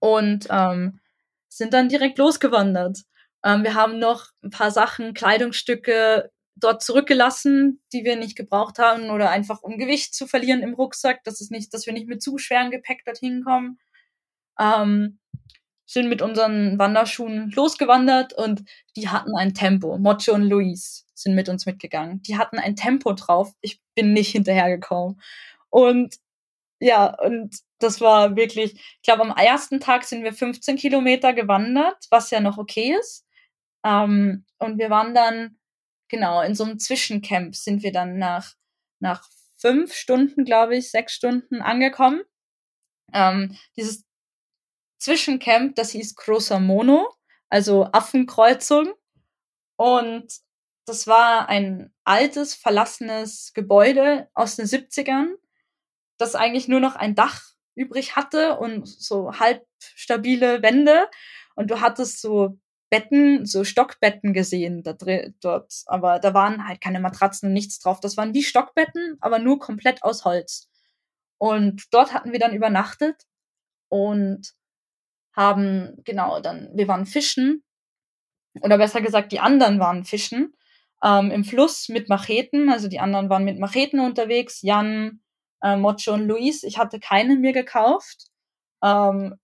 Und 0.00 0.46
ähm, 0.50 1.00
sind 1.48 1.74
dann 1.74 1.88
direkt 1.88 2.18
losgewandert. 2.18 2.98
Ähm, 3.44 3.62
wir 3.62 3.74
haben 3.74 3.98
noch 3.98 4.26
ein 4.42 4.50
paar 4.50 4.70
Sachen, 4.70 5.14
Kleidungsstücke 5.14 6.30
dort 6.56 6.82
zurückgelassen, 6.82 7.82
die 7.92 8.04
wir 8.04 8.16
nicht 8.16 8.36
gebraucht 8.36 8.78
haben 8.78 9.10
oder 9.10 9.30
einfach 9.30 9.62
um 9.62 9.76
Gewicht 9.78 10.14
zu 10.14 10.26
verlieren 10.26 10.62
im 10.62 10.74
Rucksack, 10.74 11.22
dass 11.24 11.40
es 11.40 11.50
nicht, 11.50 11.74
dass 11.74 11.86
wir 11.86 11.92
nicht 11.92 12.08
mit 12.08 12.22
zu 12.22 12.38
schwerem 12.38 12.70
Gepäck 12.70 13.04
dorthin 13.04 13.44
kommen. 13.44 13.78
Ähm, 14.58 15.18
sind 15.86 16.08
mit 16.08 16.22
unseren 16.22 16.78
Wanderschuhen 16.78 17.50
losgewandert 17.50 18.32
und 18.32 18.64
die 18.96 19.08
hatten 19.08 19.36
ein 19.36 19.54
Tempo. 19.54 19.98
Mocho 19.98 20.32
und 20.32 20.42
Luis 20.42 21.06
sind 21.14 21.34
mit 21.34 21.48
uns 21.48 21.66
mitgegangen. 21.66 22.22
Die 22.22 22.38
hatten 22.38 22.58
ein 22.58 22.76
Tempo 22.76 23.12
drauf. 23.12 23.52
Ich 23.60 23.80
bin 23.94 24.12
nicht 24.12 24.30
hinterhergekommen. 24.32 25.20
Und 25.70 26.16
ja, 26.80 27.14
und 27.20 27.56
das 27.78 28.00
war 28.00 28.36
wirklich, 28.36 28.74
ich 28.74 29.02
glaube, 29.02 29.22
am 29.22 29.36
ersten 29.36 29.80
Tag 29.80 30.04
sind 30.04 30.24
wir 30.24 30.32
15 30.32 30.76
Kilometer 30.76 31.32
gewandert, 31.32 32.06
was 32.10 32.30
ja 32.30 32.40
noch 32.40 32.58
okay 32.58 32.96
ist. 32.98 33.26
Ähm, 33.84 34.44
und 34.58 34.78
wir 34.78 34.90
waren 34.90 35.14
dann, 35.14 35.58
genau, 36.08 36.42
in 36.42 36.54
so 36.54 36.64
einem 36.64 36.78
Zwischencamp 36.78 37.54
sind 37.54 37.82
wir 37.82 37.92
dann 37.92 38.18
nach, 38.18 38.54
nach 39.00 39.28
fünf 39.56 39.94
Stunden, 39.94 40.44
glaube 40.44 40.76
ich, 40.76 40.90
sechs 40.90 41.14
Stunden 41.14 41.62
angekommen. 41.62 42.22
Ähm, 43.12 43.56
dieses 43.76 44.04
Zwischencamp, 45.04 45.76
das 45.76 45.90
hieß 45.90 46.16
Großer 46.16 46.60
Mono, 46.60 47.08
also 47.50 47.84
Affenkreuzung. 47.92 48.94
Und 49.76 50.32
das 50.86 51.06
war 51.06 51.48
ein 51.48 51.92
altes, 52.04 52.54
verlassenes 52.54 53.52
Gebäude 53.52 54.28
aus 54.32 54.56
den 54.56 54.64
70ern, 54.64 55.34
das 56.16 56.34
eigentlich 56.34 56.68
nur 56.68 56.80
noch 56.80 56.96
ein 56.96 57.14
Dach 57.14 57.42
übrig 57.74 58.16
hatte 58.16 58.56
und 58.58 58.88
so 58.88 59.38
halb 59.38 59.66
stabile 59.78 60.62
Wände. 60.62 61.10
Und 61.54 61.70
du 61.70 61.82
hattest 61.82 62.22
so 62.22 62.58
Betten, 62.88 63.44
so 63.44 63.62
Stockbetten 63.62 64.32
gesehen 64.32 64.82
da 64.82 64.94
drin, 64.94 65.34
dort. 65.42 65.82
Aber 65.86 66.18
da 66.18 66.32
waren 66.32 66.66
halt 66.66 66.80
keine 66.80 67.00
Matratzen 67.00 67.48
und 67.48 67.52
nichts 67.52 67.78
drauf. 67.78 68.00
Das 68.00 68.16
waren 68.16 68.32
wie 68.32 68.42
Stockbetten, 68.42 69.18
aber 69.20 69.38
nur 69.38 69.58
komplett 69.58 70.02
aus 70.02 70.24
Holz. 70.24 70.70
Und 71.36 71.92
dort 71.92 72.14
hatten 72.14 72.32
wir 72.32 72.38
dann 72.38 72.54
übernachtet. 72.54 73.26
Und 73.88 74.54
haben, 75.36 75.96
genau, 76.04 76.40
dann, 76.40 76.70
wir 76.74 76.88
waren 76.88 77.06
fischen, 77.06 77.62
oder 78.60 78.78
besser 78.78 79.00
gesagt, 79.00 79.32
die 79.32 79.40
anderen 79.40 79.80
waren 79.80 80.04
fischen, 80.04 80.54
ähm, 81.02 81.30
im 81.30 81.44
Fluss 81.44 81.88
mit 81.88 82.08
Macheten, 82.08 82.70
also 82.70 82.88
die 82.88 83.00
anderen 83.00 83.28
waren 83.28 83.44
mit 83.44 83.58
Macheten 83.58 84.00
unterwegs, 84.00 84.62
Jan, 84.62 85.20
äh, 85.62 85.76
Mocho 85.76 86.12
und 86.14 86.26
Luis, 86.26 86.62
ich 86.62 86.78
hatte 86.78 87.00
keinen 87.00 87.40
mir 87.40 87.52
gekauft, 87.52 88.26
ähm, 88.82 89.34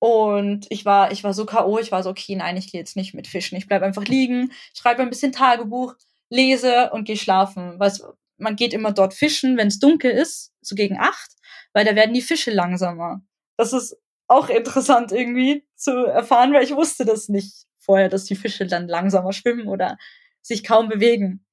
und 0.00 0.66
ich 0.70 0.86
war, 0.86 1.12
ich 1.12 1.22
war 1.24 1.34
so 1.34 1.44
K.O., 1.44 1.78
ich 1.78 1.92
war 1.92 2.02
so, 2.02 2.08
okay, 2.08 2.34
nein, 2.34 2.56
ich 2.56 2.72
gehe 2.72 2.80
jetzt 2.80 2.96
nicht 2.96 3.12
mit 3.12 3.28
Fischen. 3.28 3.58
Ich 3.58 3.66
bleib 3.66 3.82
einfach 3.82 4.04
liegen, 4.04 4.50
schreibe 4.74 5.02
ein 5.02 5.10
bisschen 5.10 5.30
Tagebuch, 5.30 5.94
lese 6.30 6.90
und 6.92 7.04
gehe 7.04 7.18
schlafen. 7.18 7.78
Weißt, 7.78 8.02
man 8.38 8.56
geht 8.56 8.72
immer 8.72 8.92
dort 8.92 9.12
fischen, 9.12 9.58
wenn 9.58 9.68
es 9.68 9.78
dunkel 9.78 10.10
ist, 10.10 10.54
so 10.62 10.74
gegen 10.74 10.98
acht, 10.98 11.32
weil 11.74 11.84
da 11.84 11.94
werden 11.94 12.14
die 12.14 12.22
Fische 12.22 12.50
langsamer. 12.50 13.20
Das 13.58 13.74
ist 13.74 13.94
auch 14.30 14.48
interessant 14.48 15.10
irgendwie 15.10 15.66
zu 15.74 16.06
erfahren, 16.06 16.52
weil 16.52 16.62
ich 16.62 16.74
wusste 16.74 17.04
das 17.04 17.28
nicht 17.28 17.66
vorher, 17.78 18.08
dass 18.08 18.24
die 18.24 18.36
Fische 18.36 18.66
dann 18.66 18.86
langsamer 18.86 19.32
schwimmen 19.32 19.66
oder 19.66 19.98
sich 20.40 20.62
kaum 20.62 20.88
bewegen. 20.88 21.44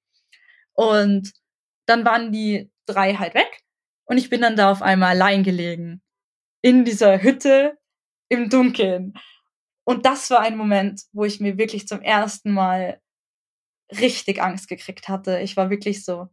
Und 0.73 1.33
dann 1.87 2.05
waren 2.05 2.31
die 2.31 2.71
drei 2.85 3.15
halt 3.15 3.33
weg 3.33 3.63
und 4.05 4.17
ich 4.17 4.29
bin 4.29 4.41
dann 4.41 4.55
da 4.55 4.71
auf 4.71 4.83
einmal 4.83 5.09
allein 5.09 5.43
gelegen. 5.43 6.03
In 6.61 6.85
dieser 6.85 7.21
Hütte 7.21 7.77
im 8.29 8.49
Dunkeln. 8.49 9.13
Und 9.83 10.05
das 10.05 10.29
war 10.29 10.41
ein 10.41 10.57
Moment, 10.57 11.01
wo 11.13 11.25
ich 11.25 11.39
mir 11.39 11.57
wirklich 11.57 11.87
zum 11.87 12.01
ersten 12.01 12.51
Mal 12.51 13.01
richtig 13.89 14.41
Angst 14.41 14.67
gekriegt 14.67 15.09
hatte. 15.09 15.39
Ich 15.39 15.57
war 15.57 15.69
wirklich 15.69 16.05
so, 16.05 16.27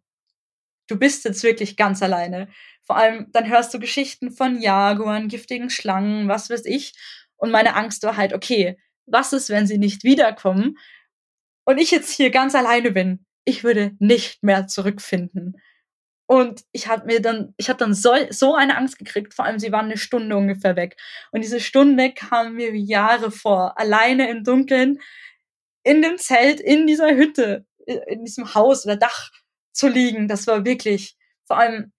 du 0.89 0.99
bist 0.99 1.25
jetzt 1.25 1.43
wirklich 1.43 1.77
ganz 1.77 2.03
alleine. 2.03 2.49
Vor 2.83 2.97
allem, 2.97 3.29
dann 3.33 3.49
hörst 3.49 3.73
du 3.73 3.79
Geschichten 3.79 4.31
von 4.31 4.61
Jaguaren, 4.61 5.29
giftigen 5.29 5.71
Schlangen, 5.71 6.29
was 6.29 6.51
weiß 6.51 6.65
ich. 6.67 6.93
Und 7.37 7.51
meine 7.51 7.75
Angst 7.75 8.03
war 8.03 8.17
halt, 8.17 8.33
okay, 8.33 8.79
was 9.07 9.33
ist, 9.33 9.51
wenn 9.51 9.67
sie 9.67 9.79
nicht 9.79 10.05
wiederkommen? 10.05 10.79
Und 11.65 11.79
ich 11.79 11.91
jetzt 11.91 12.11
hier 12.11 12.31
ganz 12.31 12.55
alleine 12.55 12.91
bin. 12.91 13.25
Ich 13.45 13.65
würde 13.65 13.93
nicht 13.99 14.43
mehr 14.43 14.67
zurückfinden. 14.67 15.61
Und 16.27 16.63
ich 16.73 16.89
habe 16.89 17.05
mir 17.07 17.21
dann, 17.21 17.55
ich 17.59 17.69
habe 17.69 17.79
dann 17.79 17.93
so, 17.93 18.15
so 18.31 18.55
eine 18.55 18.77
Angst 18.79 18.99
gekriegt, 18.99 19.35
vor 19.35 19.45
allem 19.45 19.59
sie 19.59 19.73
waren 19.73 19.87
eine 19.87 19.99
Stunde 19.99 20.37
ungefähr 20.37 20.75
weg. 20.77 20.97
Und 21.33 21.43
diese 21.43 21.61
Stunde 21.61 22.13
kam 22.13 22.55
mir 22.55 22.73
wie 22.73 22.85
Jahre 22.85 23.31
vor, 23.31 23.79
alleine 23.79 24.31
im 24.31 24.43
Dunkeln, 24.43 25.01
in 25.83 26.01
dem 26.01 26.17
Zelt, 26.17 26.61
in 26.61 26.87
dieser 26.87 27.15
Hütte, 27.15 27.67
in 28.07 28.25
diesem 28.25 28.55
Haus 28.55 28.87
oder 28.87 28.97
Dach 28.97 29.31
zu 29.75 29.89
liegen. 29.89 30.29
Das 30.29 30.47
war 30.47 30.65
wirklich, 30.65 31.17
vor 31.45 31.59
allem, 31.59 31.93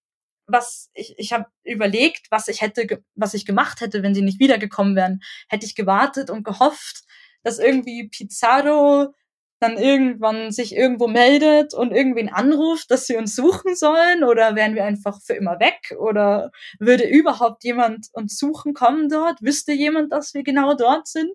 was 0.47 0.89
ich, 0.93 1.15
ich 1.17 1.33
habe 1.33 1.45
überlegt, 1.63 2.27
was 2.31 2.47
ich 2.47 2.61
hätte, 2.61 3.03
was 3.15 3.33
ich 3.33 3.45
gemacht 3.45 3.81
hätte, 3.81 4.03
wenn 4.03 4.15
sie 4.15 4.21
nicht 4.21 4.39
wiedergekommen 4.39 4.95
wären. 4.95 5.21
Hätte 5.49 5.65
ich 5.65 5.75
gewartet 5.75 6.29
und 6.29 6.43
gehofft, 6.43 7.03
dass 7.43 7.59
irgendwie 7.59 8.09
Pizarro 8.09 9.13
dann 9.59 9.77
irgendwann 9.77 10.51
sich 10.51 10.75
irgendwo 10.75 11.07
meldet 11.07 11.73
und 11.73 11.91
irgendwen 11.91 12.29
anruft, 12.29 12.91
dass 12.91 13.07
sie 13.07 13.15
uns 13.15 13.35
suchen 13.35 13.75
sollen 13.75 14.23
oder 14.23 14.55
wären 14.55 14.75
wir 14.75 14.85
einfach 14.85 15.21
für 15.21 15.33
immer 15.33 15.59
weg 15.59 15.95
oder 15.97 16.51
würde 16.79 17.07
überhaupt 17.07 17.63
jemand 17.63 18.07
uns 18.13 18.37
suchen 18.37 18.73
kommen 18.73 19.09
dort? 19.09 19.41
Wüsste 19.41 19.71
jemand, 19.71 20.11
dass 20.11 20.33
wir 20.33 20.43
genau 20.43 20.75
dort 20.75 21.07
sind? 21.07 21.31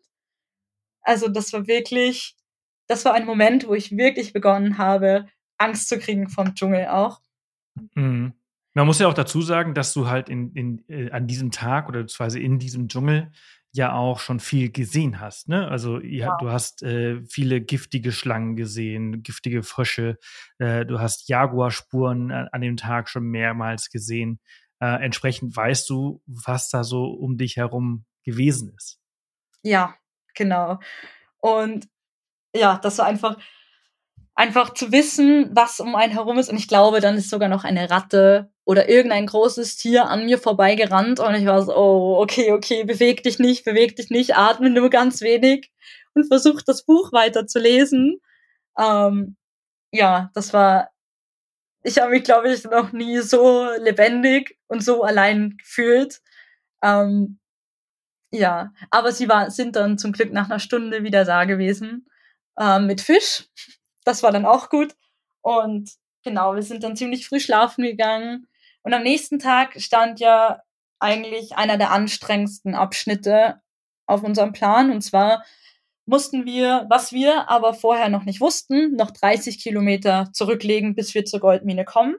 Also 1.03 1.29
das 1.29 1.53
war 1.53 1.67
wirklich, 1.67 2.37
das 2.89 3.05
war 3.05 3.15
ein 3.15 3.27
Moment, 3.27 3.67
wo 3.67 3.75
ich 3.75 3.97
wirklich 3.97 4.33
begonnen 4.33 4.79
habe, 4.79 5.27
Angst 5.61 5.89
zu 5.89 5.99
kriegen 5.99 6.29
vom 6.29 6.55
Dschungel 6.55 6.89
auch. 6.89 7.21
Mhm. 7.95 8.33
Man 8.73 8.87
muss 8.87 9.01
ja 9.01 9.09
auch 9.09 9.15
dazu 9.15 9.43
sagen, 9.43 9.75
dass 9.75 9.93
du 9.93 10.09
halt 10.09 10.29
in, 10.29 10.53
in, 10.55 10.85
äh, 10.89 11.11
an 11.11 11.27
diesem 11.27 11.51
Tag 11.51 11.89
oder 11.89 12.01
beziehungsweise 12.01 12.39
in 12.39 12.59
diesem 12.59 12.89
Dschungel 12.89 13.33
ja 13.73 13.93
auch 13.93 14.19
schon 14.19 14.41
viel 14.41 14.71
gesehen 14.71 15.21
hast. 15.21 15.49
Ne? 15.49 15.69
Also 15.69 16.01
ja, 16.01 16.29
ja. 16.29 16.37
du 16.41 16.51
hast 16.51 16.83
äh, 16.83 17.21
viele 17.23 17.61
giftige 17.61 18.13
Schlangen 18.13 18.57
gesehen, 18.57 19.23
giftige 19.23 19.63
Frösche, 19.63 20.19
äh, 20.59 20.85
du 20.85 21.01
hast 21.01 21.29
Jaguarspuren 21.29 22.33
an, 22.33 22.49
an 22.51 22.61
dem 22.61 22.77
Tag 22.77 23.09
schon 23.09 23.25
mehrmals 23.25 23.91
gesehen. 23.91 24.41
Äh, 24.81 25.05
entsprechend 25.05 25.55
weißt 25.55 25.89
du, 25.91 26.23
was 26.27 26.71
da 26.71 26.85
so 26.85 27.05
um 27.05 27.37
dich 27.37 27.57
herum 27.57 28.05
gewesen 28.25 28.73
ist. 28.77 28.99
Ja, 29.63 29.95
genau. 30.35 30.81
Und 31.39 31.89
ja, 32.55 32.79
das 32.79 32.99
war 32.99 33.07
einfach, 33.07 33.37
einfach 34.35 34.75
zu 34.75 34.93
wissen, 34.93 35.51
was 35.53 35.81
um 35.81 35.95
einen 35.95 36.13
herum 36.13 36.39
ist. 36.39 36.51
Und 36.51 36.57
ich 36.57 36.69
glaube, 36.69 37.01
dann 37.01 37.17
ist 37.17 37.31
sogar 37.31 37.49
noch 37.49 37.65
eine 37.65 37.91
Ratte 37.91 38.51
oder 38.65 38.89
irgendein 38.89 39.27
großes 39.27 39.77
Tier 39.77 40.07
an 40.07 40.25
mir 40.25 40.39
vorbeigerannt. 40.39 41.21
Und 41.21 41.35
ich 41.35 41.47
war 41.47 41.63
so, 41.63 41.77
oh, 41.77 42.21
okay, 42.23 42.53
okay, 42.53 42.85
beweg 42.85 43.23
dich 43.23 43.39
nicht, 43.39 43.65
beweg 43.65 43.97
dich 43.97 44.11
nicht, 44.11 44.37
atme 44.37 44.71
nur 44.71 44.91
ganz 44.91 45.21
wenig 45.21 45.71
und 46.15 46.27
versuch 46.27 46.63
das 46.63 46.85
Buch 46.85 47.13
weiter 47.13 47.47
zu 47.47 47.59
lesen. 47.59 48.21
Ähm, 48.79 49.37
ja, 49.93 50.31
das 50.35 50.53
war, 50.53 50.91
ich 51.83 51.99
habe 51.99 52.13
mich, 52.13 52.25
glaube 52.25 52.53
ich, 52.53 52.65
noch 52.65 52.93
nie 52.93 53.19
so 53.19 53.69
lebendig 53.79 54.59
und 54.69 54.83
so 54.85 55.03
allein 55.03 55.57
gefühlt. 55.59 56.21
Ähm, 56.83 57.39
ja, 58.33 58.73
aber 58.91 59.13
sie 59.13 59.29
war, 59.29 59.51
sind 59.51 59.77
dann 59.77 59.99
zum 59.99 60.13
Glück 60.13 60.33
nach 60.33 60.49
einer 60.49 60.61
Stunde 60.61 61.03
wieder 61.03 61.25
da 61.25 61.45
gewesen 61.45 62.07
ähm, 62.59 62.87
mit 62.87 63.01
Fisch. 63.01 63.49
Das 64.05 64.23
war 64.23 64.33
dann 64.33 64.47
auch 64.47 64.71
gut. 64.71 64.95
Und 65.43 65.93
genau, 66.25 66.55
wir 66.55 66.63
sind 66.63 66.83
dann 66.85 66.97
ziemlich 66.97 67.27
früh 67.27 67.41
schlafen 67.41 67.85
gegangen. 67.85 68.47
Und 68.83 68.95
am 68.95 69.03
nächsten 69.03 69.39
Tag 69.39 69.81
stand 69.81 70.21
ja 70.21 70.63
eigentlich 70.99 71.57
einer 71.57 71.77
der 71.77 71.91
anstrengendsten 71.91 72.75
Abschnitte 72.75 73.61
auf 74.07 74.23
unserem 74.23 74.53
Plan. 74.53 74.91
Und 74.91 75.03
zwar 75.03 75.45
mussten 76.07 76.45
wir, 76.45 76.87
was 76.89 77.13
wir 77.13 77.49
aber 77.49 77.75
vorher 77.75 78.09
noch 78.09 78.25
nicht 78.25 78.41
wussten, 78.41 78.97
noch 78.97 79.11
30 79.11 79.63
Kilometer 79.63 80.31
zurücklegen, 80.33 80.95
bis 80.95 81.15
wir 81.15 81.25
zur 81.25 81.41
Goldmine 81.41 81.85
kommen. 81.85 82.17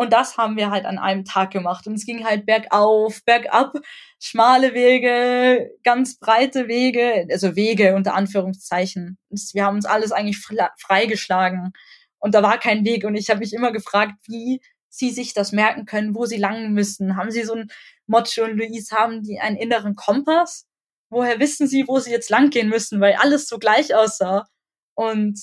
Und 0.00 0.14
das 0.14 0.38
haben 0.38 0.56
wir 0.56 0.70
halt 0.70 0.86
an 0.86 0.98
einem 0.98 1.26
Tag 1.26 1.50
gemacht. 1.50 1.86
Und 1.86 1.92
es 1.92 2.06
ging 2.06 2.24
halt 2.24 2.46
bergauf, 2.46 3.22
bergab, 3.26 3.74
schmale 4.18 4.72
Wege, 4.72 5.72
ganz 5.84 6.18
breite 6.18 6.68
Wege, 6.68 7.26
also 7.30 7.54
Wege 7.54 7.94
unter 7.94 8.14
Anführungszeichen. 8.14 9.18
Wir 9.52 9.66
haben 9.66 9.74
uns 9.74 9.84
alles 9.84 10.10
eigentlich 10.10 10.42
freigeschlagen. 10.78 11.74
Und 12.18 12.34
da 12.34 12.42
war 12.42 12.58
kein 12.58 12.86
Weg. 12.86 13.04
Und 13.04 13.14
ich 13.14 13.28
habe 13.28 13.40
mich 13.40 13.52
immer 13.52 13.72
gefragt, 13.72 14.14
wie 14.26 14.62
sie 14.88 15.10
sich 15.10 15.34
das 15.34 15.52
merken 15.52 15.84
können, 15.84 16.14
wo 16.14 16.24
sie 16.24 16.38
lang 16.38 16.72
müssen. 16.72 17.16
Haben 17.16 17.30
sie 17.30 17.42
so 17.42 17.52
ein 17.52 17.68
Mocho 18.06 18.44
und 18.44 18.56
Luis, 18.56 18.92
haben 18.92 19.22
die 19.22 19.38
einen 19.38 19.58
inneren 19.58 19.96
Kompass? 19.96 20.66
Woher 21.10 21.40
wissen 21.40 21.66
sie, 21.66 21.86
wo 21.86 21.98
sie 21.98 22.10
jetzt 22.10 22.30
lang 22.30 22.48
gehen 22.48 22.70
müssen? 22.70 23.02
Weil 23.02 23.16
alles 23.16 23.48
so 23.48 23.58
gleich 23.58 23.94
aussah. 23.94 24.46
Und 24.94 25.38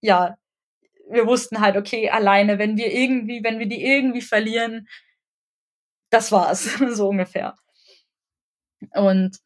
ja, 0.00 0.36
wir 1.10 1.26
wussten 1.26 1.60
halt, 1.60 1.76
okay, 1.76 2.10
alleine, 2.10 2.58
wenn 2.58 2.76
wir 2.76 2.92
irgendwie, 2.92 3.42
wenn 3.42 3.58
wir 3.58 3.66
die 3.66 3.84
irgendwie 3.84 4.22
verlieren, 4.22 4.88
das 6.10 6.32
war's, 6.32 6.64
so 6.90 7.08
ungefähr. 7.08 7.54
Und 8.94 9.38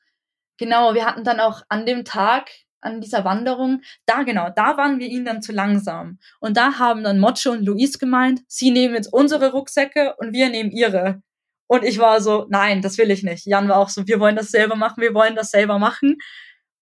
genau, 0.58 0.94
wir 0.94 1.04
hatten 1.04 1.24
dann 1.24 1.40
auch 1.40 1.62
an 1.68 1.86
dem 1.86 2.04
Tag, 2.04 2.50
an 2.80 3.00
dieser 3.00 3.24
Wanderung, 3.24 3.80
da 4.06 4.22
genau, 4.22 4.50
da 4.54 4.76
waren 4.76 4.98
wir 4.98 5.08
ihnen 5.08 5.24
dann 5.24 5.42
zu 5.42 5.52
langsam. 5.52 6.18
Und 6.40 6.56
da 6.56 6.78
haben 6.78 7.02
dann 7.02 7.18
Mocho 7.18 7.50
und 7.50 7.64
Luis 7.64 7.98
gemeint, 7.98 8.42
sie 8.46 8.70
nehmen 8.70 8.94
jetzt 8.94 9.12
unsere 9.12 9.52
Rucksäcke 9.52 10.14
und 10.18 10.32
wir 10.32 10.50
nehmen 10.50 10.70
ihre. 10.70 11.22
Und 11.66 11.82
ich 11.82 11.98
war 11.98 12.20
so, 12.20 12.46
nein, 12.50 12.82
das 12.82 12.98
will 12.98 13.10
ich 13.10 13.22
nicht. 13.22 13.46
Jan 13.46 13.68
war 13.68 13.78
auch 13.78 13.88
so, 13.88 14.06
wir 14.06 14.20
wollen 14.20 14.36
das 14.36 14.50
selber 14.50 14.76
machen, 14.76 15.00
wir 15.00 15.14
wollen 15.14 15.34
das 15.34 15.50
selber 15.50 15.78
machen. 15.78 16.18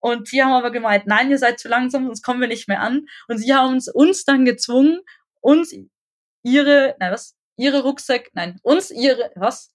Und 0.03 0.33
die 0.33 0.43
haben 0.43 0.53
aber 0.53 0.73
gemeint, 0.73 1.07
nein, 1.07 1.31
ihr 1.31 1.39
seid 1.39 1.61
zu 1.61 1.69
langsam, 1.69 2.07
sonst 2.07 2.23
kommen 2.23 2.41
wir 2.41 2.49
nicht 2.49 2.67
mehr 2.67 2.81
an. 2.81 3.07
Und 3.29 3.39
sie 3.39 3.55
haben 3.55 3.75
uns, 3.75 3.89
uns 3.89 4.25
dann 4.25 4.45
gezwungen, 4.45 5.01
uns 5.41 5.73
ihre, 6.43 6.97
nein, 6.99 7.13
was? 7.13 7.37
Ihre 7.57 7.83
Rucksack, 7.83 8.31
nein, 8.33 8.59
uns 8.65 8.91
ihre, 8.91 9.31
was? 9.37 9.73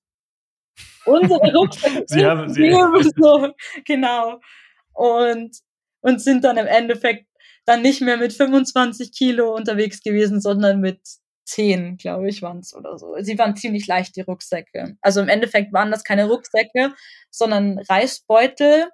Unsere 1.05 1.53
Rucksäcke. 1.53 2.03
sie 2.07 2.25
haben 2.25 2.53
sie. 2.53 2.69
So, 3.15 3.53
genau. 3.85 4.41
Und, 4.91 5.57
und 6.01 6.21
sind 6.21 6.43
dann 6.43 6.57
im 6.57 6.67
Endeffekt 6.67 7.25
dann 7.65 7.81
nicht 7.81 8.01
mehr 8.01 8.17
mit 8.17 8.33
25 8.33 9.13
Kilo 9.13 9.55
unterwegs 9.55 10.01
gewesen, 10.01 10.41
sondern 10.41 10.81
mit 10.81 10.99
10, 11.45 11.95
glaube 11.95 12.27
ich, 12.27 12.41
waren 12.41 12.59
es 12.59 12.75
oder 12.75 12.97
so. 12.97 13.15
Sie 13.19 13.39
waren 13.39 13.55
ziemlich 13.55 13.87
leicht, 13.87 14.17
die 14.17 14.21
Rucksäcke. 14.21 14.97
Also 15.01 15.21
im 15.21 15.29
Endeffekt 15.29 15.71
waren 15.71 15.89
das 15.89 16.03
keine 16.03 16.27
Rucksäcke, 16.27 16.93
sondern 17.31 17.79
Reisbeutel, 17.79 18.89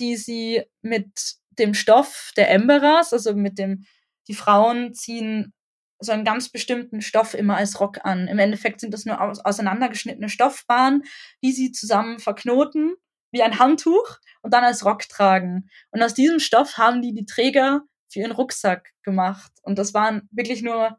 die 0.00 0.16
sie 0.16 0.64
mit 0.82 1.36
dem 1.50 1.74
Stoff 1.74 2.32
der 2.36 2.50
Emberas, 2.50 3.12
also 3.12 3.34
mit 3.34 3.58
dem, 3.58 3.84
die 4.28 4.34
Frauen 4.34 4.94
ziehen 4.94 5.52
so 6.00 6.12
einen 6.12 6.24
ganz 6.24 6.48
bestimmten 6.48 7.02
Stoff 7.02 7.34
immer 7.34 7.56
als 7.56 7.78
Rock 7.78 8.04
an. 8.04 8.26
Im 8.26 8.38
Endeffekt 8.38 8.80
sind 8.80 8.94
das 8.94 9.04
nur 9.04 9.20
aus, 9.20 9.40
auseinandergeschnittene 9.40 10.30
Stoffbahnen, 10.30 11.04
die 11.42 11.52
sie 11.52 11.72
zusammen 11.72 12.18
verknoten, 12.18 12.94
wie 13.32 13.42
ein 13.42 13.58
Handtuch, 13.58 14.18
und 14.42 14.54
dann 14.54 14.64
als 14.64 14.84
Rock 14.84 15.08
tragen. 15.08 15.68
Und 15.90 16.02
aus 16.02 16.14
diesem 16.14 16.40
Stoff 16.40 16.78
haben 16.78 17.02
die 17.02 17.12
die 17.12 17.26
Träger 17.26 17.82
für 18.08 18.20
ihren 18.20 18.32
Rucksack 18.32 18.92
gemacht. 19.02 19.52
Und 19.62 19.78
das 19.78 19.94
waren 19.94 20.28
wirklich 20.30 20.62
nur 20.62 20.98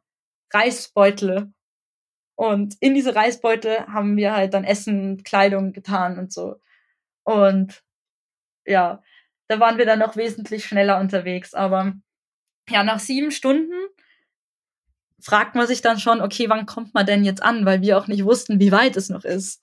Reisbeutel. 0.53 1.51
Und 2.35 2.75
in 2.79 2.93
diese 2.93 3.15
Reisbeutel 3.15 3.87
haben 3.87 4.17
wir 4.17 4.33
halt 4.33 4.53
dann 4.53 4.63
Essen, 4.63 5.23
Kleidung 5.23 5.73
getan 5.73 6.19
und 6.19 6.31
so. 6.31 6.55
Und 7.23 7.83
ja, 8.65 9.01
da 9.47 9.59
waren 9.59 9.77
wir 9.77 9.85
dann 9.85 9.99
noch 9.99 10.15
wesentlich 10.15 10.65
schneller 10.65 10.99
unterwegs. 10.99 11.53
Aber 11.53 11.93
ja, 12.69 12.83
nach 12.83 12.99
sieben 12.99 13.31
Stunden 13.31 13.73
fragt 15.21 15.55
man 15.55 15.67
sich 15.67 15.81
dann 15.81 15.99
schon, 15.99 16.21
okay, 16.21 16.49
wann 16.49 16.65
kommt 16.65 16.93
man 16.93 17.05
denn 17.05 17.23
jetzt 17.23 17.43
an? 17.43 17.65
Weil 17.65 17.81
wir 17.81 17.97
auch 17.97 18.07
nicht 18.07 18.25
wussten, 18.25 18.59
wie 18.59 18.71
weit 18.71 18.97
es 18.97 19.09
noch 19.09 19.23
ist. 19.23 19.61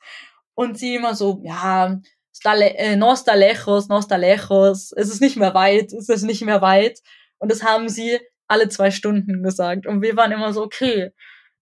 Und 0.54 0.78
sie 0.78 0.94
immer 0.94 1.14
so, 1.14 1.40
ja, 1.44 2.00
äh, 2.44 2.96
no 2.96 3.12
está 3.12 3.34
lejos, 3.34 3.88
no 3.88 3.98
está 3.98 4.16
lejos, 4.16 4.92
es 4.92 5.08
ist 5.08 5.20
nicht 5.20 5.36
mehr 5.36 5.54
weit, 5.54 5.92
es 5.92 6.08
ist 6.08 6.22
nicht 6.22 6.42
mehr 6.42 6.60
weit. 6.60 7.00
Und 7.38 7.50
das 7.50 7.62
haben 7.62 7.88
sie 7.88 8.18
alle 8.46 8.68
zwei 8.68 8.90
Stunden 8.90 9.42
gesagt. 9.42 9.86
Und 9.86 10.02
wir 10.02 10.16
waren 10.16 10.32
immer 10.32 10.52
so, 10.52 10.62
okay. 10.62 11.12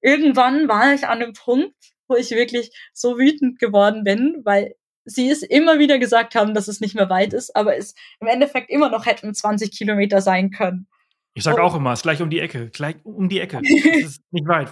Irgendwann 0.00 0.68
war 0.68 0.94
ich 0.94 1.06
an 1.06 1.22
einem 1.22 1.32
Punkt, 1.32 1.74
wo 2.06 2.16
ich 2.16 2.30
wirklich 2.30 2.70
so 2.92 3.18
wütend 3.18 3.58
geworden 3.58 4.04
bin, 4.04 4.40
weil 4.44 4.74
sie 5.06 5.30
es 5.30 5.42
immer 5.42 5.78
wieder 5.78 5.98
gesagt 5.98 6.34
haben, 6.34 6.52
dass 6.52 6.68
es 6.68 6.80
nicht 6.80 6.94
mehr 6.94 7.08
weit 7.08 7.32
ist, 7.32 7.56
aber 7.56 7.76
es 7.76 7.94
im 8.20 8.26
Endeffekt 8.26 8.70
immer 8.70 8.90
noch 8.90 9.06
hätten 9.06 9.32
20 9.32 9.70
Kilometer 9.70 10.20
sein 10.20 10.50
können. 10.50 10.88
Ich 11.34 11.44
sage 11.44 11.62
auch 11.62 11.74
immer, 11.74 11.92
es 11.92 12.00
ist 12.00 12.02
gleich 12.02 12.20
um 12.20 12.30
die 12.30 12.40
Ecke, 12.40 12.70
gleich 12.70 12.96
um 13.04 13.28
die 13.28 13.40
Ecke. 13.40 13.60
Es 13.62 14.06
ist 14.06 14.22
nicht 14.30 14.48
weit. 14.48 14.68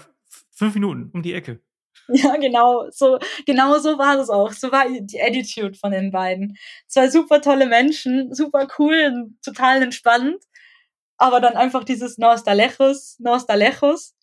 Fünf 0.51 0.74
Minuten 0.74 1.11
um 1.12 1.22
die 1.22 1.35
Ecke. 1.35 1.61
Ja, 2.09 2.37
genau, 2.37 2.91
so, 2.91 3.18
genau 3.47 3.78
so 3.78 3.99
war 3.99 4.18
es 4.18 4.28
auch. 4.28 4.53
So 4.53 4.70
war 4.72 4.87
die 4.89 5.22
Attitude 5.22 5.74
von 5.74 5.93
den 5.93 6.11
beiden. 6.11 6.57
Zwei 6.87 7.09
super 7.09 7.41
tolle 7.41 7.66
Menschen, 7.66 8.35
super 8.35 8.68
cool, 8.78 9.30
total 9.43 9.82
entspannt. 9.82 10.43
Aber 11.16 11.41
dann 11.41 11.55
einfach 11.55 11.85
dieses 11.85 12.18
Nostalejos, 12.18 13.18
Nostalejos. 13.20 14.14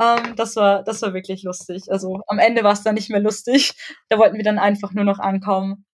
Ähm, 0.00 0.36
das 0.36 0.56
war, 0.56 0.82
das 0.82 1.02
war 1.02 1.14
wirklich 1.14 1.42
lustig. 1.42 1.84
Also 1.90 2.22
am 2.26 2.38
Ende 2.38 2.64
war 2.64 2.72
es 2.72 2.82
dann 2.82 2.94
nicht 2.94 3.10
mehr 3.10 3.20
lustig. 3.20 3.74
Da 4.08 4.18
wollten 4.18 4.36
wir 4.36 4.44
dann 4.44 4.58
einfach 4.58 4.92
nur 4.92 5.04
noch 5.04 5.18
ankommen. 5.18 5.86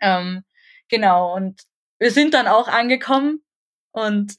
Ähm, 0.00 0.44
genau. 0.88 1.34
Und 1.34 1.62
wir 1.98 2.10
sind 2.10 2.34
dann 2.34 2.48
auch 2.48 2.68
angekommen 2.68 3.42
und 3.92 4.34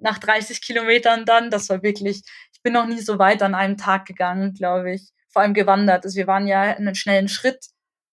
nach 0.00 0.18
30 0.18 0.62
Kilometern 0.62 1.24
dann, 1.24 1.50
das 1.50 1.68
war 1.68 1.82
wirklich, 1.82 2.22
ich 2.52 2.62
bin 2.62 2.72
noch 2.72 2.86
nie 2.86 3.00
so 3.00 3.18
weit 3.18 3.42
an 3.42 3.54
einem 3.54 3.76
Tag 3.76 4.06
gegangen, 4.06 4.54
glaube 4.54 4.94
ich. 4.94 5.12
Vor 5.28 5.42
allem 5.42 5.54
gewandert. 5.54 6.04
Also 6.04 6.16
wir 6.16 6.26
waren 6.26 6.46
ja 6.46 6.70
in 6.72 6.86
einem 6.86 6.94
schnellen 6.94 7.28
Schritt 7.28 7.66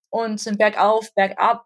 und 0.09 0.39
sind 0.39 0.57
bergauf, 0.57 1.13
bergab. 1.15 1.65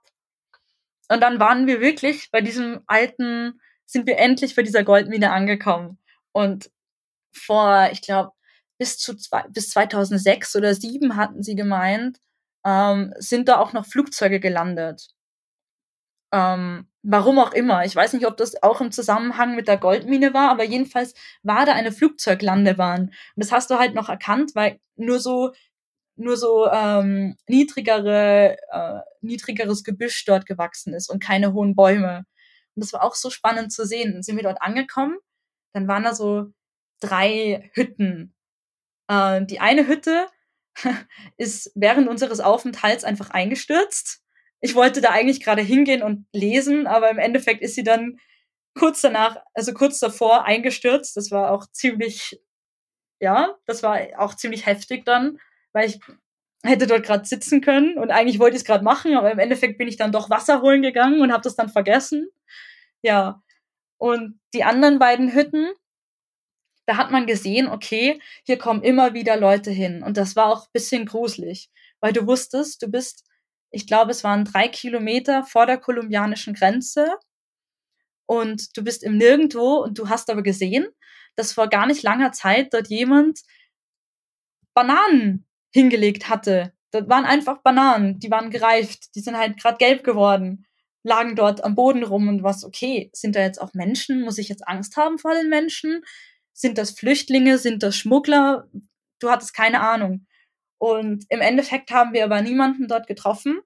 Und 1.10 1.22
dann 1.22 1.40
waren 1.40 1.68
wir 1.68 1.82
wirklich 1.82 2.32
bei 2.32 2.42
diesem 2.42 2.82
alten, 2.88 3.60
sind 3.86 4.08
wir 4.08 4.18
endlich 4.20 4.56
bei 4.56 4.62
dieser 4.64 4.84
Goldmine 4.84 5.32
angekommen. 5.32 6.00
Und 6.32 6.70
vor, 7.32 7.90
ich 7.92 8.02
glaube, 8.02 8.32
bis 8.78 8.98
zu 8.98 9.16
zwei, 9.16 9.44
bis 9.50 9.70
2006 9.70 10.56
oder 10.56 10.74
2007 10.74 11.16
hatten 11.16 11.44
sie 11.44 11.56
gemeint, 11.56 12.20
ähm, 12.66 13.14
sind 13.18 13.50
da 13.50 13.60
auch 13.60 13.74
noch 13.74 13.86
Flugzeuge 13.86 14.40
gelandet. 14.40 15.10
Ähm, 16.34 16.88
warum 17.04 17.40
auch 17.40 17.54
immer. 17.54 17.86
Ich 17.86 17.96
weiß 17.96 18.14
nicht, 18.14 18.28
ob 18.28 18.38
das 18.38 18.62
auch 18.62 18.82
im 18.82 18.92
Zusammenhang 18.92 19.56
mit 19.56 19.68
der 19.68 19.78
Goldmine 19.78 20.34
war, 20.34 20.50
aber 20.52 20.64
jedenfalls 20.66 21.14
war 21.44 21.66
da 21.66 21.74
eine 21.74 21.92
Flugzeuglandebahn. 21.92 23.04
Und 23.04 23.14
das 23.36 23.52
hast 23.52 23.70
du 23.72 23.80
halt 23.80 23.96
noch 23.96 24.10
erkannt, 24.10 24.52
weil 24.56 24.80
nur 24.96 25.20
so 25.20 25.54
nur 26.18 26.36
so 26.36 26.68
ähm, 26.72 27.38
niedrigere, 27.48 28.58
äh, 28.72 29.00
niedrigeres 29.22 29.84
Gebüsch 29.84 30.26
dort 30.26 30.46
gewachsen 30.48 30.94
ist 30.94 31.10
und 31.10 31.24
keine 31.24 31.54
hohen 31.54 31.76
Bäume. 31.76 32.26
Und 32.76 32.84
das 32.84 32.94
war 32.94 33.04
auch 33.04 33.16
so 33.16 33.30
spannend 33.30 33.72
zu 33.72 33.86
sehen. 33.86 34.14
Dann 34.14 34.24
sind 34.24 34.36
wir 34.36 34.44
dort 34.44 34.62
angekommen, 34.62 35.18
dann 35.74 35.88
waren 35.88 36.04
da 36.04 36.16
so 36.16 36.48
drei 37.02 37.72
Hütten 37.76 38.34
äh, 39.08 39.46
die 39.46 39.60
eine 39.60 39.88
Hütte 39.88 40.28
ist 41.38 41.72
während 41.76 42.08
unseres 42.08 42.40
Aufenthalts 42.40 43.04
einfach 43.04 43.30
eingestürzt. 43.30 44.22
Ich 44.60 44.76
wollte 44.76 45.02
da 45.02 45.10
eigentlich 45.10 45.44
gerade 45.44 45.62
hingehen 45.62 46.02
und 46.02 46.26
lesen, 46.34 46.88
aber 46.88 47.10
im 47.10 47.20
Endeffekt 47.20 47.62
ist 47.62 47.76
sie 47.76 47.84
dann 47.84 48.20
kurz 48.74 49.02
danach, 49.02 49.38
also 49.54 49.74
kurz 49.74 50.00
davor 50.00 50.46
eingestürzt. 50.46 51.18
Das 51.18 51.32
war 51.32 51.52
auch 51.52 51.68
ziemlich, 51.72 52.40
ja, 53.20 53.56
das 53.66 53.84
war 53.84 54.00
auch 54.18 54.36
ziemlich 54.36 54.66
heftig 54.66 55.06
dann, 55.06 55.40
weil 55.74 55.88
ich 55.88 56.00
hätte 56.64 56.88
dort 56.88 57.04
gerade 57.04 57.26
sitzen 57.26 57.62
können 57.62 57.98
und 57.98 58.12
eigentlich 58.12 58.40
wollte 58.40 58.56
ich 58.56 58.62
es 58.62 58.68
gerade 58.68 58.84
machen, 58.84 59.16
aber 59.16 59.32
im 59.32 59.40
Endeffekt 59.40 59.78
bin 59.78 59.88
ich 59.88 59.98
dann 59.98 60.12
doch 60.12 60.30
Wasser 60.30 60.62
holen 60.62 60.82
gegangen 60.82 61.22
und 61.22 61.32
habe 61.32 61.44
das 61.44 61.56
dann 61.56 61.70
vergessen. 61.70 62.30
Ja. 63.02 63.42
Und 63.98 64.40
die 64.54 64.64
anderen 64.64 65.00
beiden 65.00 65.34
Hütten, 65.34 65.72
da 66.88 66.96
hat 66.96 67.12
man 67.12 67.28
gesehen, 67.28 67.68
okay, 67.68 68.20
hier 68.44 68.58
kommen 68.58 68.82
immer 68.82 69.14
wieder 69.14 69.38
Leute 69.38 69.72
hin. 69.72 70.02
Und 70.04 70.18
das 70.18 70.36
war 70.36 70.48
auch 70.48 70.64
ein 70.64 70.72
bisschen 70.72 71.06
gruselig, 71.06 71.70
weil 72.00 72.14
du 72.14 72.26
wusstest, 72.26 72.82
du 72.82 72.88
bist, 72.88 73.26
ich 73.72 73.86
glaube, 73.86 74.12
es 74.12 74.24
waren 74.24 74.46
drei 74.46 74.70
Kilometer 74.70 75.44
vor 75.44 75.66
der 75.66 75.78
kolumbianischen 75.78 76.54
Grenze 76.54 77.18
und 78.26 78.76
du 78.78 78.84
bist 78.84 79.04
im 79.04 79.18
Nirgendwo 79.18 79.84
und 79.84 80.00
du 80.00 80.08
hast 80.08 80.30
aber 80.30 80.42
gesehen, 80.42 80.88
dass 81.36 81.52
vor 81.52 81.68
gar 81.68 81.88
nicht 81.88 82.04
langer 82.04 82.32
Zeit 82.32 82.74
dort 82.74 82.88
jemand 82.88 83.42
Bananen 84.74 85.46
hingelegt 85.74 86.30
hatte. 86.30 86.74
Das 86.92 87.10
waren 87.10 87.26
einfach 87.26 87.62
Bananen, 87.64 88.20
die 88.20 88.32
waren 88.32 88.50
gereift, 88.50 89.14
die 89.16 89.20
sind 89.20 89.38
halt 89.38 89.60
gerade 89.62 89.78
gelb 89.78 90.06
geworden, 90.06 90.66
lagen 91.04 91.36
dort 91.36 91.66
am 91.66 91.76
Boden 91.76 92.04
rum 92.04 92.30
und 92.30 92.44
was, 92.44 92.64
okay, 92.64 93.10
sind 93.12 93.36
da 93.36 93.42
jetzt 93.42 93.62
auch 93.62 93.74
Menschen? 93.74 94.22
Muss 94.22 94.38
ich 94.38 94.48
jetzt 94.48 94.66
Angst 94.66 94.96
haben 94.96 95.18
vor 95.18 95.34
den 95.34 95.50
Menschen? 95.50 96.04
Sind 96.58 96.80
das 96.80 96.90
Flüchtlinge? 96.90 97.60
Sind 97.60 97.84
das 97.84 97.96
Schmuggler? 97.96 98.68
Du 99.20 99.30
hattest 99.30 99.54
keine 99.54 99.80
Ahnung. 99.80 100.26
Und 100.80 101.26
im 101.30 101.40
Endeffekt 101.40 101.92
haben 101.92 102.14
wir 102.14 102.24
aber 102.24 102.42
niemanden 102.42 102.88
dort 102.88 103.06
getroffen. 103.06 103.62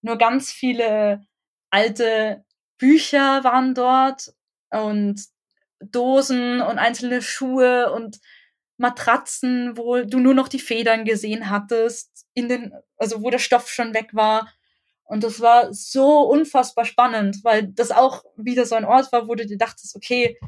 Nur 0.00 0.16
ganz 0.16 0.50
viele 0.50 1.26
alte 1.70 2.42
Bücher 2.78 3.44
waren 3.44 3.74
dort 3.74 4.32
und 4.70 5.26
Dosen 5.80 6.62
und 6.62 6.78
einzelne 6.78 7.20
Schuhe 7.20 7.92
und 7.92 8.18
Matratzen, 8.78 9.76
wo 9.76 10.00
du 10.00 10.18
nur 10.18 10.32
noch 10.32 10.48
die 10.48 10.58
Federn 10.58 11.04
gesehen 11.04 11.50
hattest, 11.50 12.26
in 12.32 12.48
den, 12.48 12.72
also 12.96 13.22
wo 13.22 13.28
der 13.28 13.38
Stoff 13.38 13.68
schon 13.68 13.92
weg 13.92 14.14
war. 14.14 14.50
Und 15.04 15.22
das 15.22 15.40
war 15.40 15.72
so 15.74 16.22
unfassbar 16.22 16.86
spannend, 16.86 17.40
weil 17.42 17.66
das 17.74 17.90
auch 17.90 18.24
wieder 18.36 18.64
so 18.64 18.74
ein 18.74 18.86
Ort 18.86 19.12
war, 19.12 19.28
wo 19.28 19.34
du 19.34 19.46
dir 19.46 19.58
dachtest, 19.58 19.94
okay, 19.96 20.38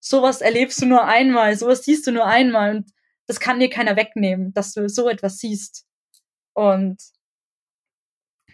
sowas 0.00 0.40
erlebst 0.40 0.80
du 0.82 0.86
nur 0.86 1.04
einmal, 1.04 1.56
sowas 1.56 1.84
siehst 1.84 2.06
du 2.06 2.12
nur 2.12 2.26
einmal 2.26 2.76
und 2.76 2.90
das 3.26 3.38
kann 3.38 3.60
dir 3.60 3.70
keiner 3.70 3.96
wegnehmen, 3.96 4.52
dass 4.54 4.72
du 4.72 4.88
so 4.88 5.08
etwas 5.08 5.38
siehst. 5.38 5.86
Und 6.52 7.00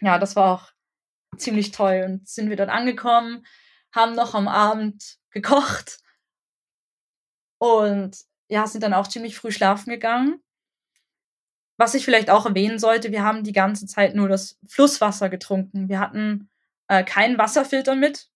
ja, 0.00 0.18
das 0.18 0.36
war 0.36 0.52
auch 0.52 0.72
ziemlich 1.38 1.70
toll. 1.70 2.04
Und 2.06 2.28
sind 2.28 2.50
wir 2.50 2.56
dort 2.56 2.68
angekommen, 2.68 3.46
haben 3.94 4.14
noch 4.14 4.34
am 4.34 4.48
Abend 4.48 5.18
gekocht 5.30 5.98
und 7.58 8.16
ja, 8.48 8.66
sind 8.66 8.82
dann 8.82 8.94
auch 8.94 9.08
ziemlich 9.08 9.36
früh 9.36 9.50
schlafen 9.50 9.90
gegangen. 9.90 10.42
Was 11.78 11.94
ich 11.94 12.04
vielleicht 12.04 12.30
auch 12.30 12.46
erwähnen 12.46 12.78
sollte, 12.78 13.12
wir 13.12 13.22
haben 13.22 13.44
die 13.44 13.52
ganze 13.52 13.86
Zeit 13.86 14.14
nur 14.14 14.28
das 14.28 14.58
Flusswasser 14.68 15.28
getrunken. 15.28 15.88
Wir 15.88 16.00
hatten 16.00 16.48
äh, 16.88 17.04
keinen 17.04 17.38
Wasserfilter 17.38 17.94
mit. 17.94 18.30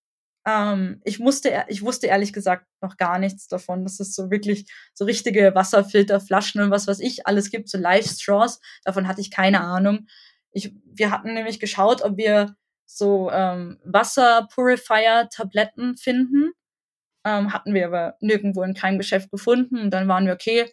Ähm, 0.47 1.01
ich, 1.05 1.19
musste, 1.19 1.65
ich 1.69 1.83
wusste 1.83 2.07
ehrlich 2.07 2.33
gesagt 2.33 2.67
noch 2.81 2.97
gar 2.97 3.19
nichts 3.19 3.49
davon, 3.49 3.85
dass 3.85 4.01
es 4.01 4.15
so 4.15 4.31
wirklich 4.31 4.65
so 4.95 5.05
richtige 5.05 5.55
Wasserfilterflaschen 5.55 6.63
und 6.63 6.71
was 6.71 6.87
weiß 6.87 7.01
ich 7.01 7.27
alles 7.27 7.51
gibt, 7.51 7.69
so 7.69 7.77
Live-Straws. 7.79 8.61
Davon 8.85 9.07
hatte 9.07 9.21
ich 9.21 9.31
keine 9.31 9.61
Ahnung. 9.61 10.07
Ich, 10.53 10.75
wir 10.85 11.11
hatten 11.11 11.35
nämlich 11.35 11.61
geschaut, 11.61 12.03
ob 12.03 12.17
wir 12.17 12.57
so 12.87 13.31
ähm, 13.31 13.79
Wasser-Purifier-Tabletten 13.85 15.97
finden. 15.97 16.53
Ähm, 17.25 17.53
hatten 17.53 17.75
wir 17.75 17.87
aber 17.87 18.17
nirgendwo 18.21 18.63
in 18.63 18.75
keinem 18.75 18.99
Geschäft 18.99 19.31
gefunden. 19.31 19.79
Und 19.79 19.91
dann 19.91 20.09
waren 20.09 20.27
wir, 20.27 20.33
okay, 20.33 20.73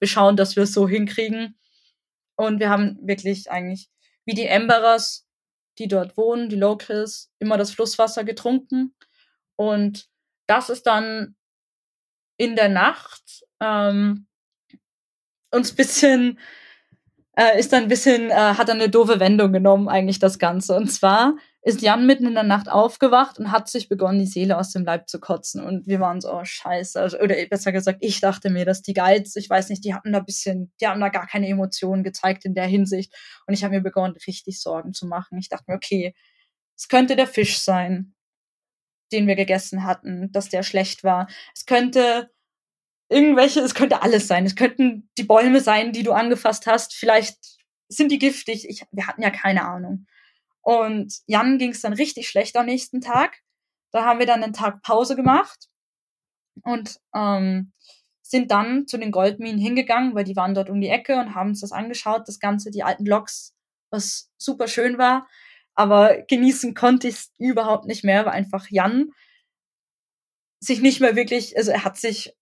wir 0.00 0.08
schauen, 0.08 0.36
dass 0.36 0.56
wir 0.56 0.64
es 0.64 0.72
so 0.72 0.88
hinkriegen. 0.88 1.56
Und 2.36 2.58
wir 2.58 2.68
haben 2.68 2.98
wirklich 3.02 3.50
eigentlich 3.50 3.88
wie 4.26 4.34
die 4.34 4.46
Emberers, 4.46 5.23
die 5.78 5.88
dort 5.88 6.16
wohnen, 6.16 6.48
die 6.48 6.56
Locals, 6.56 7.32
immer 7.38 7.56
das 7.56 7.72
Flusswasser 7.72 8.24
getrunken. 8.24 8.94
Und 9.56 10.08
das 10.46 10.70
ist 10.70 10.86
dann 10.86 11.36
in 12.36 12.56
der 12.56 12.68
Nacht 12.68 13.44
ähm, 13.60 14.26
uns 15.50 15.74
bisschen 15.74 16.38
äh, 17.36 17.58
ist 17.58 17.72
dann 17.72 17.84
ein 17.84 17.88
bisschen, 17.88 18.30
äh, 18.30 18.34
hat 18.34 18.68
dann 18.68 18.80
eine 18.80 18.88
doofe 18.88 19.20
Wendung 19.20 19.52
genommen, 19.52 19.88
eigentlich 19.88 20.18
das 20.18 20.38
Ganze. 20.38 20.76
Und 20.76 20.88
zwar 20.88 21.36
ist 21.66 21.80
Jan 21.80 22.04
mitten 22.04 22.26
in 22.26 22.34
der 22.34 22.42
Nacht 22.42 22.70
aufgewacht 22.70 23.38
und 23.38 23.50
hat 23.50 23.70
sich 23.70 23.88
begonnen, 23.88 24.18
die 24.18 24.26
Seele 24.26 24.58
aus 24.58 24.72
dem 24.72 24.84
Leib 24.84 25.08
zu 25.08 25.18
kotzen. 25.18 25.64
Und 25.64 25.86
wir 25.86 25.98
waren 25.98 26.20
so, 26.20 26.30
oh 26.30 26.44
scheiße. 26.44 27.00
Also, 27.00 27.18
oder 27.18 27.34
besser 27.46 27.72
gesagt, 27.72 28.00
ich 28.02 28.20
dachte 28.20 28.50
mir, 28.50 28.66
dass 28.66 28.82
die 28.82 28.92
Guides, 28.92 29.34
ich 29.36 29.48
weiß 29.48 29.70
nicht, 29.70 29.82
die 29.82 29.94
hatten 29.94 30.12
da 30.12 30.20
bisschen, 30.20 30.74
die 30.78 30.86
haben 30.86 31.00
da 31.00 31.08
gar 31.08 31.26
keine 31.26 31.48
Emotionen 31.48 32.04
gezeigt 32.04 32.44
in 32.44 32.54
der 32.54 32.66
Hinsicht. 32.66 33.14
Und 33.46 33.54
ich 33.54 33.64
habe 33.64 33.74
mir 33.74 33.80
begonnen, 33.80 34.14
richtig 34.26 34.60
Sorgen 34.60 34.92
zu 34.92 35.06
machen. 35.06 35.38
Ich 35.38 35.48
dachte 35.48 35.64
mir, 35.68 35.76
okay, 35.76 36.14
es 36.76 36.88
könnte 36.88 37.16
der 37.16 37.26
Fisch 37.26 37.58
sein, 37.58 38.14
den 39.10 39.26
wir 39.26 39.34
gegessen 39.34 39.84
hatten, 39.84 40.30
dass 40.32 40.50
der 40.50 40.64
schlecht 40.64 41.02
war. 41.02 41.28
Es 41.54 41.64
könnte 41.64 42.30
irgendwelche, 43.08 43.60
es 43.60 43.74
könnte 43.74 44.02
alles 44.02 44.28
sein. 44.28 44.44
Es 44.44 44.54
könnten 44.54 45.08
die 45.16 45.24
Bäume 45.24 45.60
sein, 45.60 45.92
die 45.92 46.02
du 46.02 46.12
angefasst 46.12 46.66
hast. 46.66 46.92
Vielleicht 46.92 47.38
sind 47.88 48.12
die 48.12 48.18
giftig. 48.18 48.68
Ich, 48.68 48.82
wir 48.92 49.06
hatten 49.06 49.22
ja 49.22 49.30
keine 49.30 49.64
Ahnung. 49.64 50.06
Und 50.64 51.20
Jan 51.26 51.58
ging 51.58 51.70
es 51.70 51.82
dann 51.82 51.92
richtig 51.92 52.28
schlecht 52.28 52.56
am 52.56 52.66
nächsten 52.66 53.00
Tag. 53.02 53.42
Da 53.92 54.04
haben 54.04 54.18
wir 54.18 54.26
dann 54.26 54.42
einen 54.42 54.54
Tag 54.54 54.82
Pause 54.82 55.14
gemacht 55.14 55.68
und 56.62 56.98
ähm, 57.14 57.72
sind 58.22 58.50
dann 58.50 58.86
zu 58.86 58.96
den 58.96 59.12
Goldminen 59.12 59.60
hingegangen, 59.60 60.14
weil 60.14 60.24
die 60.24 60.36
waren 60.36 60.54
dort 60.54 60.70
um 60.70 60.80
die 60.80 60.88
Ecke 60.88 61.20
und 61.20 61.34
haben 61.34 61.50
uns 61.50 61.60
das 61.60 61.72
angeschaut, 61.72 62.26
das 62.26 62.40
Ganze, 62.40 62.70
die 62.70 62.82
alten 62.82 63.04
Loks, 63.04 63.54
was 63.90 64.30
super 64.38 64.66
schön 64.66 64.96
war. 64.96 65.28
Aber 65.74 66.22
genießen 66.22 66.74
konnte 66.74 67.08
ich 67.08 67.14
es 67.14 67.32
überhaupt 67.38 67.84
nicht 67.84 68.02
mehr, 68.02 68.24
weil 68.24 68.32
einfach 68.32 68.66
Jan 68.70 69.10
sich 70.60 70.80
nicht 70.80 71.00
mehr 71.00 71.14
wirklich, 71.14 71.56
also 71.58 71.72
er 71.72 71.84
hat 71.84 71.98
sich 71.98 72.34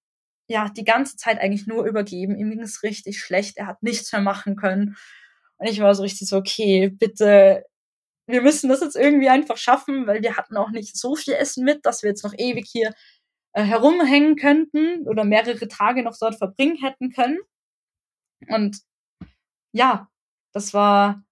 ja 0.46 0.68
die 0.68 0.84
ganze 0.84 1.16
Zeit 1.16 1.40
eigentlich 1.40 1.66
nur 1.66 1.84
übergeben. 1.86 2.36
Ihm 2.36 2.50
ging 2.50 2.60
es 2.60 2.84
richtig 2.84 3.20
schlecht, 3.20 3.56
er 3.56 3.66
hat 3.66 3.82
nichts 3.82 4.12
mehr 4.12 4.20
machen 4.20 4.54
können. 4.54 4.96
Und 5.56 5.66
ich 5.66 5.80
war 5.80 5.94
so 5.94 6.02
richtig 6.02 6.28
so, 6.28 6.36
okay, 6.36 6.88
bitte 6.88 7.64
wir 8.26 8.42
müssen 8.42 8.68
das 8.68 8.80
jetzt 8.80 8.96
irgendwie 8.96 9.28
einfach 9.28 9.56
schaffen, 9.56 10.06
weil 10.06 10.22
wir 10.22 10.36
hatten 10.36 10.56
auch 10.56 10.70
nicht 10.70 10.96
so 10.96 11.16
viel 11.16 11.34
Essen 11.34 11.64
mit, 11.64 11.84
dass 11.84 12.02
wir 12.02 12.10
jetzt 12.10 12.24
noch 12.24 12.34
ewig 12.36 12.66
hier 12.70 12.94
äh, 13.52 13.62
herumhängen 13.62 14.36
könnten 14.36 15.06
oder 15.08 15.24
mehrere 15.24 15.68
Tage 15.68 16.02
noch 16.02 16.16
dort 16.18 16.36
verbringen 16.36 16.76
hätten 16.76 17.10
können. 17.10 17.38
Und 18.48 18.78
ja, 19.72 20.08
das 20.52 20.74
war 20.74 21.24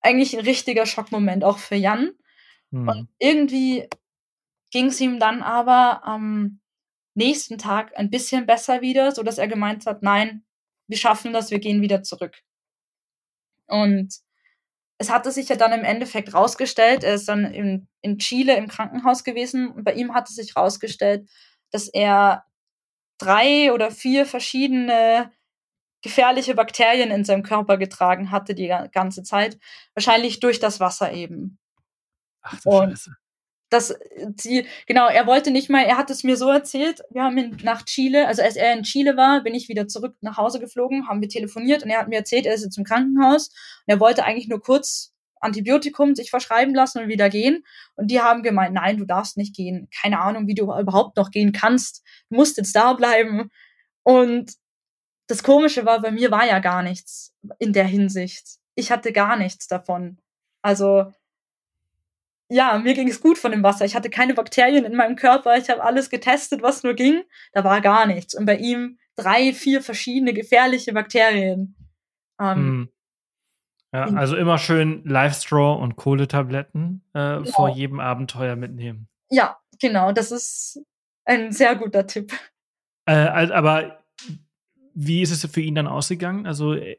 eigentlich 0.00 0.36
ein 0.36 0.44
richtiger 0.44 0.86
Schockmoment 0.86 1.44
auch 1.44 1.58
für 1.58 1.76
Jan. 1.76 2.12
Mhm. 2.70 2.88
Und 2.88 3.08
irgendwie 3.18 3.88
ging 4.70 4.86
es 4.86 5.00
ihm 5.00 5.18
dann 5.18 5.42
aber 5.42 6.04
am 6.04 6.60
nächsten 7.14 7.58
Tag 7.58 7.96
ein 7.96 8.10
bisschen 8.10 8.46
besser 8.46 8.80
wieder, 8.80 9.12
so 9.12 9.22
dass 9.22 9.38
er 9.38 9.48
gemeint 9.48 9.86
hat, 9.86 10.02
nein, 10.02 10.44
wir 10.88 10.96
schaffen 10.96 11.32
das, 11.32 11.50
wir 11.50 11.58
gehen 11.58 11.82
wieder 11.82 12.02
zurück. 12.02 12.42
Und 13.66 14.14
es 15.00 15.08
hatte 15.08 15.32
sich 15.32 15.48
ja 15.48 15.56
dann 15.56 15.72
im 15.72 15.82
Endeffekt 15.82 16.34
rausgestellt, 16.34 17.04
er 17.04 17.14
ist 17.14 17.26
dann 17.26 17.46
in, 17.46 17.88
in 18.02 18.18
Chile 18.18 18.54
im 18.56 18.68
Krankenhaus 18.68 19.24
gewesen 19.24 19.70
und 19.70 19.82
bei 19.82 19.94
ihm 19.94 20.12
hatte 20.14 20.30
sich 20.30 20.54
rausgestellt, 20.56 21.26
dass 21.70 21.88
er 21.88 22.44
drei 23.16 23.72
oder 23.72 23.90
vier 23.90 24.26
verschiedene 24.26 25.32
gefährliche 26.02 26.54
Bakterien 26.54 27.10
in 27.10 27.24
seinem 27.24 27.42
Körper 27.42 27.78
getragen 27.78 28.30
hatte 28.30 28.54
die 28.54 28.68
ganze 28.92 29.22
Zeit. 29.22 29.58
Wahrscheinlich 29.94 30.38
durch 30.38 30.60
das 30.60 30.80
Wasser 30.80 31.12
eben. 31.12 31.58
Ach 32.42 32.58
und 32.66 32.90
Scheiße 32.90 33.12
das, 33.70 33.96
die, 34.44 34.66
genau, 34.86 35.06
er 35.06 35.26
wollte 35.26 35.50
nicht 35.50 35.70
mal, 35.70 35.84
er 35.84 35.96
hat 35.96 36.10
es 36.10 36.24
mir 36.24 36.36
so 36.36 36.48
erzählt, 36.48 37.02
wir 37.10 37.22
haben 37.22 37.38
ihn 37.38 37.56
nach 37.62 37.84
Chile, 37.84 38.26
also 38.26 38.42
als 38.42 38.56
er 38.56 38.72
in 38.74 38.82
Chile 38.82 39.16
war, 39.16 39.42
bin 39.42 39.54
ich 39.54 39.68
wieder 39.68 39.86
zurück 39.86 40.16
nach 40.20 40.36
Hause 40.36 40.60
geflogen, 40.60 41.08
haben 41.08 41.20
wir 41.20 41.28
telefoniert 41.28 41.82
und 41.84 41.90
er 41.90 42.00
hat 42.00 42.08
mir 42.08 42.16
erzählt, 42.16 42.46
er 42.46 42.54
ist 42.54 42.64
jetzt 42.64 42.78
im 42.78 42.84
Krankenhaus 42.84 43.48
und 43.48 43.94
er 43.94 44.00
wollte 44.00 44.24
eigentlich 44.24 44.48
nur 44.48 44.60
kurz 44.60 45.14
Antibiotikum 45.40 46.14
sich 46.14 46.30
verschreiben 46.30 46.74
lassen 46.74 47.02
und 47.02 47.08
wieder 47.08 47.30
gehen. 47.30 47.64
Und 47.96 48.10
die 48.10 48.20
haben 48.20 48.42
gemeint, 48.42 48.74
nein, 48.74 48.98
du 48.98 49.06
darfst 49.06 49.36
nicht 49.36 49.56
gehen. 49.56 49.88
Keine 50.00 50.20
Ahnung, 50.20 50.46
wie 50.46 50.54
du 50.54 50.64
überhaupt 50.64 51.16
noch 51.16 51.30
gehen 51.30 51.52
kannst. 51.52 52.02
Du 52.28 52.36
musst 52.36 52.58
jetzt 52.58 52.76
da 52.76 52.92
bleiben. 52.92 53.50
Und 54.02 54.52
das 55.26 55.42
Komische 55.42 55.86
war, 55.86 56.00
bei 56.02 56.10
mir 56.10 56.30
war 56.30 56.46
ja 56.46 56.58
gar 56.58 56.82
nichts 56.82 57.34
in 57.58 57.72
der 57.72 57.86
Hinsicht. 57.86 58.58
Ich 58.74 58.90
hatte 58.90 59.12
gar 59.12 59.36
nichts 59.36 59.66
davon. 59.66 60.18
Also 60.62 61.10
ja, 62.50 62.78
mir 62.78 62.94
ging 62.94 63.08
es 63.08 63.20
gut 63.20 63.38
von 63.38 63.52
dem 63.52 63.62
Wasser. 63.62 63.84
Ich 63.84 63.94
hatte 63.94 64.10
keine 64.10 64.34
Bakterien 64.34 64.84
in 64.84 64.96
meinem 64.96 65.16
Körper. 65.16 65.56
Ich 65.56 65.70
habe 65.70 65.82
alles 65.82 66.10
getestet, 66.10 66.62
was 66.62 66.82
nur 66.82 66.94
ging. 66.94 67.22
Da 67.52 67.62
war 67.62 67.80
gar 67.80 68.06
nichts. 68.06 68.34
Und 68.34 68.44
bei 68.44 68.56
ihm 68.56 68.98
drei, 69.16 69.52
vier 69.52 69.82
verschiedene 69.82 70.34
gefährliche 70.34 70.92
Bakterien. 70.92 71.76
Ähm, 72.40 72.56
hm. 72.56 72.88
Ja, 73.92 74.04
also 74.04 74.36
immer 74.36 74.58
schön 74.58 75.02
Live-Straw 75.04 75.80
und 75.80 75.96
Kohletabletten 75.96 77.02
äh, 77.12 77.38
genau. 77.38 77.50
vor 77.50 77.68
jedem 77.70 78.00
Abenteuer 78.00 78.56
mitnehmen. 78.56 79.08
Ja, 79.30 79.58
genau. 79.80 80.12
Das 80.12 80.30
ist 80.32 80.80
ein 81.24 81.52
sehr 81.52 81.76
guter 81.76 82.06
Tipp. 82.06 82.32
Äh, 83.06 83.12
aber 83.12 84.04
wie 84.94 85.22
ist 85.22 85.30
es 85.30 85.50
für 85.50 85.60
ihn 85.60 85.74
dann 85.76 85.86
ausgegangen? 85.86 86.46
Also 86.46 86.74
er, 86.74 86.96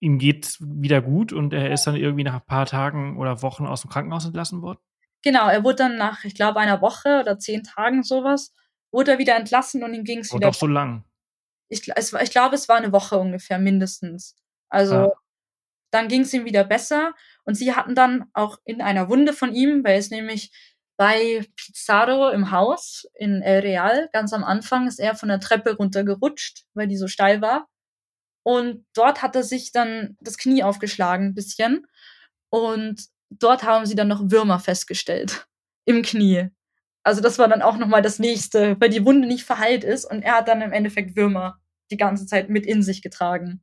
ihm 0.00 0.18
geht 0.18 0.56
wieder 0.60 1.02
gut 1.02 1.32
und 1.32 1.52
er 1.52 1.72
ist 1.72 1.86
dann 1.86 1.96
irgendwie 1.96 2.24
nach 2.24 2.34
ein 2.34 2.46
paar 2.46 2.66
Tagen 2.66 3.18
oder 3.18 3.42
Wochen 3.42 3.66
aus 3.66 3.82
dem 3.82 3.90
Krankenhaus 3.90 4.24
entlassen 4.24 4.62
worden? 4.62 4.78
Genau, 5.22 5.48
er 5.48 5.64
wurde 5.64 5.76
dann 5.76 5.96
nach, 5.96 6.24
ich 6.24 6.34
glaube, 6.34 6.60
einer 6.60 6.80
Woche 6.80 7.20
oder 7.20 7.38
zehn 7.38 7.64
Tagen 7.64 8.02
sowas, 8.04 8.54
wurde 8.92 9.12
er 9.12 9.18
wieder 9.18 9.36
entlassen 9.36 9.82
und 9.82 9.92
ihm 9.94 10.04
ging 10.04 10.20
es 10.20 10.30
Und 10.30 10.38
wieder. 10.38 10.48
auch 10.50 10.54
so 10.54 10.66
lang. 10.66 11.04
Ich, 11.68 11.82
es, 11.96 12.12
ich 12.12 12.30
glaube, 12.30 12.54
es 12.54 12.68
war 12.68 12.76
eine 12.76 12.92
Woche 12.92 13.18
ungefähr 13.18 13.58
mindestens. 13.58 14.36
Also 14.70 14.94
Ja. 14.94 15.12
dann 15.90 16.08
ging 16.08 16.22
es 16.22 16.32
ihm 16.32 16.44
wieder 16.44 16.64
besser 16.64 17.14
und 17.44 17.54
sie 17.56 17.74
hatten 17.74 17.94
dann 17.94 18.26
auch 18.32 18.58
in 18.64 18.80
einer 18.80 19.08
Wunde 19.08 19.32
von 19.32 19.54
ihm, 19.54 19.84
weil 19.84 19.98
es 19.98 20.10
nämlich 20.10 20.52
bei 20.96 21.44
Pizarro 21.56 22.30
im 22.30 22.50
Haus 22.50 23.06
in 23.14 23.42
El 23.42 23.60
Real, 23.60 24.08
ganz 24.12 24.32
am 24.32 24.44
Anfang, 24.44 24.86
ist 24.88 24.98
er 24.98 25.14
von 25.14 25.28
der 25.28 25.40
Treppe 25.40 25.76
runtergerutscht, 25.76 26.64
weil 26.74 26.88
die 26.88 26.96
so 26.96 27.06
steil 27.08 27.40
war. 27.40 27.68
Und 28.48 28.86
dort 28.94 29.20
hat 29.20 29.36
er 29.36 29.42
sich 29.42 29.72
dann 29.72 30.16
das 30.22 30.38
Knie 30.38 30.62
aufgeschlagen 30.62 31.26
ein 31.26 31.34
bisschen. 31.34 31.86
Und 32.48 33.04
dort 33.28 33.62
haben 33.62 33.84
sie 33.84 33.94
dann 33.94 34.08
noch 34.08 34.30
Würmer 34.30 34.58
festgestellt 34.58 35.46
im 35.84 36.00
Knie. 36.00 36.48
Also 37.02 37.20
das 37.20 37.38
war 37.38 37.48
dann 37.48 37.60
auch 37.60 37.76
nochmal 37.76 38.00
das 38.00 38.18
nächste, 38.18 38.80
weil 38.80 38.88
die 38.88 39.04
Wunde 39.04 39.28
nicht 39.28 39.44
verheilt 39.44 39.84
ist 39.84 40.06
und 40.06 40.22
er 40.22 40.36
hat 40.36 40.48
dann 40.48 40.62
im 40.62 40.72
Endeffekt 40.72 41.14
Würmer 41.14 41.60
die 41.90 41.98
ganze 41.98 42.24
Zeit 42.24 42.48
mit 42.48 42.64
in 42.64 42.82
sich 42.82 43.02
getragen. 43.02 43.62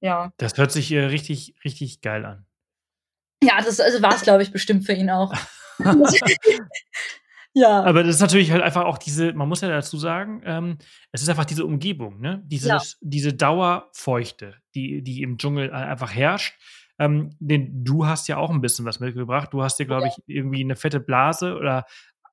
Ja. 0.00 0.32
Das 0.38 0.58
hört 0.58 0.72
sich 0.72 0.90
äh, 0.90 1.04
richtig, 1.04 1.54
richtig 1.64 2.00
geil 2.00 2.24
an. 2.24 2.46
Ja, 3.40 3.60
das 3.62 3.78
also 3.78 4.02
war 4.02 4.16
es, 4.16 4.22
glaube 4.22 4.42
ich, 4.42 4.50
bestimmt 4.50 4.84
für 4.84 4.94
ihn 4.94 5.10
auch. 5.10 5.32
ja. 7.54 7.82
Aber 7.82 8.02
das 8.04 8.16
ist 8.16 8.20
natürlich 8.20 8.50
halt 8.52 8.62
einfach 8.62 8.84
auch 8.84 8.98
diese, 8.98 9.32
man 9.32 9.48
muss 9.48 9.60
ja 9.60 9.68
dazu 9.68 9.96
sagen, 9.98 10.42
ähm, 10.44 10.78
es 11.12 11.22
ist 11.22 11.28
einfach 11.28 11.44
diese 11.44 11.64
Umgebung, 11.64 12.20
ne? 12.20 12.42
Dieses, 12.46 12.68
Ja. 12.68 12.80
Diese 13.00 13.32
Dauerfeuchte, 13.34 14.56
die, 14.74 15.02
die 15.02 15.22
im 15.22 15.38
Dschungel 15.38 15.72
einfach 15.72 16.14
herrscht. 16.14 16.54
Ähm, 16.98 17.30
denn 17.40 17.82
du 17.84 18.06
hast 18.06 18.28
ja 18.28 18.36
auch 18.36 18.50
ein 18.50 18.60
bisschen 18.60 18.84
was 18.84 19.00
mitgebracht. 19.00 19.52
Du 19.52 19.62
hast 19.62 19.78
dir, 19.78 19.86
glaube 19.86 20.08
ich, 20.08 20.22
irgendwie 20.26 20.60
eine 20.62 20.76
fette 20.76 21.00
Blase 21.00 21.56
oder, 21.56 21.86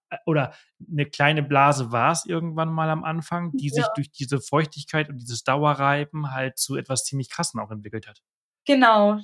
äh, 0.10 0.18
oder 0.26 0.54
eine 0.92 1.06
kleine 1.06 1.42
Blase 1.42 1.92
war 1.94 2.12
es 2.12 2.26
irgendwann 2.26 2.70
mal 2.74 2.90
am 2.90 3.04
Anfang, 3.06 3.52
die 3.56 3.70
sich 3.70 3.84
Ja. 3.84 3.92
durch 3.96 4.12
diese 4.12 4.42
Feuchtigkeit 4.42 5.10
und 5.10 5.18
dieses 5.20 5.44
Dauerreiben 5.46 6.32
halt 6.34 6.58
zu 6.60 6.76
etwas 6.76 7.06
ziemlich 7.06 7.30
krassen 7.30 7.60
auch 7.62 7.72
entwickelt 7.72 8.08
hat. 8.08 8.22
Genau. 8.66 9.22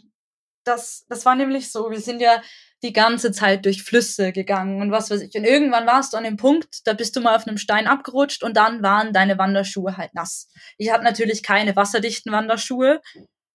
Das, 0.64 1.06
das 1.10 1.26
war 1.26 1.36
nämlich 1.36 1.72
so. 1.72 1.92
Wir 1.92 2.00
sind 2.00 2.22
ja 2.22 2.42
die 2.84 2.94
ganze 2.94 3.32
Zeit 3.32 3.66
durch 3.66 3.84
Flüsse 3.84 4.32
gegangen 4.32 4.82
und 4.82 4.92
was 4.92 5.10
weiß 5.10 5.22
ich. 5.22 5.36
Und 5.36 5.46
irgendwann 5.46 5.88
warst 5.88 6.14
du 6.14 6.18
an 6.18 6.26
dem 6.26 6.38
Punkt, 6.38 6.82
da 6.86 6.94
bist 6.94 7.16
du 7.16 7.22
mal 7.22 7.36
auf 7.36 7.48
einem 7.48 7.58
Stein 7.58 7.88
abgerutscht 7.88 8.44
und 8.44 8.58
dann 8.58 8.84
waren 8.84 9.14
deine 9.14 9.38
Wanderschuhe 9.38 9.96
halt 9.98 10.14
nass. 10.14 10.50
Ich 10.78 10.92
hatte 10.92 11.04
natürlich 11.04 11.44
keine 11.44 11.76
wasserdichten 11.76 12.32
Wanderschuhe. 12.32 13.02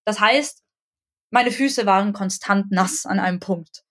Das 0.05 0.19
heißt, 0.19 0.63
meine 1.31 1.51
Füße 1.51 1.85
waren 1.85 2.13
konstant 2.13 2.71
nass 2.71 3.05
an 3.05 3.19
einem 3.19 3.39
Punkt. 3.39 3.83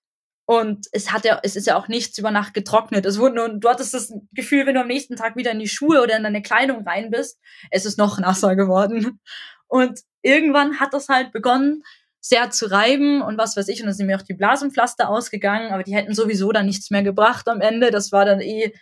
Und 0.45 0.87
es 0.93 1.13
hat 1.13 1.25
ja, 1.25 1.39
es 1.43 1.57
ist 1.57 1.67
ja 1.67 1.77
auch 1.77 1.89
nichts 1.89 2.17
über 2.19 2.31
Nacht 2.31 2.55
getrocknet. 2.55 3.05
Es 3.05 3.19
wurde 3.19 3.35
nur, 3.35 3.49
du 3.51 3.69
hattest 3.69 3.95
das 3.95 4.13
Gefühl, 4.33 4.67
wenn 4.67 4.75
du 4.75 4.81
am 4.81 4.87
nächsten 4.87 5.15
Tag 5.15 5.37
wieder 5.37 5.53
in 5.53 5.59
die 5.59 5.69
Schuhe 5.69 6.03
oder 6.03 6.17
in 6.17 6.23
deine 6.23 6.43
Kleidung 6.43 6.87
rein 6.87 7.11
bist, 7.11 7.39
es 7.71 7.85
ist 7.85 7.99
noch 7.99 8.19
nasser 8.19 8.57
geworden. 8.57 9.21
Und 9.69 10.01
irgendwann 10.23 10.81
hat 10.81 10.95
das 10.95 11.09
halt 11.09 11.33
begonnen, 11.33 11.83
sehr 12.21 12.51
zu 12.51 12.67
reiben 12.67 13.23
und 13.23 13.39
was 13.39 13.57
weiß 13.57 13.69
ich. 13.69 13.81
Und 13.81 13.87
dann 13.87 13.95
sind 13.95 14.07
mir 14.07 14.17
auch 14.17 14.23
die 14.23 14.35
Blasenpflaster 14.35 15.09
ausgegangen, 15.09 15.73
aber 15.73 15.83
die 15.83 15.95
hätten 15.95 16.15
sowieso 16.15 16.53
dann 16.53 16.67
nichts 16.67 16.91
mehr 16.91 17.03
gebracht 17.03 17.49
am 17.49 17.61
Ende. 17.61 17.91
Das 17.91 18.13
war 18.13 18.25
dann 18.25 18.41
eh 18.41 18.73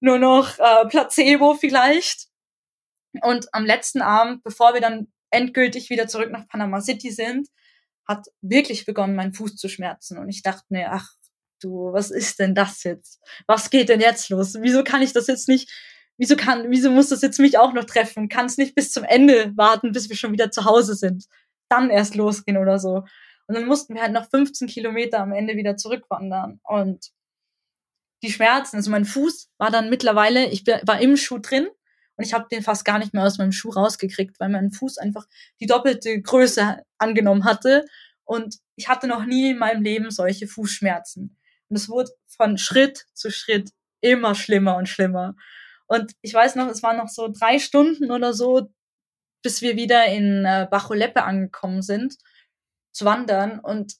nur 0.00 0.18
noch 0.18 0.58
äh, 0.58 0.86
Placebo 0.88 1.54
vielleicht. 1.54 2.28
Und 3.22 3.46
am 3.52 3.64
letzten 3.64 4.02
Abend, 4.02 4.42
bevor 4.42 4.74
wir 4.74 4.80
dann 4.80 5.08
endgültig 5.30 5.90
wieder 5.90 6.06
zurück 6.06 6.30
nach 6.30 6.48
Panama 6.48 6.80
City 6.80 7.10
sind, 7.10 7.48
hat 8.06 8.26
wirklich 8.40 8.84
begonnen, 8.84 9.14
mein 9.14 9.32
Fuß 9.32 9.56
zu 9.56 9.68
schmerzen. 9.68 10.18
Und 10.18 10.28
ich 10.28 10.42
dachte 10.42 10.64
mir, 10.70 10.92
ach 10.92 11.08
du, 11.60 11.92
was 11.92 12.10
ist 12.10 12.38
denn 12.38 12.54
das 12.54 12.82
jetzt? 12.82 13.20
Was 13.46 13.70
geht 13.70 13.88
denn 13.88 14.00
jetzt 14.00 14.28
los? 14.28 14.56
Wieso 14.60 14.82
kann 14.82 15.02
ich 15.02 15.12
das 15.12 15.26
jetzt 15.26 15.48
nicht? 15.48 15.70
Wieso 16.18 16.36
kann, 16.36 16.70
wieso 16.70 16.90
muss 16.90 17.08
das 17.08 17.22
jetzt 17.22 17.38
mich 17.38 17.58
auch 17.58 17.72
noch 17.72 17.84
treffen? 17.84 18.28
Kann 18.28 18.46
es 18.46 18.58
nicht 18.58 18.74
bis 18.74 18.92
zum 18.92 19.04
Ende 19.04 19.52
warten, 19.56 19.92
bis 19.92 20.08
wir 20.08 20.16
schon 20.16 20.32
wieder 20.32 20.50
zu 20.50 20.64
Hause 20.64 20.94
sind? 20.94 21.24
Dann 21.72 21.90
erst 21.90 22.14
losgehen 22.14 22.58
oder 22.58 22.78
so. 22.78 23.04
Und 23.46 23.56
dann 23.56 23.66
mussten 23.66 23.94
wir 23.94 24.02
halt 24.02 24.12
noch 24.12 24.28
15 24.28 24.68
Kilometer 24.68 25.20
am 25.20 25.32
Ende 25.32 25.56
wieder 25.56 25.76
zurückwandern. 25.76 26.60
Und 26.62 27.10
die 28.22 28.30
Schmerzen, 28.30 28.76
also 28.76 28.90
mein 28.90 29.04
Fuß 29.04 29.50
war 29.58 29.70
dann 29.70 29.90
mittlerweile, 29.90 30.48
ich 30.50 30.66
war 30.66 31.00
im 31.00 31.16
Schuh 31.16 31.38
drin 31.38 31.66
und 32.16 32.24
ich 32.24 32.34
habe 32.34 32.46
den 32.52 32.62
fast 32.62 32.84
gar 32.84 32.98
nicht 32.98 33.14
mehr 33.14 33.24
aus 33.24 33.38
meinem 33.38 33.52
Schuh 33.52 33.70
rausgekriegt, 33.70 34.38
weil 34.38 34.50
mein 34.50 34.70
Fuß 34.70 34.98
einfach 34.98 35.26
die 35.60 35.66
doppelte 35.66 36.20
Größe 36.20 36.82
angenommen 36.98 37.44
hatte. 37.44 37.84
Und 38.24 38.58
ich 38.76 38.88
hatte 38.88 39.08
noch 39.08 39.24
nie 39.24 39.50
in 39.50 39.58
meinem 39.58 39.82
Leben 39.82 40.10
solche 40.10 40.46
Fußschmerzen. 40.46 41.36
Und 41.68 41.76
es 41.76 41.88
wurde 41.88 42.10
von 42.28 42.58
Schritt 42.58 43.06
zu 43.14 43.30
Schritt 43.30 43.70
immer 44.02 44.34
schlimmer 44.34 44.76
und 44.76 44.88
schlimmer. 44.88 45.34
Und 45.86 46.12
ich 46.22 46.32
weiß 46.32 46.54
noch, 46.54 46.68
es 46.68 46.82
waren 46.82 46.98
noch 46.98 47.08
so 47.08 47.28
drei 47.28 47.58
Stunden 47.58 48.10
oder 48.10 48.32
so, 48.34 48.68
bis 49.42 49.62
wir 49.62 49.76
wieder 49.76 50.06
in 50.06 50.44
äh, 50.44 50.66
Bacholeppe 50.70 51.24
angekommen 51.24 51.82
sind, 51.82 52.16
zu 52.92 53.04
wandern. 53.04 53.58
Und 53.58 53.94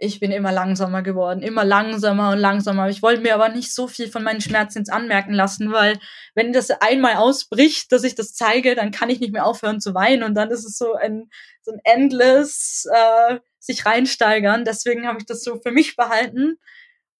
ich 0.00 0.20
bin 0.20 0.30
immer 0.30 0.52
langsamer 0.52 1.02
geworden, 1.02 1.42
immer 1.42 1.64
langsamer 1.64 2.30
und 2.30 2.38
langsamer. 2.38 2.88
Ich 2.88 3.02
wollte 3.02 3.20
mir 3.20 3.34
aber 3.34 3.48
nicht 3.48 3.74
so 3.74 3.88
viel 3.88 4.08
von 4.08 4.22
meinen 4.22 4.40
Schmerzen 4.40 4.78
jetzt 4.78 4.92
anmerken 4.92 5.32
lassen, 5.32 5.72
weil 5.72 5.98
wenn 6.34 6.52
das 6.52 6.70
einmal 6.70 7.16
ausbricht, 7.16 7.90
dass 7.90 8.04
ich 8.04 8.14
das 8.14 8.32
zeige, 8.34 8.76
dann 8.76 8.92
kann 8.92 9.10
ich 9.10 9.18
nicht 9.18 9.32
mehr 9.32 9.44
aufhören 9.44 9.80
zu 9.80 9.94
weinen 9.94 10.22
und 10.22 10.34
dann 10.34 10.50
ist 10.50 10.64
es 10.64 10.78
so 10.78 10.94
ein, 10.94 11.28
so 11.62 11.72
ein 11.72 11.80
endless 11.82 12.86
äh, 12.92 13.38
sich 13.58 13.86
reinsteigern. 13.86 14.64
Deswegen 14.64 15.08
habe 15.08 15.18
ich 15.18 15.26
das 15.26 15.42
so 15.42 15.60
für 15.60 15.72
mich 15.72 15.96
behalten. 15.96 16.58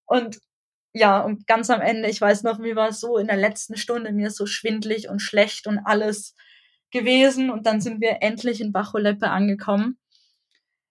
Und 0.06 0.38
ja, 0.92 1.20
und 1.20 1.46
ganz 1.46 1.70
am 1.70 1.80
Ende, 1.80 2.08
ich 2.08 2.20
weiß 2.20 2.44
noch, 2.44 2.58
mir 2.58 2.76
war 2.76 2.90
es 2.90 3.00
so 3.00 3.18
in 3.18 3.26
der 3.26 3.36
letzten 3.36 3.76
Stunde 3.76 4.12
mir 4.12 4.28
ist 4.28 4.36
so 4.36 4.46
schwindlig 4.46 5.08
und 5.08 5.20
schlecht 5.20 5.66
und 5.66 5.80
alles 5.80 6.34
gewesen. 6.90 7.50
Und 7.50 7.66
dann 7.66 7.80
sind 7.80 8.00
wir 8.00 8.18
endlich 8.22 8.60
in 8.60 8.72
Bacholeppe 8.72 9.28
angekommen. 9.28 9.98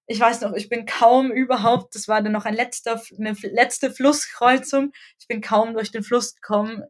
Ich 0.07 0.19
weiß 0.19 0.41
noch, 0.41 0.53
ich 0.53 0.69
bin 0.69 0.85
kaum 0.85 1.31
überhaupt, 1.31 1.93
das 1.93 2.07
war 2.07 2.21
dann 2.21 2.31
noch 2.31 2.45
ein 2.45 2.53
letzter, 2.53 3.01
eine 3.17 3.35
letzte 3.41 3.91
Flusskreuzung. 3.91 4.93
Ich 5.19 5.27
bin 5.27 5.41
kaum 5.41 5.73
durch 5.73 5.91
den 5.91 6.03
Fluss 6.03 6.35
gekommen. 6.35 6.83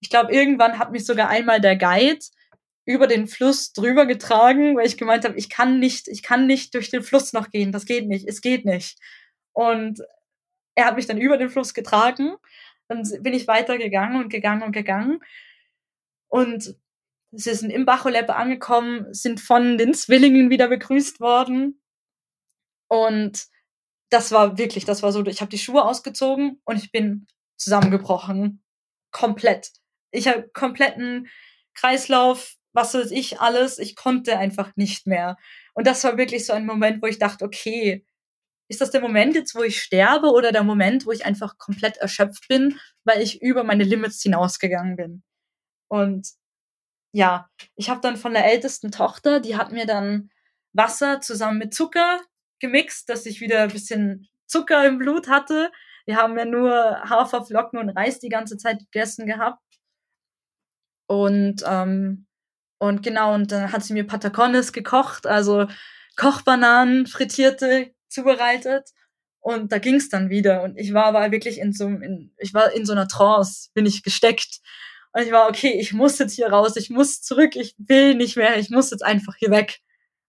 Ich 0.00 0.08
glaube, 0.08 0.32
irgendwann 0.32 0.78
hat 0.78 0.90
mich 0.90 1.04
sogar 1.04 1.28
einmal 1.28 1.60
der 1.60 1.76
Guide 1.76 2.24
über 2.86 3.06
den 3.06 3.26
Fluss 3.26 3.74
drüber 3.74 4.06
getragen, 4.06 4.74
weil 4.76 4.86
ich 4.86 4.96
gemeint 4.96 5.26
habe, 5.26 5.36
ich 5.36 5.50
kann 5.50 5.78
nicht, 5.78 6.08
ich 6.08 6.22
kann 6.22 6.46
nicht 6.46 6.72
durch 6.74 6.88
den 6.90 7.02
Fluss 7.02 7.34
noch 7.34 7.50
gehen. 7.50 7.70
Das 7.70 7.84
geht 7.84 8.08
nicht, 8.08 8.26
es 8.26 8.40
geht 8.40 8.64
nicht. 8.64 8.98
Und 9.52 10.00
er 10.74 10.86
hat 10.86 10.96
mich 10.96 11.06
dann 11.06 11.18
über 11.18 11.36
den 11.36 11.50
Fluss 11.50 11.74
getragen. 11.74 12.36
Dann 12.88 13.02
bin 13.20 13.34
ich 13.34 13.46
weitergegangen 13.46 14.22
und 14.22 14.30
gegangen 14.30 14.62
und 14.62 14.72
gegangen. 14.72 15.20
Und 16.28 16.76
sie 17.32 17.54
sind 17.54 17.70
im 17.70 17.84
Bacholeppe 17.84 18.34
angekommen, 18.34 19.12
sind 19.12 19.40
von 19.40 19.78
den 19.78 19.94
Zwillingen 19.94 20.50
wieder 20.50 20.68
begrüßt 20.68 21.20
worden. 21.20 21.80
Und 22.88 23.46
das 24.10 24.32
war 24.32 24.56
wirklich, 24.56 24.84
das 24.84 25.02
war 25.02 25.12
so, 25.12 25.24
ich 25.26 25.40
habe 25.40 25.50
die 25.50 25.58
Schuhe 25.58 25.84
ausgezogen 25.84 26.60
und 26.64 26.76
ich 26.76 26.90
bin 26.90 27.26
zusammengebrochen. 27.56 28.62
Komplett. 29.10 29.70
Ich 30.10 30.28
habe 30.28 30.48
kompletten 30.48 31.28
Kreislauf, 31.74 32.54
was 32.72 32.94
weiß 32.94 33.10
ich, 33.10 33.40
alles. 33.40 33.78
Ich 33.78 33.96
konnte 33.96 34.38
einfach 34.38 34.74
nicht 34.76 35.06
mehr. 35.06 35.36
Und 35.74 35.86
das 35.86 36.02
war 36.04 36.16
wirklich 36.16 36.46
so 36.46 36.52
ein 36.52 36.66
Moment, 36.66 37.02
wo 37.02 37.06
ich 37.06 37.18
dachte, 37.18 37.44
okay, 37.44 38.06
ist 38.68 38.80
das 38.80 38.90
der 38.90 39.00
Moment 39.00 39.34
jetzt, 39.34 39.54
wo 39.54 39.62
ich 39.62 39.82
sterbe 39.82 40.28
oder 40.28 40.52
der 40.52 40.62
Moment, 40.62 41.06
wo 41.06 41.12
ich 41.12 41.24
einfach 41.24 41.56
komplett 41.58 41.96
erschöpft 41.98 42.48
bin, 42.48 42.78
weil 43.04 43.22
ich 43.22 43.40
über 43.42 43.64
meine 43.64 43.84
Limits 43.84 44.22
hinausgegangen 44.22 44.96
bin? 44.96 45.22
Und 45.88 46.28
ja, 47.18 47.50
ich 47.74 47.90
habe 47.90 48.00
dann 48.00 48.16
von 48.16 48.32
der 48.32 48.44
ältesten 48.44 48.92
Tochter, 48.92 49.40
die 49.40 49.56
hat 49.56 49.72
mir 49.72 49.86
dann 49.86 50.30
Wasser 50.72 51.20
zusammen 51.20 51.58
mit 51.58 51.74
Zucker 51.74 52.20
gemixt, 52.60 53.08
dass 53.08 53.26
ich 53.26 53.40
wieder 53.40 53.62
ein 53.62 53.72
bisschen 53.72 54.28
Zucker 54.46 54.86
im 54.86 54.98
Blut 54.98 55.26
hatte. 55.26 55.72
Wir 56.06 56.14
haben 56.14 56.38
ja 56.38 56.44
nur 56.44 56.72
Haferflocken 57.10 57.80
und 57.80 57.90
Reis 57.90 58.20
die 58.20 58.28
ganze 58.28 58.56
Zeit 58.56 58.78
gegessen 58.92 59.26
gehabt. 59.26 59.60
Und, 61.08 61.64
ähm, 61.66 62.28
und 62.78 63.02
genau, 63.02 63.34
und 63.34 63.50
dann 63.50 63.72
hat 63.72 63.82
sie 63.82 63.94
mir 63.94 64.06
Patacones 64.06 64.72
gekocht, 64.72 65.26
also 65.26 65.66
Kochbananen, 66.14 67.08
frittierte, 67.08 67.90
zubereitet. 68.08 68.90
Und 69.40 69.72
da 69.72 69.78
ging's 69.78 70.08
dann 70.08 70.30
wieder. 70.30 70.62
Und 70.62 70.78
ich 70.78 70.94
war 70.94 71.06
aber 71.06 71.32
wirklich 71.32 71.58
in 71.58 71.72
so, 71.72 71.88
in, 71.88 72.32
ich 72.38 72.54
war 72.54 72.70
in 72.72 72.86
so 72.86 72.92
einer 72.92 73.08
Trance, 73.08 73.70
bin 73.74 73.86
ich 73.86 74.04
gesteckt. 74.04 74.60
Und 75.18 75.24
ich 75.24 75.32
war, 75.32 75.48
okay, 75.48 75.72
ich 75.80 75.92
muss 75.92 76.16
jetzt 76.20 76.34
hier 76.34 76.48
raus, 76.48 76.76
ich 76.76 76.90
muss 76.90 77.22
zurück, 77.22 77.56
ich 77.56 77.74
will 77.76 78.14
nicht 78.14 78.36
mehr, 78.36 78.56
ich 78.56 78.70
muss 78.70 78.92
jetzt 78.92 79.04
einfach 79.04 79.34
hier 79.34 79.50
weg. 79.50 79.80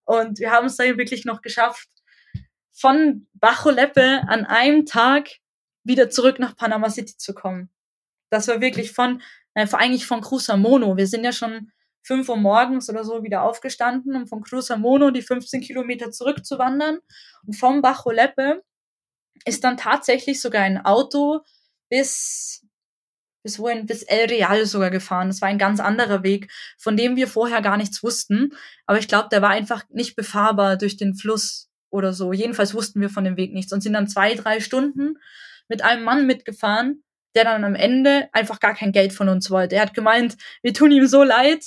Und 0.04 0.40
wir 0.40 0.50
haben 0.50 0.66
es 0.66 0.78
dann 0.78 0.98
wirklich 0.98 1.26
noch 1.26 1.44
geschafft, 1.44 1.88
von 2.74 3.28
Bacholeppe 3.34 4.24
an 4.28 4.46
einem 4.46 4.88
Tag 4.88 5.30
wieder 5.84 6.10
zurück 6.10 6.40
nach 6.40 6.56
Panama 6.56 6.90
City 6.90 7.16
zu 7.18 7.36
kommen. 7.36 7.70
Das 8.32 8.48
war 8.48 8.62
wirklich 8.62 8.92
von, 8.92 9.22
äh, 9.54 9.68
eigentlich 9.74 10.08
von 10.08 10.22
Cruzamono. 10.22 10.98
Wir 10.98 11.06
sind 11.06 11.24
ja 11.24 11.34
schon 11.34 11.72
fünf 12.02 12.28
Uhr 12.28 12.38
morgens 12.38 12.90
oder 12.90 13.04
so 13.04 13.22
wieder 13.22 13.44
aufgestanden, 13.44 14.16
um 14.16 14.26
von 14.26 14.42
Cruzamono 14.42 15.12
die 15.12 15.22
15 15.22 15.62
Kilometer 15.62 16.10
zurückzuwandern. 16.10 16.98
Und 17.46 17.54
vom 17.54 17.84
Bacholeppe 17.84 18.64
ist 19.46 19.64
dann 19.64 19.78
tatsächlich 19.78 20.42
sogar 20.42 20.64
ein 20.64 20.84
Auto 20.84 21.42
bis 21.90 22.66
bis 23.44 23.60
wohin, 23.60 23.86
bis 23.86 24.04
El 24.04 24.28
Real 24.28 24.66
sogar 24.66 24.90
gefahren. 24.90 25.28
Das 25.28 25.42
war 25.42 25.50
ein 25.50 25.58
ganz 25.58 25.80
anderer 25.80 26.24
Weg, 26.24 26.52
von 26.78 26.98
dem 26.98 27.16
wir 27.16 27.28
vorher 27.28 27.62
gar 27.62 27.78
nichts 27.78 28.04
wussten. 28.04 28.52
Aber 28.86 29.00
ich 29.00 29.08
glaube, 29.08 29.30
der 29.32 29.42
war 29.42 29.50
einfach 29.50 29.84
nicht 29.90 30.16
befahrbar 30.16 30.78
durch 30.78 30.98
den 30.98 31.16
Fluss 31.16 31.70
oder 31.90 32.14
so. 32.14 32.34
Jedenfalls 32.34 32.74
wussten 32.74 33.02
wir 33.02 33.10
von 33.10 33.24
dem 33.24 33.38
Weg 33.38 33.54
nichts 33.54 33.74
und 33.74 33.82
sind 33.82 33.94
dann 33.94 34.08
zwei, 34.08 34.36
drei 34.36 34.60
Stunden 34.60 35.18
mit 35.68 35.84
einem 35.84 36.04
Mann 36.04 36.28
mitgefahren, 36.28 37.04
der 37.36 37.44
dann 37.44 37.64
am 37.64 37.76
Ende 37.76 38.30
einfach 38.34 38.60
gar 38.60 38.76
kein 38.76 38.92
Geld 38.92 39.14
von 39.14 39.30
uns 39.30 39.50
wollte. 39.50 39.76
Er 39.76 39.84
hat 39.84 39.94
gemeint, 39.94 40.38
wir 40.62 40.74
tun 40.74 40.92
ihm 40.92 41.08
so 41.08 41.24
leid, 41.24 41.64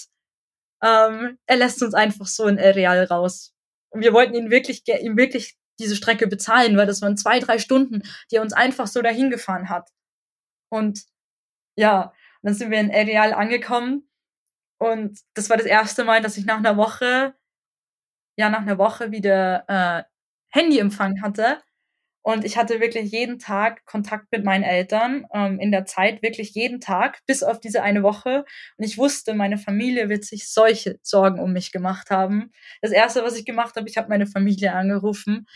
ähm, 0.82 1.38
er 1.46 1.56
lässt 1.56 1.82
uns 1.82 1.94
einfach 1.94 2.26
so 2.26 2.46
in 2.46 2.58
El 2.58 2.72
Real 2.72 3.04
raus. 3.04 3.54
Und 3.90 4.02
wir 4.02 4.12
wollten 4.12 4.34
ihn 4.34 4.50
wirklich, 4.50 4.82
ihm 4.86 5.16
wirklich 5.16 5.56
diese 5.78 5.96
Strecke 5.96 6.26
bezahlen, 6.26 6.76
weil 6.76 6.86
das 6.86 7.02
waren 7.02 7.16
zwei, 7.16 7.38
drei 7.38 7.58
Stunden, 7.58 8.02
die 8.30 8.36
er 8.36 8.42
uns 8.42 8.52
einfach 8.52 8.86
so 8.86 9.00
dahin 9.02 9.30
gefahren 9.30 9.68
hat. 9.68 9.88
Und 10.70 11.04
ja, 11.76 12.12
dann 12.42 12.54
sind 12.54 12.70
wir 12.70 12.80
in 12.80 12.90
El 12.90 13.06
Real 13.06 13.32
angekommen 13.34 14.08
und 14.78 15.20
das 15.34 15.48
war 15.50 15.56
das 15.56 15.66
erste 15.66 16.04
Mal, 16.04 16.22
dass 16.22 16.36
ich 16.36 16.44
nach 16.44 16.58
einer 16.58 16.76
Woche, 16.76 17.34
ja, 18.36 18.48
nach 18.50 18.62
einer 18.62 18.78
Woche 18.78 19.12
wieder 19.12 19.64
äh, 19.68 20.02
Handyempfang 20.50 21.22
hatte. 21.22 21.62
Und 22.24 22.44
ich 22.44 22.56
hatte 22.56 22.80
wirklich 22.80 23.10
jeden 23.12 23.38
Tag 23.40 23.84
Kontakt 23.84 24.26
mit 24.32 24.44
meinen 24.44 24.64
Eltern, 24.64 25.26
ähm, 25.34 25.58
in 25.60 25.72
der 25.72 25.86
Zeit 25.86 26.22
wirklich 26.22 26.52
jeden 26.54 26.80
Tag, 26.80 27.20
bis 27.26 27.42
auf 27.42 27.60
diese 27.60 27.82
eine 27.82 28.02
Woche. 28.04 28.44
Und 28.76 28.84
ich 28.84 28.98
wusste, 28.98 29.34
meine 29.34 29.58
Familie 29.58 30.08
wird 30.08 30.24
sich 30.24 30.48
solche 30.50 30.98
Sorgen 31.02 31.40
um 31.40 31.52
mich 31.52 31.72
gemacht 31.72 32.10
haben. 32.10 32.52
Das 32.80 32.92
Erste, 32.92 33.24
was 33.24 33.36
ich 33.36 33.44
gemacht 33.44 33.76
habe, 33.76 33.88
ich 33.88 33.96
habe 33.96 34.08
meine 34.08 34.26
Familie 34.26 34.72
angerufen 34.74 35.46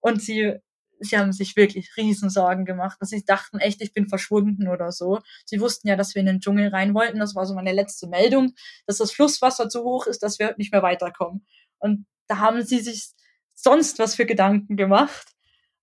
und 0.00 0.22
sie 0.22 0.56
sie 1.00 1.18
haben 1.18 1.32
sich 1.32 1.56
wirklich 1.56 1.96
Riesensorgen 1.96 2.64
gemacht, 2.64 2.98
dass 3.00 3.10
sie 3.10 3.24
dachten 3.24 3.58
echt, 3.58 3.80
ich 3.82 3.92
bin 3.92 4.08
verschwunden 4.08 4.68
oder 4.68 4.92
so. 4.92 5.20
Sie 5.44 5.60
wussten 5.60 5.88
ja, 5.88 5.96
dass 5.96 6.14
wir 6.14 6.20
in 6.20 6.26
den 6.26 6.40
Dschungel 6.40 6.68
rein 6.68 6.94
wollten. 6.94 7.18
Das 7.18 7.34
war 7.34 7.46
so 7.46 7.54
meine 7.54 7.72
letzte 7.72 8.06
Meldung, 8.06 8.54
dass 8.86 8.98
das 8.98 9.12
Flusswasser 9.12 9.68
zu 9.68 9.82
hoch 9.82 10.06
ist, 10.06 10.22
dass 10.22 10.38
wir 10.38 10.54
nicht 10.58 10.72
mehr 10.72 10.82
weiterkommen. 10.82 11.46
Und 11.78 12.06
da 12.28 12.38
haben 12.38 12.62
sie 12.62 12.80
sich 12.80 13.10
sonst 13.54 13.98
was 13.98 14.14
für 14.14 14.26
Gedanken 14.26 14.76
gemacht. 14.76 15.28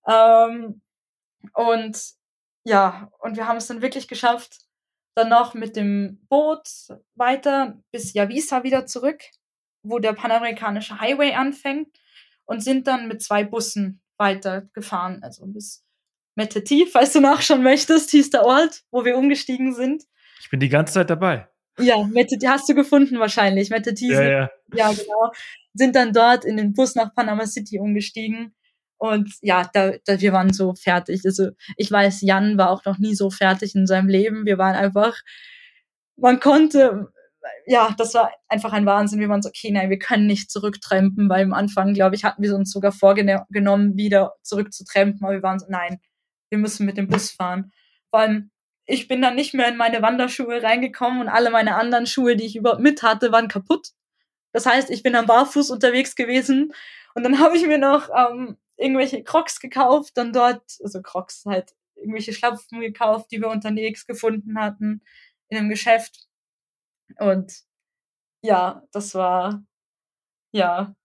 Ähm, 0.07 0.81
und 1.53 1.99
ja, 2.65 3.09
und 3.19 3.35
wir 3.35 3.47
haben 3.47 3.57
es 3.57 3.67
dann 3.67 3.81
wirklich 3.81 4.07
geschafft, 4.07 4.59
dann 5.15 5.29
noch 5.29 5.53
mit 5.53 5.75
dem 5.75 6.25
Boot 6.29 6.67
weiter 7.15 7.79
bis 7.91 8.13
Javisa 8.13 8.63
wieder 8.63 8.85
zurück, 8.85 9.21
wo 9.83 9.99
der 9.99 10.13
panamerikanische 10.13 10.99
Highway 10.99 11.33
anfängt 11.33 11.89
und 12.45 12.63
sind 12.63 12.87
dann 12.87 13.07
mit 13.07 13.21
zwei 13.21 13.43
Bussen 13.43 14.02
weitergefahren, 14.23 15.21
also 15.21 15.45
bis 15.45 15.83
Meteti, 16.35 16.87
falls 16.91 17.13
du 17.13 17.19
nachschauen 17.19 17.61
möchtest, 17.61 18.09
hieß 18.11 18.31
der 18.31 18.45
Ort, 18.45 18.81
wo 18.91 19.05
wir 19.05 19.17
umgestiegen 19.17 19.75
sind. 19.75 20.03
Ich 20.39 20.49
bin 20.49 20.59
die 20.59 20.69
ganze 20.69 20.93
Zeit 20.93 21.09
dabei. 21.09 21.47
Ja, 21.79 22.03
Meteti 22.03 22.45
hast 22.45 22.69
du 22.69 22.75
gefunden 22.75 23.19
wahrscheinlich. 23.19 23.69
Meteti, 23.69 24.11
ja, 24.11 24.21
ja. 24.23 24.49
ja 24.73 24.91
genau, 24.91 25.31
sind 25.73 25.95
dann 25.95 26.13
dort 26.13 26.45
in 26.45 26.57
den 26.57 26.73
Bus 26.73 26.95
nach 26.95 27.13
Panama 27.13 27.45
City 27.45 27.79
umgestiegen. 27.79 28.55
Und 28.97 29.33
ja, 29.41 29.69
da, 29.73 29.93
da, 30.05 30.21
wir 30.21 30.33
waren 30.33 30.53
so 30.53 30.73
fertig. 30.75 31.21
Also 31.25 31.49
ich 31.75 31.91
weiß, 31.91 32.21
Jan 32.21 32.57
war 32.57 32.69
auch 32.69 32.85
noch 32.85 32.99
nie 32.99 33.15
so 33.15 33.29
fertig 33.29 33.75
in 33.75 33.85
seinem 33.85 34.07
Leben. 34.07 34.45
Wir 34.45 34.57
waren 34.57 34.75
einfach, 34.75 35.19
man 36.15 36.39
konnte, 36.39 37.11
ja, 37.65 37.93
das 37.97 38.13
war 38.13 38.31
einfach 38.47 38.73
ein 38.73 38.85
Wahnsinn. 38.85 39.19
Wir 39.19 39.29
waren 39.29 39.41
so, 39.41 39.49
okay, 39.49 39.71
nein, 39.71 39.89
wir 39.89 39.99
können 39.99 40.27
nicht 40.27 40.51
zurücktrempen, 40.51 41.29
weil 41.29 41.43
am 41.43 41.53
Anfang, 41.53 41.93
glaube 41.93 42.15
ich, 42.15 42.23
hatten 42.23 42.41
wir 42.41 42.55
uns 42.55 42.71
sogar 42.71 42.91
vorgenommen, 42.91 43.97
wieder 43.97 44.35
zurückzutrempen, 44.43 45.23
aber 45.23 45.33
wir 45.33 45.43
waren 45.43 45.59
so, 45.59 45.65
nein, 45.69 45.99
wir 46.49 46.57
müssen 46.57 46.85
mit 46.85 46.97
dem 46.97 47.07
Bus 47.07 47.31
fahren. 47.31 47.71
Vor 48.09 48.19
allem, 48.19 48.51
ich 48.85 49.07
bin 49.07 49.21
dann 49.21 49.35
nicht 49.35 49.53
mehr 49.53 49.67
in 49.67 49.77
meine 49.77 50.01
Wanderschuhe 50.01 50.61
reingekommen 50.61 51.21
und 51.21 51.29
alle 51.29 51.49
meine 51.51 51.75
anderen 51.75 52.05
Schuhe, 52.05 52.35
die 52.35 52.45
ich 52.45 52.55
überhaupt 52.55 52.81
mit 52.81 53.01
hatte, 53.01 53.31
waren 53.31 53.47
kaputt. 53.47 53.89
Das 54.51 54.65
heißt, 54.65 54.89
ich 54.89 55.03
bin 55.03 55.15
am 55.15 55.25
Barfuß 55.25 55.71
unterwegs 55.71 56.15
gewesen 56.15 56.73
und 57.15 57.23
dann 57.23 57.39
habe 57.39 57.57
ich 57.57 57.65
mir 57.65 57.77
noch 57.79 58.09
ähm, 58.15 58.57
irgendwelche 58.77 59.23
Crocs 59.23 59.59
gekauft, 59.59 60.11
dann 60.15 60.33
dort, 60.33 60.63
also 60.83 61.01
Crocs 61.01 61.45
halt, 61.45 61.73
irgendwelche 61.95 62.33
Schlapfen 62.33 62.81
gekauft, 62.81 63.31
die 63.31 63.39
wir 63.39 63.49
unterwegs 63.49 64.05
gefunden 64.05 64.59
hatten 64.59 65.01
in 65.49 65.57
einem 65.57 65.69
Geschäft 65.69 66.27
und 67.19 67.63
ja, 68.43 68.83
das 68.91 69.15
war, 69.15 69.63
ja. 70.53 70.95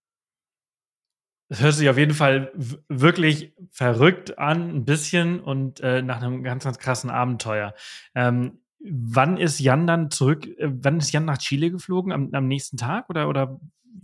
Das 1.49 1.61
hört 1.61 1.73
sich 1.73 1.89
auf 1.89 1.97
jeden 1.97 2.13
Fall 2.13 2.51
wirklich 2.89 3.55
verrückt 3.71 4.37
an, 4.37 4.69
ein 4.69 4.85
bisschen 4.85 5.39
und 5.39 5.79
äh, 5.79 6.01
nach 6.01 6.21
einem 6.21 6.43
ganz, 6.43 6.63
ganz 6.63 6.77
krassen 6.77 7.09
Abenteuer. 7.09 7.73
Ähm, 8.13 8.61
wann 8.79 9.37
ist 9.37 9.59
Jan 9.59 9.87
dann 9.87 10.11
zurück? 10.11 10.45
Äh, 10.45 10.69
wann 10.71 10.97
ist 10.97 11.11
Jan 11.11 11.25
nach 11.25 11.39
Chile 11.39 11.71
geflogen? 11.71 12.11
Am, 12.11 12.29
am 12.33 12.47
nächsten 12.47 12.77
Tag 12.77 13.09
oder 13.09 13.27
oder 13.27 13.59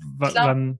wann? 0.07 0.79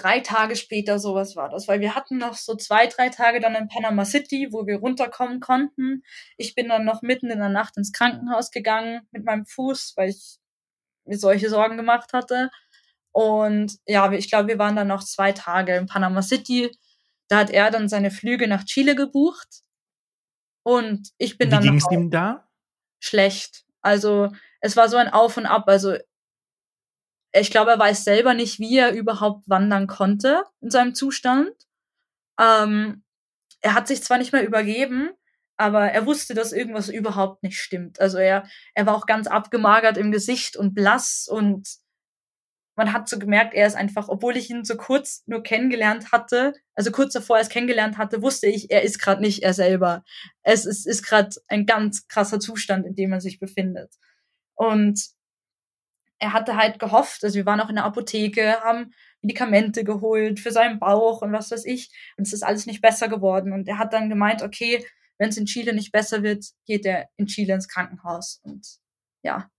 Drei 0.00 0.20
Tage 0.20 0.54
später 0.54 0.98
sowas 0.98 1.34
war 1.34 1.48
das, 1.48 1.66
weil 1.66 1.80
wir 1.80 1.94
hatten 1.94 2.18
noch 2.18 2.34
so 2.34 2.54
zwei, 2.54 2.86
drei 2.86 3.08
Tage 3.08 3.40
dann 3.40 3.54
in 3.54 3.68
Panama 3.68 4.04
City, 4.04 4.48
wo 4.52 4.66
wir 4.66 4.78
runterkommen 4.78 5.40
konnten. 5.40 6.02
Ich 6.36 6.54
bin 6.54 6.68
dann 6.68 6.84
noch 6.84 7.02
mitten 7.02 7.30
in 7.30 7.38
der 7.38 7.48
Nacht 7.48 7.76
ins 7.76 7.92
Krankenhaus 7.92 8.50
gegangen 8.50 9.00
mit 9.10 9.24
meinem 9.24 9.44
Fuß, 9.44 9.94
weil 9.96 10.10
ich 10.10 10.38
mir 11.04 11.18
solche 11.18 11.48
Sorgen 11.50 11.76
gemacht 11.76 12.12
hatte. 12.12 12.50
Und 13.12 13.78
ja, 13.86 14.12
ich 14.12 14.28
glaube, 14.28 14.48
wir 14.48 14.58
waren 14.58 14.76
dann 14.76 14.88
noch 14.88 15.02
zwei 15.02 15.32
Tage 15.32 15.74
in 15.76 15.86
Panama 15.86 16.22
City. 16.22 16.70
Da 17.28 17.38
hat 17.38 17.50
er 17.50 17.70
dann 17.70 17.88
seine 17.88 18.10
Flüge 18.10 18.46
nach 18.46 18.64
Chile 18.64 18.94
gebucht. 18.94 19.62
Und 20.62 21.10
ich 21.18 21.38
bin 21.38 21.48
Wie 21.48 21.50
dann. 21.50 21.62
Wie 21.64 21.68
ging 21.68 21.78
es 21.78 21.90
ihm 21.90 22.10
da? 22.10 22.48
Schlecht. 23.00 23.64
Also, 23.80 24.28
es 24.60 24.76
war 24.76 24.88
so 24.88 24.96
ein 24.96 25.08
Auf 25.08 25.36
und 25.36 25.46
Ab. 25.46 25.64
Also, 25.66 25.96
ich 27.40 27.50
glaube, 27.50 27.72
er 27.72 27.78
weiß 27.78 28.04
selber 28.04 28.34
nicht, 28.34 28.58
wie 28.58 28.76
er 28.78 28.92
überhaupt 28.92 29.48
wandern 29.48 29.86
konnte 29.86 30.44
in 30.60 30.70
seinem 30.70 30.94
Zustand. 30.94 31.52
Ähm, 32.40 33.02
er 33.60 33.74
hat 33.74 33.88
sich 33.88 34.02
zwar 34.02 34.18
nicht 34.18 34.32
mehr 34.32 34.46
übergeben, 34.46 35.10
aber 35.56 35.90
er 35.90 36.06
wusste, 36.06 36.34
dass 36.34 36.52
irgendwas 36.52 36.88
überhaupt 36.88 37.42
nicht 37.42 37.58
stimmt. 37.58 38.00
Also 38.00 38.18
er, 38.18 38.48
er 38.74 38.86
war 38.86 38.94
auch 38.94 39.06
ganz 39.06 39.26
abgemagert 39.26 39.96
im 39.96 40.12
Gesicht 40.12 40.56
und 40.56 40.74
blass 40.74 41.28
und 41.28 41.68
man 42.76 42.92
hat 42.92 43.08
so 43.08 43.18
gemerkt, 43.18 43.54
er 43.54 43.66
ist 43.66 43.74
einfach, 43.74 44.08
obwohl 44.08 44.36
ich 44.36 44.48
ihn 44.50 44.64
so 44.64 44.76
kurz 44.76 45.24
nur 45.26 45.42
kennengelernt 45.42 46.12
hatte, 46.12 46.52
also 46.76 46.92
kurz 46.92 47.12
davor 47.12 47.36
er 47.36 47.42
es 47.42 47.48
kennengelernt 47.48 47.98
hatte, 47.98 48.22
wusste 48.22 48.46
ich, 48.46 48.70
er 48.70 48.82
ist 48.82 49.00
gerade 49.00 49.20
nicht 49.20 49.42
er 49.42 49.52
selber. 49.52 50.04
Es 50.44 50.64
ist, 50.64 50.86
ist 50.86 51.02
gerade 51.02 51.30
ein 51.48 51.66
ganz 51.66 52.06
krasser 52.06 52.38
Zustand, 52.38 52.86
in 52.86 52.94
dem 52.94 53.12
er 53.12 53.20
sich 53.20 53.40
befindet. 53.40 53.92
Und 54.54 55.08
er 56.18 56.32
hatte 56.32 56.56
halt 56.56 56.78
gehofft, 56.78 57.24
also 57.24 57.36
wir 57.36 57.46
waren 57.46 57.60
auch 57.60 57.68
in 57.68 57.76
der 57.76 57.84
Apotheke, 57.84 58.60
haben 58.62 58.92
Medikamente 59.22 59.84
geholt 59.84 60.40
für 60.40 60.50
seinen 60.50 60.78
Bauch 60.78 61.22
und 61.22 61.32
was 61.32 61.50
weiß 61.50 61.64
ich. 61.64 61.90
Und 62.16 62.26
es 62.26 62.32
ist 62.32 62.42
alles 62.42 62.66
nicht 62.66 62.80
besser 62.80 63.08
geworden. 63.08 63.52
Und 63.52 63.68
er 63.68 63.78
hat 63.78 63.92
dann 63.92 64.08
gemeint, 64.08 64.42
okay, 64.42 64.84
wenn 65.18 65.30
es 65.30 65.36
in 65.36 65.46
Chile 65.46 65.74
nicht 65.74 65.92
besser 65.92 66.22
wird, 66.22 66.44
geht 66.66 66.86
er 66.86 67.08
in 67.16 67.26
Chile 67.26 67.54
ins 67.54 67.68
Krankenhaus. 67.68 68.40
Und 68.42 68.66
ja. 69.22 69.50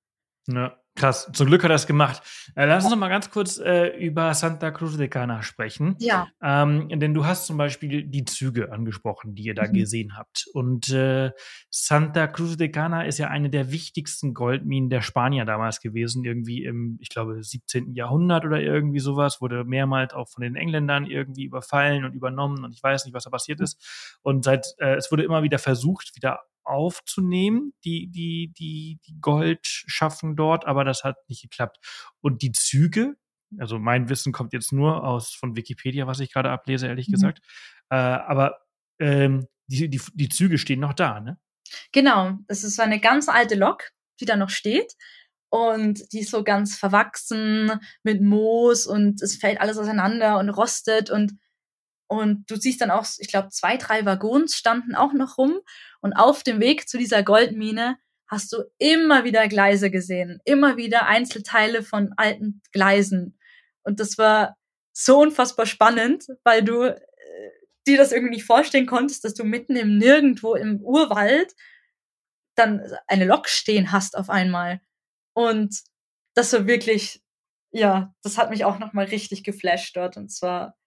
Ja. 0.47 0.77
Krass, 0.99 1.29
zum 1.31 1.47
Glück 1.47 1.63
hat 1.63 1.71
er 1.71 1.75
es 1.75 1.87
gemacht. 1.87 2.21
Äh, 2.55 2.65
lass 2.65 2.83
uns 2.83 2.91
noch 2.91 2.99
mal 2.99 3.07
ganz 3.07 3.31
kurz 3.31 3.57
äh, 3.57 3.87
über 3.97 4.33
Santa 4.33 4.69
Cruz 4.69 4.97
de 4.97 5.07
Cana 5.07 5.41
sprechen. 5.43 5.95
Ja. 5.99 6.27
Ähm, 6.43 6.89
denn 6.89 7.13
du 7.13 7.25
hast 7.25 7.45
zum 7.45 7.55
Beispiel 7.55 8.03
die 8.03 8.25
Züge 8.25 8.73
angesprochen, 8.73 9.33
die 9.33 9.43
ihr 9.43 9.55
da 9.55 9.65
mhm. 9.65 9.73
gesehen 9.73 10.17
habt. 10.17 10.47
Und 10.53 10.89
äh, 10.89 11.31
Santa 11.69 12.27
Cruz 12.27 12.57
de 12.57 12.67
Cana 12.67 13.03
ist 13.03 13.17
ja 13.17 13.29
eine 13.29 13.49
der 13.49 13.71
wichtigsten 13.71 14.33
Goldminen 14.33 14.89
der 14.89 15.01
Spanier 15.01 15.45
damals 15.45 15.79
gewesen, 15.79 16.25
irgendwie 16.25 16.65
im, 16.65 16.97
ich 16.99 17.07
glaube, 17.07 17.41
17. 17.41 17.93
Jahrhundert 17.93 18.43
oder 18.43 18.59
irgendwie 18.59 18.99
sowas, 18.99 19.39
wurde 19.39 19.63
mehrmals 19.63 20.13
auch 20.13 20.27
von 20.27 20.41
den 20.41 20.57
Engländern 20.57 21.05
irgendwie 21.05 21.45
überfallen 21.45 22.03
und 22.03 22.13
übernommen 22.13 22.65
und 22.65 22.73
ich 22.73 22.83
weiß 22.83 23.05
nicht, 23.05 23.13
was 23.13 23.23
da 23.23 23.29
passiert 23.29 23.61
ist. 23.61 24.19
Und 24.21 24.43
seit, 24.43 24.75
äh, 24.79 24.95
es 24.95 25.09
wurde 25.11 25.23
immer 25.23 25.43
wieder 25.43 25.59
versucht, 25.59 26.17
wieder 26.17 26.41
aufzunehmen, 26.69 27.73
die, 27.83 28.07
die, 28.07 28.53
die, 28.57 28.99
die 29.05 29.19
Gold 29.19 29.59
schaffen 29.63 30.35
dort, 30.35 30.65
aber 30.65 30.83
das 30.83 31.03
hat 31.03 31.17
nicht 31.27 31.41
geklappt. 31.41 31.77
Und 32.21 32.41
die 32.41 32.51
Züge, 32.51 33.15
also 33.57 33.79
mein 33.79 34.09
Wissen 34.09 34.31
kommt 34.31 34.53
jetzt 34.53 34.71
nur 34.71 35.03
aus 35.03 35.33
von 35.33 35.55
Wikipedia, 35.55 36.07
was 36.07 36.19
ich 36.19 36.31
gerade 36.31 36.51
ablese, 36.51 36.87
ehrlich 36.87 37.07
mhm. 37.07 37.13
gesagt. 37.13 37.39
Äh, 37.89 37.95
aber 37.95 38.59
ähm, 38.99 39.47
die, 39.67 39.89
die, 39.89 40.01
die 40.13 40.29
Züge 40.29 40.57
stehen 40.57 40.79
noch 40.79 40.93
da, 40.93 41.19
ne? 41.19 41.39
Genau, 41.91 42.37
es 42.47 42.63
ist 42.63 42.75
so 42.75 42.81
eine 42.81 42.99
ganz 42.99 43.29
alte 43.29 43.55
Lok, 43.55 43.83
die 44.19 44.25
da 44.25 44.35
noch 44.35 44.49
steht. 44.49 44.93
Und 45.51 46.13
die 46.13 46.19
ist 46.19 46.31
so 46.31 46.43
ganz 46.43 46.77
verwachsen 46.77 47.71
mit 48.03 48.21
Moos 48.21 48.85
und 48.85 49.21
es 49.21 49.35
fällt 49.35 49.59
alles 49.59 49.77
auseinander 49.77 50.37
und 50.37 50.49
rostet 50.49 51.09
und 51.09 51.33
und 52.09 52.49
du 52.49 52.55
siehst 52.55 52.81
dann 52.81 52.89
auch, 52.89 53.05
ich 53.19 53.27
glaube, 53.27 53.49
zwei, 53.49 53.77
drei 53.77 54.03
Waggons 54.03 54.55
standen 54.55 54.95
auch 54.95 55.13
noch 55.13 55.37
rum. 55.37 55.59
Und 56.01 56.13
auf 56.13 56.41
dem 56.41 56.59
Weg 56.59 56.89
zu 56.89 56.97
dieser 56.97 57.21
Goldmine 57.21 57.99
hast 58.27 58.51
du 58.51 58.63
immer 58.79 59.25
wieder 59.25 59.47
Gleise 59.47 59.91
gesehen, 59.91 60.41
immer 60.43 60.75
wieder 60.75 61.05
Einzelteile 61.05 61.83
von 61.83 62.11
alten 62.17 62.63
Gleisen. 62.71 63.37
Und 63.83 63.99
das 63.99 64.17
war 64.17 64.57
so 64.91 65.19
unfassbar 65.19 65.67
spannend, 65.67 66.25
weil 66.43 66.63
du, 66.63 66.81
äh, 66.81 66.97
dir 67.85 67.97
das 67.97 68.11
irgendwie 68.11 68.35
nicht 68.35 68.45
vorstellen 68.45 68.87
konntest, 68.87 69.23
dass 69.23 69.35
du 69.35 69.43
mitten 69.43 69.75
im 69.75 69.99
Nirgendwo 69.99 70.55
im 70.55 70.81
Urwald 70.81 71.53
dann 72.55 72.81
eine 73.05 73.25
Lok 73.25 73.47
stehen 73.49 73.91
hast 73.91 74.17
auf 74.17 74.31
einmal. 74.31 74.81
Und 75.33 75.79
das 76.33 76.51
war 76.53 76.65
wirklich, 76.65 77.21
ja, 77.69 78.15
das 78.23 78.39
hat 78.39 78.49
mich 78.49 78.65
auch 78.65 78.79
nochmal 78.79 79.05
richtig 79.05 79.43
geflasht 79.43 79.95
dort. 79.95 80.17
Und 80.17 80.29
zwar 80.29 80.78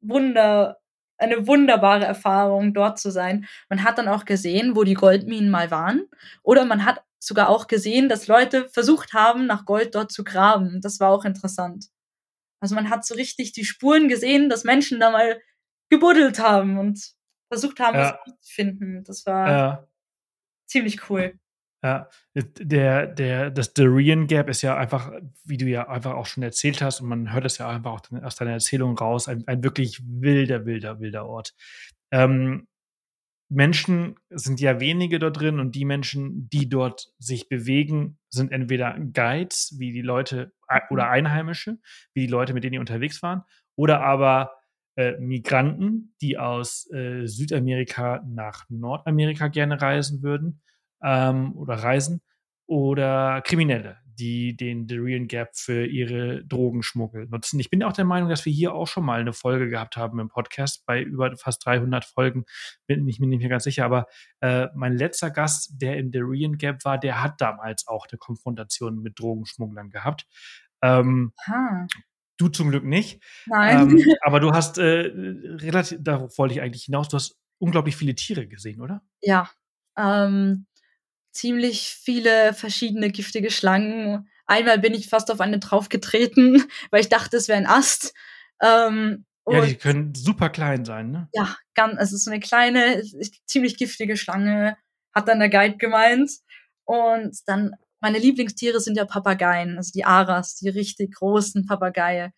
wunder, 0.00 0.78
eine 1.18 1.46
wunderbare 1.46 2.04
Erfahrung, 2.04 2.74
dort 2.74 2.98
zu 2.98 3.10
sein. 3.10 3.46
Man 3.68 3.84
hat 3.84 3.98
dann 3.98 4.08
auch 4.08 4.24
gesehen, 4.24 4.76
wo 4.76 4.84
die 4.84 4.94
Goldminen 4.94 5.50
mal 5.50 5.70
waren. 5.70 6.06
Oder 6.42 6.64
man 6.64 6.84
hat 6.84 7.02
sogar 7.18 7.48
auch 7.48 7.66
gesehen, 7.66 8.08
dass 8.08 8.26
Leute 8.26 8.68
versucht 8.68 9.12
haben, 9.12 9.46
nach 9.46 9.66
Gold 9.66 9.94
dort 9.94 10.10
zu 10.10 10.24
graben. 10.24 10.80
Das 10.80 11.00
war 11.00 11.10
auch 11.10 11.24
interessant. 11.24 11.86
Also 12.60 12.74
man 12.74 12.90
hat 12.90 13.04
so 13.04 13.14
richtig 13.14 13.52
die 13.52 13.64
Spuren 13.64 14.08
gesehen, 14.08 14.48
dass 14.48 14.64
Menschen 14.64 15.00
da 15.00 15.10
mal 15.10 15.40
gebuddelt 15.90 16.38
haben 16.38 16.78
und 16.78 17.12
versucht 17.48 17.80
haben, 17.80 17.98
ja. 17.98 18.18
was 18.24 18.36
zu 18.40 18.54
finden. 18.54 19.04
Das 19.04 19.26
war 19.26 19.50
ja. 19.50 19.88
ziemlich 20.66 21.10
cool. 21.10 21.38
Ja, 21.82 22.08
der, 22.34 23.06
der, 23.06 23.50
das 23.50 23.72
Darien 23.72 24.26
Gap 24.26 24.50
ist 24.50 24.60
ja 24.60 24.76
einfach, 24.76 25.12
wie 25.44 25.56
du 25.56 25.64
ja 25.64 25.88
einfach 25.88 26.14
auch 26.14 26.26
schon 26.26 26.42
erzählt 26.42 26.82
hast, 26.82 27.00
und 27.00 27.08
man 27.08 27.32
hört 27.32 27.46
es 27.46 27.56
ja 27.56 27.70
einfach 27.70 27.92
auch 27.92 28.22
aus 28.22 28.36
deiner 28.36 28.52
Erzählung 28.52 28.98
raus, 28.98 29.28
ein, 29.28 29.44
ein 29.46 29.64
wirklich 29.64 30.02
wilder, 30.04 30.66
wilder, 30.66 31.00
wilder 31.00 31.26
Ort. 31.26 31.54
Ähm, 32.10 32.66
Menschen 33.48 34.16
sind 34.28 34.60
ja 34.60 34.78
wenige 34.78 35.18
dort 35.18 35.40
drin 35.40 35.58
und 35.58 35.74
die 35.74 35.86
Menschen, 35.86 36.48
die 36.50 36.68
dort 36.68 37.12
sich 37.18 37.48
bewegen, 37.48 38.18
sind 38.28 38.52
entweder 38.52 38.96
Guides, 38.98 39.74
wie 39.78 39.92
die 39.92 40.02
Leute, 40.02 40.52
oder 40.90 41.06
mhm. 41.06 41.10
Einheimische, 41.10 41.78
wie 42.12 42.26
die 42.26 42.32
Leute, 42.32 42.52
mit 42.52 42.62
denen 42.62 42.72
die 42.72 42.78
unterwegs 42.78 43.22
waren, 43.22 43.42
oder 43.74 44.02
aber 44.02 44.52
äh, 44.96 45.18
Migranten, 45.18 46.14
die 46.20 46.36
aus 46.36 46.90
äh, 46.92 47.26
Südamerika 47.26 48.22
nach 48.26 48.66
Nordamerika 48.68 49.48
gerne 49.48 49.80
reisen 49.80 50.22
würden 50.22 50.60
ähm, 51.02 51.56
oder 51.56 51.74
reisen, 51.74 52.22
oder 52.66 53.42
Kriminelle, 53.42 53.98
die 54.04 54.56
den 54.56 54.86
Darien 54.86 55.26
Gap 55.26 55.50
für 55.54 55.86
ihre 55.86 56.44
Drogenschmuggel 56.44 57.26
nutzen. 57.26 57.58
Ich 57.58 57.68
bin 57.68 57.82
auch 57.82 57.92
der 57.92 58.04
Meinung, 58.04 58.28
dass 58.28 58.44
wir 58.46 58.52
hier 58.52 58.74
auch 58.74 58.86
schon 58.86 59.04
mal 59.04 59.20
eine 59.20 59.32
Folge 59.32 59.68
gehabt 59.68 59.96
haben 59.96 60.20
im 60.20 60.28
Podcast 60.28 60.86
bei 60.86 61.02
über 61.02 61.36
fast 61.36 61.66
300 61.66 62.04
Folgen. 62.04 62.44
Bin 62.86 63.08
ich 63.08 63.18
mir 63.18 63.26
nicht 63.26 63.40
mehr 63.40 63.48
ganz 63.48 63.64
sicher, 63.64 63.84
aber 63.84 64.06
äh, 64.40 64.68
mein 64.76 64.96
letzter 64.96 65.30
Gast, 65.30 65.82
der 65.82 65.96
im 65.96 66.12
Darien 66.12 66.58
Gap 66.58 66.84
war, 66.84 66.96
der 66.96 67.22
hat 67.22 67.40
damals 67.40 67.88
auch 67.88 68.06
eine 68.08 68.18
Konfrontation 68.18 69.02
mit 69.02 69.18
Drogenschmugglern 69.18 69.90
gehabt. 69.90 70.26
Ähm, 70.80 71.32
Du 72.40 72.48
zum 72.48 72.70
Glück 72.70 72.84
nicht. 72.84 73.22
Nein. 73.44 73.90
Ähm, 73.90 74.14
aber 74.22 74.40
du 74.40 74.52
hast 74.52 74.78
äh, 74.78 75.12
relativ, 75.12 75.98
darauf 76.00 76.38
wollte 76.38 76.54
ich 76.54 76.62
eigentlich 76.62 76.84
hinaus, 76.84 77.10
du 77.10 77.16
hast 77.16 77.36
unglaublich 77.58 77.96
viele 77.96 78.14
Tiere 78.14 78.46
gesehen, 78.46 78.80
oder? 78.80 79.02
Ja. 79.20 79.50
Ähm, 79.98 80.66
ziemlich 81.32 81.98
viele 82.02 82.54
verschiedene 82.54 83.10
giftige 83.10 83.50
Schlangen. 83.50 84.28
Einmal 84.46 84.78
bin 84.78 84.94
ich 84.94 85.08
fast 85.08 85.30
auf 85.30 85.40
eine 85.40 85.58
draufgetreten, 85.58 86.64
weil 86.90 87.00
ich 87.00 87.08
dachte, 87.08 87.36
es 87.36 87.48
wäre 87.48 87.58
ein 87.58 87.66
Ast. 87.66 88.14
Ähm, 88.62 89.24
ja, 89.48 89.64
die 89.64 89.76
können 89.76 90.14
super 90.14 90.50
klein 90.50 90.84
sein, 90.84 91.10
ne? 91.10 91.28
Ja, 91.32 91.56
ganz, 91.74 91.98
also 91.98 92.16
so 92.16 92.30
eine 92.30 92.40
kleine, 92.40 93.02
ziemlich 93.46 93.76
giftige 93.76 94.16
Schlange, 94.16 94.76
hat 95.12 95.28
dann 95.28 95.40
der 95.40 95.48
Guide 95.48 95.76
gemeint. 95.76 96.30
Und 96.84 97.36
dann, 97.46 97.72
meine 98.00 98.18
Lieblingstiere 98.18 98.80
sind 98.80 98.96
ja 98.96 99.04
Papageien, 99.04 99.76
also 99.76 99.90
die 99.92 100.04
Aras, 100.04 100.56
die 100.56 100.68
richtig 100.68 101.14
großen 101.14 101.66
Papageien. 101.66 102.32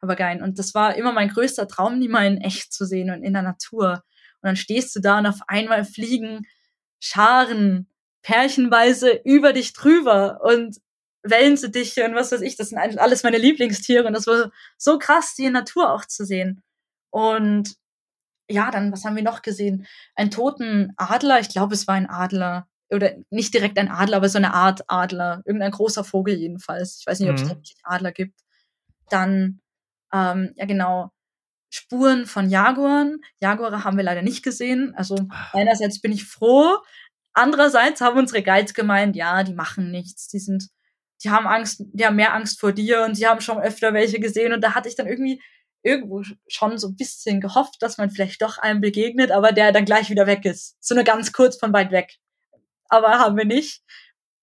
Papageien. 0.00 0.42
Und 0.42 0.58
das 0.58 0.74
war 0.74 0.94
immer 0.96 1.12
mein 1.12 1.28
größter 1.28 1.68
Traum, 1.68 2.00
die 2.00 2.08
mal 2.08 2.26
in 2.26 2.38
echt 2.38 2.72
zu 2.72 2.84
sehen 2.84 3.10
und 3.10 3.22
in 3.22 3.32
der 3.32 3.42
Natur. 3.42 4.02
Und 4.40 4.48
dann 4.48 4.56
stehst 4.56 4.94
du 4.94 5.00
da 5.00 5.18
und 5.18 5.26
auf 5.26 5.40
einmal 5.48 5.84
fliegen 5.84 6.46
Scharen 7.00 7.88
pärchenweise 8.26 9.20
über 9.24 9.52
dich 9.52 9.72
drüber 9.72 10.40
und 10.42 10.80
Wellensittiche 11.22 12.04
und 12.04 12.16
was 12.16 12.32
weiß 12.32 12.40
ich. 12.40 12.56
Das 12.56 12.70
sind 12.70 12.78
alles 12.78 13.22
meine 13.22 13.38
Lieblingstiere 13.38 14.04
und 14.04 14.14
das 14.14 14.26
war 14.26 14.50
so 14.76 14.98
krass, 14.98 15.36
die 15.36 15.44
in 15.44 15.52
Natur 15.52 15.92
auch 15.92 16.04
zu 16.04 16.24
sehen. 16.24 16.60
Und 17.10 17.76
ja, 18.50 18.72
dann, 18.72 18.90
was 18.90 19.04
haben 19.04 19.14
wir 19.14 19.22
noch 19.22 19.42
gesehen? 19.42 19.86
Einen 20.16 20.32
toten 20.32 20.92
Adler, 20.96 21.38
ich 21.38 21.48
glaube, 21.48 21.74
es 21.74 21.86
war 21.86 21.94
ein 21.94 22.10
Adler. 22.10 22.66
Oder 22.90 23.14
nicht 23.30 23.54
direkt 23.54 23.78
ein 23.78 23.90
Adler, 23.90 24.16
aber 24.16 24.28
so 24.28 24.38
eine 24.38 24.54
Art 24.54 24.82
Adler. 24.88 25.42
Irgendein 25.44 25.70
großer 25.70 26.02
Vogel 26.02 26.34
jedenfalls. 26.34 26.98
Ich 27.00 27.06
weiß 27.06 27.20
nicht, 27.20 27.30
ob 27.30 27.36
es 27.36 27.44
mhm. 27.44 27.50
wirklich 27.50 27.76
Adler 27.84 28.10
gibt. 28.10 28.40
Dann, 29.08 29.60
ähm, 30.12 30.52
ja 30.56 30.66
genau, 30.66 31.12
Spuren 31.70 32.26
von 32.26 32.48
Jaguaren. 32.48 33.20
Jaguare 33.40 33.84
haben 33.84 33.96
wir 33.96 34.04
leider 34.04 34.22
nicht 34.22 34.42
gesehen. 34.42 34.94
Also 34.96 35.16
ah. 35.28 35.50
einerseits 35.52 36.00
bin 36.00 36.12
ich 36.12 36.24
froh, 36.24 36.78
Andererseits 37.36 38.00
haben 38.00 38.18
unsere 38.18 38.42
Guides 38.42 38.72
gemeint, 38.72 39.14
ja, 39.14 39.42
die 39.42 39.52
machen 39.52 39.90
nichts, 39.90 40.26
die 40.28 40.38
sind, 40.38 40.70
die 41.22 41.28
haben 41.28 41.46
Angst, 41.46 41.82
die 41.92 42.06
haben 42.06 42.16
mehr 42.16 42.32
Angst 42.32 42.58
vor 42.58 42.72
dir 42.72 43.04
und 43.04 43.18
die 43.18 43.26
haben 43.26 43.42
schon 43.42 43.58
öfter 43.58 43.92
welche 43.92 44.18
gesehen 44.18 44.54
und 44.54 44.62
da 44.62 44.74
hatte 44.74 44.88
ich 44.88 44.96
dann 44.96 45.06
irgendwie 45.06 45.42
irgendwo 45.82 46.22
schon 46.48 46.78
so 46.78 46.88
ein 46.88 46.96
bisschen 46.96 47.42
gehofft, 47.42 47.76
dass 47.82 47.98
man 47.98 48.08
vielleicht 48.08 48.40
doch 48.40 48.56
einem 48.56 48.80
begegnet, 48.80 49.32
aber 49.32 49.52
der 49.52 49.70
dann 49.70 49.84
gleich 49.84 50.08
wieder 50.08 50.26
weg 50.26 50.46
ist. 50.46 50.76
So 50.80 50.94
nur 50.94 51.04
ganz 51.04 51.34
kurz 51.34 51.58
von 51.58 51.74
weit 51.74 51.90
weg. 51.90 52.16
Aber 52.88 53.18
haben 53.18 53.36
wir 53.36 53.44
nicht, 53.44 53.82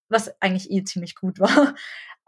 was 0.08 0.40
eigentlich 0.40 0.70
eh 0.70 0.84
ziemlich 0.84 1.16
gut 1.16 1.40
war. 1.40 1.74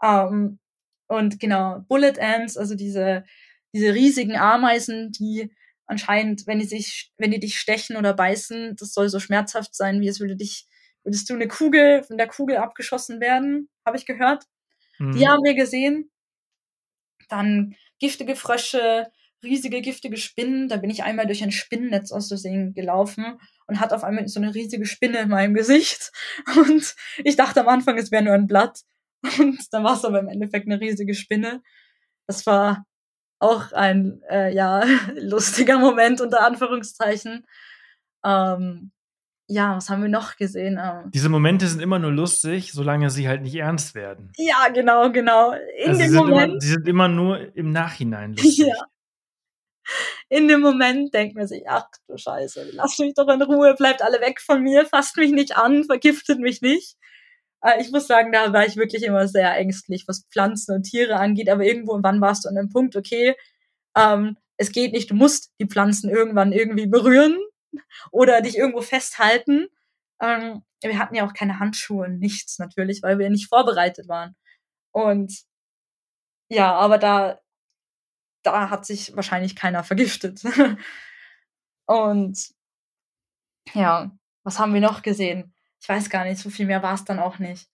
ähm, 0.02 0.58
und 1.06 1.38
genau, 1.38 1.84
Bullet 1.86 2.18
Ants, 2.18 2.56
also 2.56 2.74
diese, 2.74 3.24
diese 3.72 3.94
riesigen 3.94 4.36
Ameisen, 4.36 5.12
die 5.12 5.54
anscheinend, 5.86 6.46
wenn 6.46 6.58
die 6.58 6.66
sich, 6.66 7.12
wenn 7.16 7.30
die 7.30 7.40
dich 7.40 7.58
stechen 7.58 7.96
oder 7.96 8.14
beißen, 8.14 8.76
das 8.76 8.92
soll 8.92 9.08
so 9.08 9.20
schmerzhaft 9.20 9.74
sein, 9.74 10.00
wie 10.00 10.08
es 10.08 10.20
würde 10.20 10.36
dich, 10.36 10.66
würdest 11.04 11.28
du 11.30 11.34
eine 11.34 11.48
Kugel 11.48 12.02
von 12.02 12.18
der 12.18 12.28
Kugel 12.28 12.56
abgeschossen 12.56 13.20
werden, 13.20 13.68
habe 13.84 13.96
ich 13.96 14.06
gehört. 14.06 14.44
Mhm. 14.98 15.12
Die 15.12 15.28
haben 15.28 15.44
wir 15.44 15.54
gesehen. 15.54 16.10
Dann 17.28 17.74
giftige 17.98 18.36
Frösche, 18.36 19.06
riesige 19.42 19.80
giftige 19.80 20.16
Spinnen. 20.16 20.68
Da 20.68 20.76
bin 20.76 20.90
ich 20.90 21.04
einmal 21.04 21.26
durch 21.26 21.42
ein 21.42 21.52
Spinnennetz 21.52 22.12
aus 22.12 22.28
Versehen 22.28 22.74
gelaufen 22.74 23.38
und 23.66 23.80
hatte 23.80 23.94
auf 23.94 24.04
einmal 24.04 24.26
so 24.28 24.40
eine 24.40 24.54
riesige 24.54 24.86
Spinne 24.86 25.20
in 25.20 25.28
meinem 25.28 25.54
Gesicht. 25.54 26.12
Und 26.56 26.94
ich 27.24 27.36
dachte 27.36 27.60
am 27.60 27.68
Anfang, 27.68 27.98
es 27.98 28.10
wäre 28.10 28.22
nur 28.22 28.34
ein 28.34 28.46
Blatt. 28.46 28.80
Und 29.38 29.60
dann 29.72 29.84
war 29.84 29.94
es 29.94 30.04
aber 30.04 30.20
im 30.20 30.28
Endeffekt 30.28 30.66
eine 30.66 30.80
riesige 30.80 31.14
Spinne. 31.14 31.62
Das 32.26 32.46
war 32.46 32.84
auch 33.38 33.72
ein 33.72 34.22
äh, 34.30 34.54
ja 34.54 34.84
lustiger 35.14 35.78
Moment 35.78 36.20
unter 36.20 36.44
Anführungszeichen. 36.44 37.46
Ähm, 38.24 38.92
ja, 39.48 39.76
was 39.76 39.88
haben 39.88 40.02
wir 40.02 40.08
noch 40.08 40.36
gesehen? 40.36 40.80
Ähm, 40.82 41.10
Diese 41.12 41.28
Momente 41.28 41.68
sind 41.68 41.80
immer 41.80 41.98
nur 41.98 42.10
lustig, 42.10 42.72
solange 42.72 43.10
sie 43.10 43.28
halt 43.28 43.42
nicht 43.42 43.54
ernst 43.54 43.94
werden. 43.94 44.32
Ja, 44.36 44.68
genau, 44.74 45.10
genau. 45.12 45.52
In 45.52 45.90
also 45.90 46.00
dem 46.00 46.10
sie 46.10 46.16
Moment. 46.16 46.52
Immer, 46.52 46.60
sie 46.60 46.68
sind 46.68 46.88
immer 46.88 47.08
nur 47.08 47.56
im 47.56 47.72
Nachhinein 47.72 48.32
lustig. 48.34 48.66
Ja. 48.66 48.74
In 50.28 50.48
dem 50.48 50.62
Moment 50.62 51.14
denkt 51.14 51.36
man 51.36 51.46
sich, 51.46 51.62
ach 51.68 51.86
du 52.08 52.16
Scheiße, 52.16 52.70
lass 52.72 52.98
mich 52.98 53.14
doch 53.14 53.28
in 53.28 53.40
Ruhe, 53.40 53.72
bleibt 53.74 54.02
alle 54.02 54.20
weg 54.20 54.40
von 54.40 54.60
mir, 54.60 54.84
fasst 54.84 55.16
mich 55.16 55.30
nicht 55.30 55.56
an, 55.56 55.84
vergiftet 55.84 56.40
mich 56.40 56.60
nicht. 56.60 56.96
Äh, 57.66 57.80
ich 57.82 57.90
muss 57.90 58.06
sagen, 58.06 58.32
da 58.32 58.52
war 58.52 58.66
ich 58.66 58.76
wirklich 58.76 59.02
immer 59.02 59.28
sehr 59.28 59.54
ängstlich, 59.56 60.06
was 60.08 60.26
Pflanzen 60.30 60.74
und 60.74 60.84
Tiere 60.84 61.16
angeht. 61.16 61.48
Aber 61.50 61.64
irgendwo 61.64 61.92
und 61.92 62.04
wann 62.04 62.20
warst 62.20 62.44
du 62.44 62.48
an 62.48 62.54
dem 62.56 62.70
Punkt, 62.70 62.96
okay, 62.96 63.34
ähm, 63.96 64.36
es 64.58 64.72
geht 64.72 64.92
nicht, 64.92 65.10
du 65.10 65.14
musst 65.14 65.52
die 65.60 65.66
Pflanzen 65.66 66.10
irgendwann 66.10 66.52
irgendwie 66.52 66.86
berühren 66.86 67.38
oder 68.12 68.40
dich 68.42 68.56
irgendwo 68.56 68.82
festhalten. 68.82 69.68
Ähm, 70.20 70.62
wir 70.82 70.98
hatten 70.98 71.14
ja 71.16 71.26
auch 71.26 71.34
keine 71.34 71.58
Handschuhe, 71.58 72.08
nichts 72.08 72.58
natürlich, 72.58 73.02
weil 73.02 73.18
wir 73.18 73.30
nicht 73.30 73.48
vorbereitet 73.48 74.08
waren. 74.08 74.36
Und 74.92 75.44
ja, 76.48 76.74
aber 76.74 76.98
da, 76.98 77.40
da 78.44 78.70
hat 78.70 78.86
sich 78.86 79.16
wahrscheinlich 79.16 79.56
keiner 79.56 79.84
vergiftet. 79.84 80.42
und 81.86 82.38
ja, 83.74 84.10
was 84.44 84.58
haben 84.58 84.74
wir 84.74 84.80
noch 84.80 85.02
gesehen? 85.02 85.55
Ich 85.80 85.88
weiß 85.88 86.10
gar 86.10 86.24
nicht, 86.24 86.38
so 86.38 86.50
viel 86.50 86.66
mehr 86.66 86.82
war 86.82 86.94
es 86.94 87.04
dann 87.04 87.18
auch 87.18 87.38
nicht. 87.38 87.68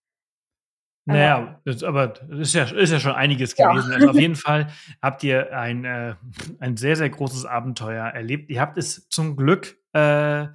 Naja, 1.05 1.61
das, 1.65 1.83
aber 1.83 2.09
das 2.09 2.39
ist 2.39 2.55
ja, 2.55 2.65
ist 2.65 2.93
ja 2.93 3.01
schon 3.01 3.13
einiges 3.13 3.57
gewesen. 3.57 3.91
Ja. 3.91 3.97
Also 3.97 4.11
auf 4.11 4.19
jeden 4.19 4.37
Fall 4.37 4.69
habt 5.01 5.25
ihr 5.25 5.57
ein, 5.59 5.85
äh, 5.85 6.15
ein 6.61 6.77
sehr, 6.77 6.95
sehr 6.97 7.11
großes 7.11 7.45
Abenteuer 7.45 8.05
erlebt. 8.07 8.51
Ihr 8.51 8.61
habt 8.61 8.79
es 8.79 9.09
zum 9.09 9.37
Glück 9.37 9.79
äh, 9.95 10.47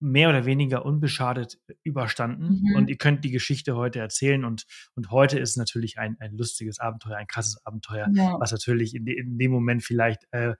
mehr 0.00 0.28
oder 0.28 0.46
weniger 0.46 0.84
unbeschadet 0.84 1.58
überstanden 1.82 2.62
mhm. 2.62 2.76
und 2.76 2.88
ihr 2.88 2.96
könnt 2.96 3.24
die 3.24 3.30
Geschichte 3.30 3.76
heute 3.76 3.98
erzählen 3.98 4.44
und, 4.44 4.64
und 4.94 5.10
heute 5.10 5.38
ist 5.38 5.56
natürlich 5.56 5.98
ein, 5.98 6.16
ein 6.20 6.36
lustiges 6.36 6.78
Abenteuer, 6.78 7.16
ein 7.16 7.26
krasses 7.26 7.64
Abenteuer, 7.66 8.06
ja. 8.12 8.36
was 8.38 8.52
natürlich 8.52 8.94
in, 8.94 9.04
de, 9.04 9.18
in 9.18 9.38
dem 9.38 9.50
Moment 9.50 9.82
vielleicht 9.82 10.26
äh, 10.30 10.54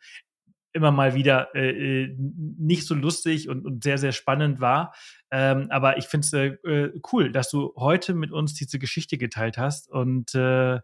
immer 0.73 0.91
mal 0.91 1.14
wieder 1.14 1.55
äh, 1.55 2.05
äh, 2.05 2.16
nicht 2.19 2.87
so 2.87 2.95
lustig 2.95 3.49
und, 3.49 3.64
und 3.64 3.85
sehr, 3.85 3.99
sehr 3.99 4.12
spannend 4.12 4.61
war. 4.61 4.95
Ähm, 5.31 5.69
aber 5.71 5.97
ich 5.97 6.07
finde 6.07 6.27
es 6.27 6.33
äh, 6.33 6.47
äh, 6.69 7.01
cool, 7.12 7.33
dass 7.33 7.51
du 7.51 7.73
heute 7.77 8.14
mit 8.14 8.33
uns 8.33 8.55
diese 8.55 8.79
Geschichte 8.79 9.19
geteilt 9.19 9.59
hast. 9.59 9.89
Und 9.89 10.35
äh, 10.35 10.81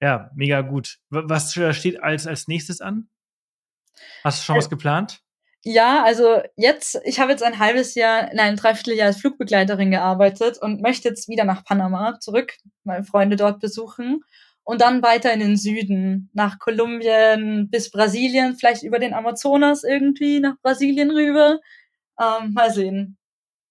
ja, 0.00 0.30
mega 0.34 0.60
gut. 0.60 0.98
Was 1.10 1.52
steht 1.52 2.02
als, 2.02 2.26
als 2.26 2.48
nächstes 2.48 2.80
an? 2.80 3.08
Hast 4.24 4.40
du 4.40 4.44
schon 4.44 4.56
was 4.56 4.68
geplant? 4.68 5.22
ja, 5.68 6.04
also 6.04 6.42
jetzt, 6.54 7.00
ich 7.04 7.18
habe 7.18 7.32
jetzt 7.32 7.42
ein 7.42 7.58
halbes 7.58 7.96
Jahr, 7.96 8.30
nein, 8.32 8.50
ein 8.50 8.56
Dreivierteljahr 8.56 9.08
als 9.08 9.20
Flugbegleiterin 9.20 9.90
gearbeitet 9.90 10.58
und 10.58 10.80
möchte 10.80 11.08
jetzt 11.08 11.28
wieder 11.28 11.42
nach 11.42 11.64
Panama 11.64 12.20
zurück, 12.20 12.54
meine 12.84 13.02
Freunde 13.02 13.34
dort 13.34 13.58
besuchen 13.58 14.22
und 14.66 14.80
dann 14.80 15.00
weiter 15.00 15.32
in 15.32 15.38
den 15.38 15.56
Süden, 15.56 16.28
nach 16.32 16.58
Kolumbien 16.58 17.70
bis 17.70 17.88
Brasilien, 17.92 18.56
vielleicht 18.56 18.82
über 18.82 18.98
den 18.98 19.14
Amazonas 19.14 19.84
irgendwie 19.84 20.40
nach 20.40 20.56
Brasilien 20.60 21.12
rüber. 21.12 21.60
Ähm, 22.20 22.52
mal 22.52 22.72
sehen. 22.72 23.16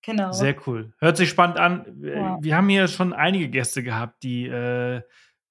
Genau. 0.04 0.32
Sehr 0.32 0.56
cool. 0.66 0.94
Hört 1.00 1.18
sich 1.18 1.30
spannend 1.30 1.58
an. 1.58 2.02
Ja. 2.02 2.38
Wir 2.40 2.56
haben 2.56 2.70
hier 2.70 2.88
schon 2.88 3.12
einige 3.12 3.50
Gäste 3.50 3.84
gehabt, 3.84 4.24
die 4.24 4.46
äh, 4.46 5.02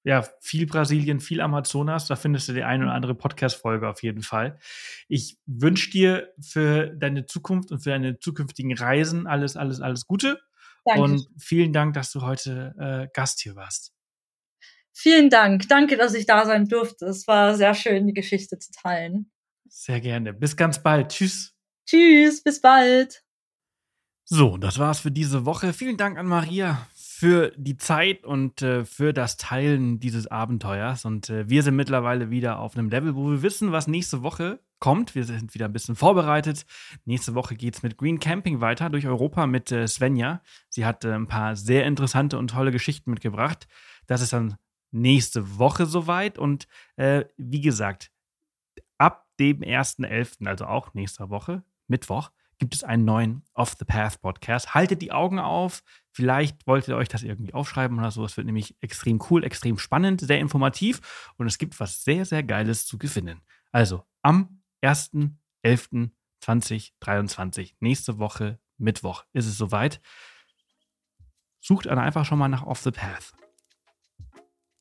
ja, 0.03 0.23
viel 0.41 0.65
Brasilien, 0.65 1.19
viel 1.19 1.41
Amazonas. 1.41 2.07
Da 2.07 2.15
findest 2.15 2.49
du 2.49 2.53
die 2.53 2.63
eine 2.63 2.85
oder 2.85 2.93
andere 2.93 3.13
Podcast-Folge 3.13 3.87
auf 3.87 4.01
jeden 4.01 4.23
Fall. 4.23 4.57
Ich 5.07 5.37
wünsche 5.45 5.91
dir 5.91 6.33
für 6.41 6.87
deine 6.87 7.27
Zukunft 7.27 7.71
und 7.71 7.79
für 7.79 7.91
deine 7.91 8.17
zukünftigen 8.17 8.75
Reisen 8.75 9.27
alles, 9.27 9.57
alles, 9.57 9.79
alles 9.79 10.07
Gute. 10.07 10.39
Danke. 10.85 11.01
Und 11.03 11.27
vielen 11.37 11.71
Dank, 11.71 11.93
dass 11.93 12.11
du 12.11 12.23
heute 12.23 12.73
äh, 12.79 13.07
Gast 13.13 13.41
hier 13.41 13.55
warst. 13.55 13.94
Vielen 14.97 15.29
Dank. 15.29 15.67
Danke, 15.67 15.97
dass 15.97 16.13
ich 16.13 16.25
da 16.25 16.45
sein 16.45 16.69
durfte. 16.69 17.05
Es 17.07 17.27
war 17.27 17.55
sehr 17.55 17.73
schön, 17.73 18.07
die 18.07 18.13
Geschichte 18.13 18.57
zu 18.59 18.71
teilen. 18.71 19.29
Sehr 19.67 19.99
gerne. 19.99 20.33
Bis 20.33 20.55
ganz 20.55 20.81
bald. 20.81 21.09
Tschüss. 21.09 21.53
Tschüss, 21.85 22.41
bis 22.41 22.61
bald. 22.61 23.21
So, 24.23 24.55
das 24.55 24.79
war's 24.79 25.01
für 25.01 25.11
diese 25.11 25.45
Woche. 25.45 25.73
Vielen 25.73 25.97
Dank 25.97 26.17
an 26.17 26.27
Maria 26.27 26.87
für 26.95 27.51
die 27.57 27.75
Zeit 27.75 28.23
und 28.23 28.61
äh, 28.61 28.85
für 28.85 29.11
das 29.11 29.35
Teilen 29.35 29.99
dieses 29.99 30.27
Abenteuers. 30.27 31.03
Und 31.03 31.29
äh, 31.29 31.49
wir 31.49 31.61
sind 31.61 31.75
mittlerweile 31.75 32.29
wieder 32.29 32.59
auf 32.59 32.77
einem 32.77 32.89
Level, 32.89 33.15
wo 33.15 33.29
wir 33.29 33.41
wissen, 33.41 33.73
was 33.73 33.87
nächste 33.87 34.23
Woche 34.23 34.61
kommt. 34.79 35.13
Wir 35.13 35.25
sind 35.25 35.53
wieder 35.53 35.65
ein 35.65 35.73
bisschen 35.73 35.95
vorbereitet. 35.97 36.65
Nächste 37.03 37.35
Woche 37.35 37.55
geht 37.55 37.75
es 37.75 37.83
mit 37.83 37.97
Green 37.97 38.19
Camping 38.19 38.61
weiter 38.61 38.89
durch 38.89 39.07
Europa 39.07 39.45
mit 39.45 39.73
äh, 39.73 39.87
Svenja. 39.87 40.41
Sie 40.69 40.85
hat 40.85 41.03
äh, 41.03 41.11
ein 41.11 41.27
paar 41.27 41.57
sehr 41.57 41.85
interessante 41.85 42.37
und 42.37 42.49
tolle 42.49 42.71
Geschichten 42.71 43.11
mitgebracht. 43.11 43.67
Das 44.07 44.21
ist 44.21 44.31
dann 44.31 44.55
nächste 44.95 45.57
Woche 45.57 45.85
soweit. 45.85 46.37
Und 46.37 46.67
äh, 46.95 47.25
wie 47.37 47.61
gesagt, 47.61 48.11
ab 48.97 49.27
dem 49.39 49.61
1.11., 49.61 50.45
also 50.47 50.65
auch 50.65 50.93
nächste 50.93 51.29
Woche, 51.29 51.63
Mittwoch, 51.87 52.31
gibt 52.57 52.73
es 52.73 52.83
einen 52.83 53.05
neuen 53.05 53.43
Off 53.53 53.75
the 53.77 53.85
Path 53.85 54.19
Podcast. 54.21 54.73
Haltet 54.73 55.01
die 55.01 55.11
Augen 55.11 55.39
auf. 55.39 55.83
Vielleicht 56.11 56.65
wollt 56.67 56.87
ihr 56.87 56.95
euch 56.95 57.09
das 57.09 57.23
irgendwie 57.23 57.53
aufschreiben 57.53 57.99
oder 57.99 58.11
so. 58.11 58.23
Es 58.23 58.37
wird 58.37 58.45
nämlich 58.45 58.77
extrem 58.81 59.21
cool, 59.29 59.43
extrem 59.43 59.77
spannend, 59.77 60.21
sehr 60.21 60.39
informativ 60.39 61.33
und 61.37 61.47
es 61.47 61.57
gibt 61.57 61.77
was 61.79 62.05
sehr, 62.05 62.23
sehr 62.25 62.43
Geiles 62.43 62.85
zu 62.85 62.97
gewinnen. 62.97 63.41
Also 63.71 64.05
am 64.21 64.61
1.11.2023, 64.81 67.73
nächste 67.79 68.19
Woche 68.19 68.59
Mittwoch, 68.77 69.25
ist 69.33 69.47
es 69.47 69.57
soweit. 69.57 69.99
Sucht 71.59 71.87
dann 71.87 71.99
einfach 71.99 72.23
schon 72.25 72.39
mal 72.39 72.47
nach 72.47 72.63
Off 72.63 72.79
the 72.81 72.91
Path. 72.91 73.33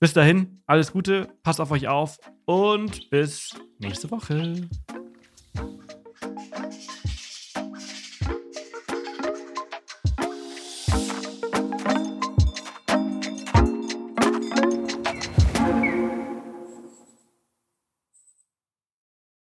Bis 0.05 0.13
dahin, 0.13 0.61
alles 0.67 0.93
Gute, 0.93 1.29
passt 1.43 1.63
auf 1.63 1.71
euch 1.71 1.89
auf 1.89 2.19
und 2.45 3.09
bis 3.09 3.57
nächste 3.79 4.11
Woche. 4.11 4.69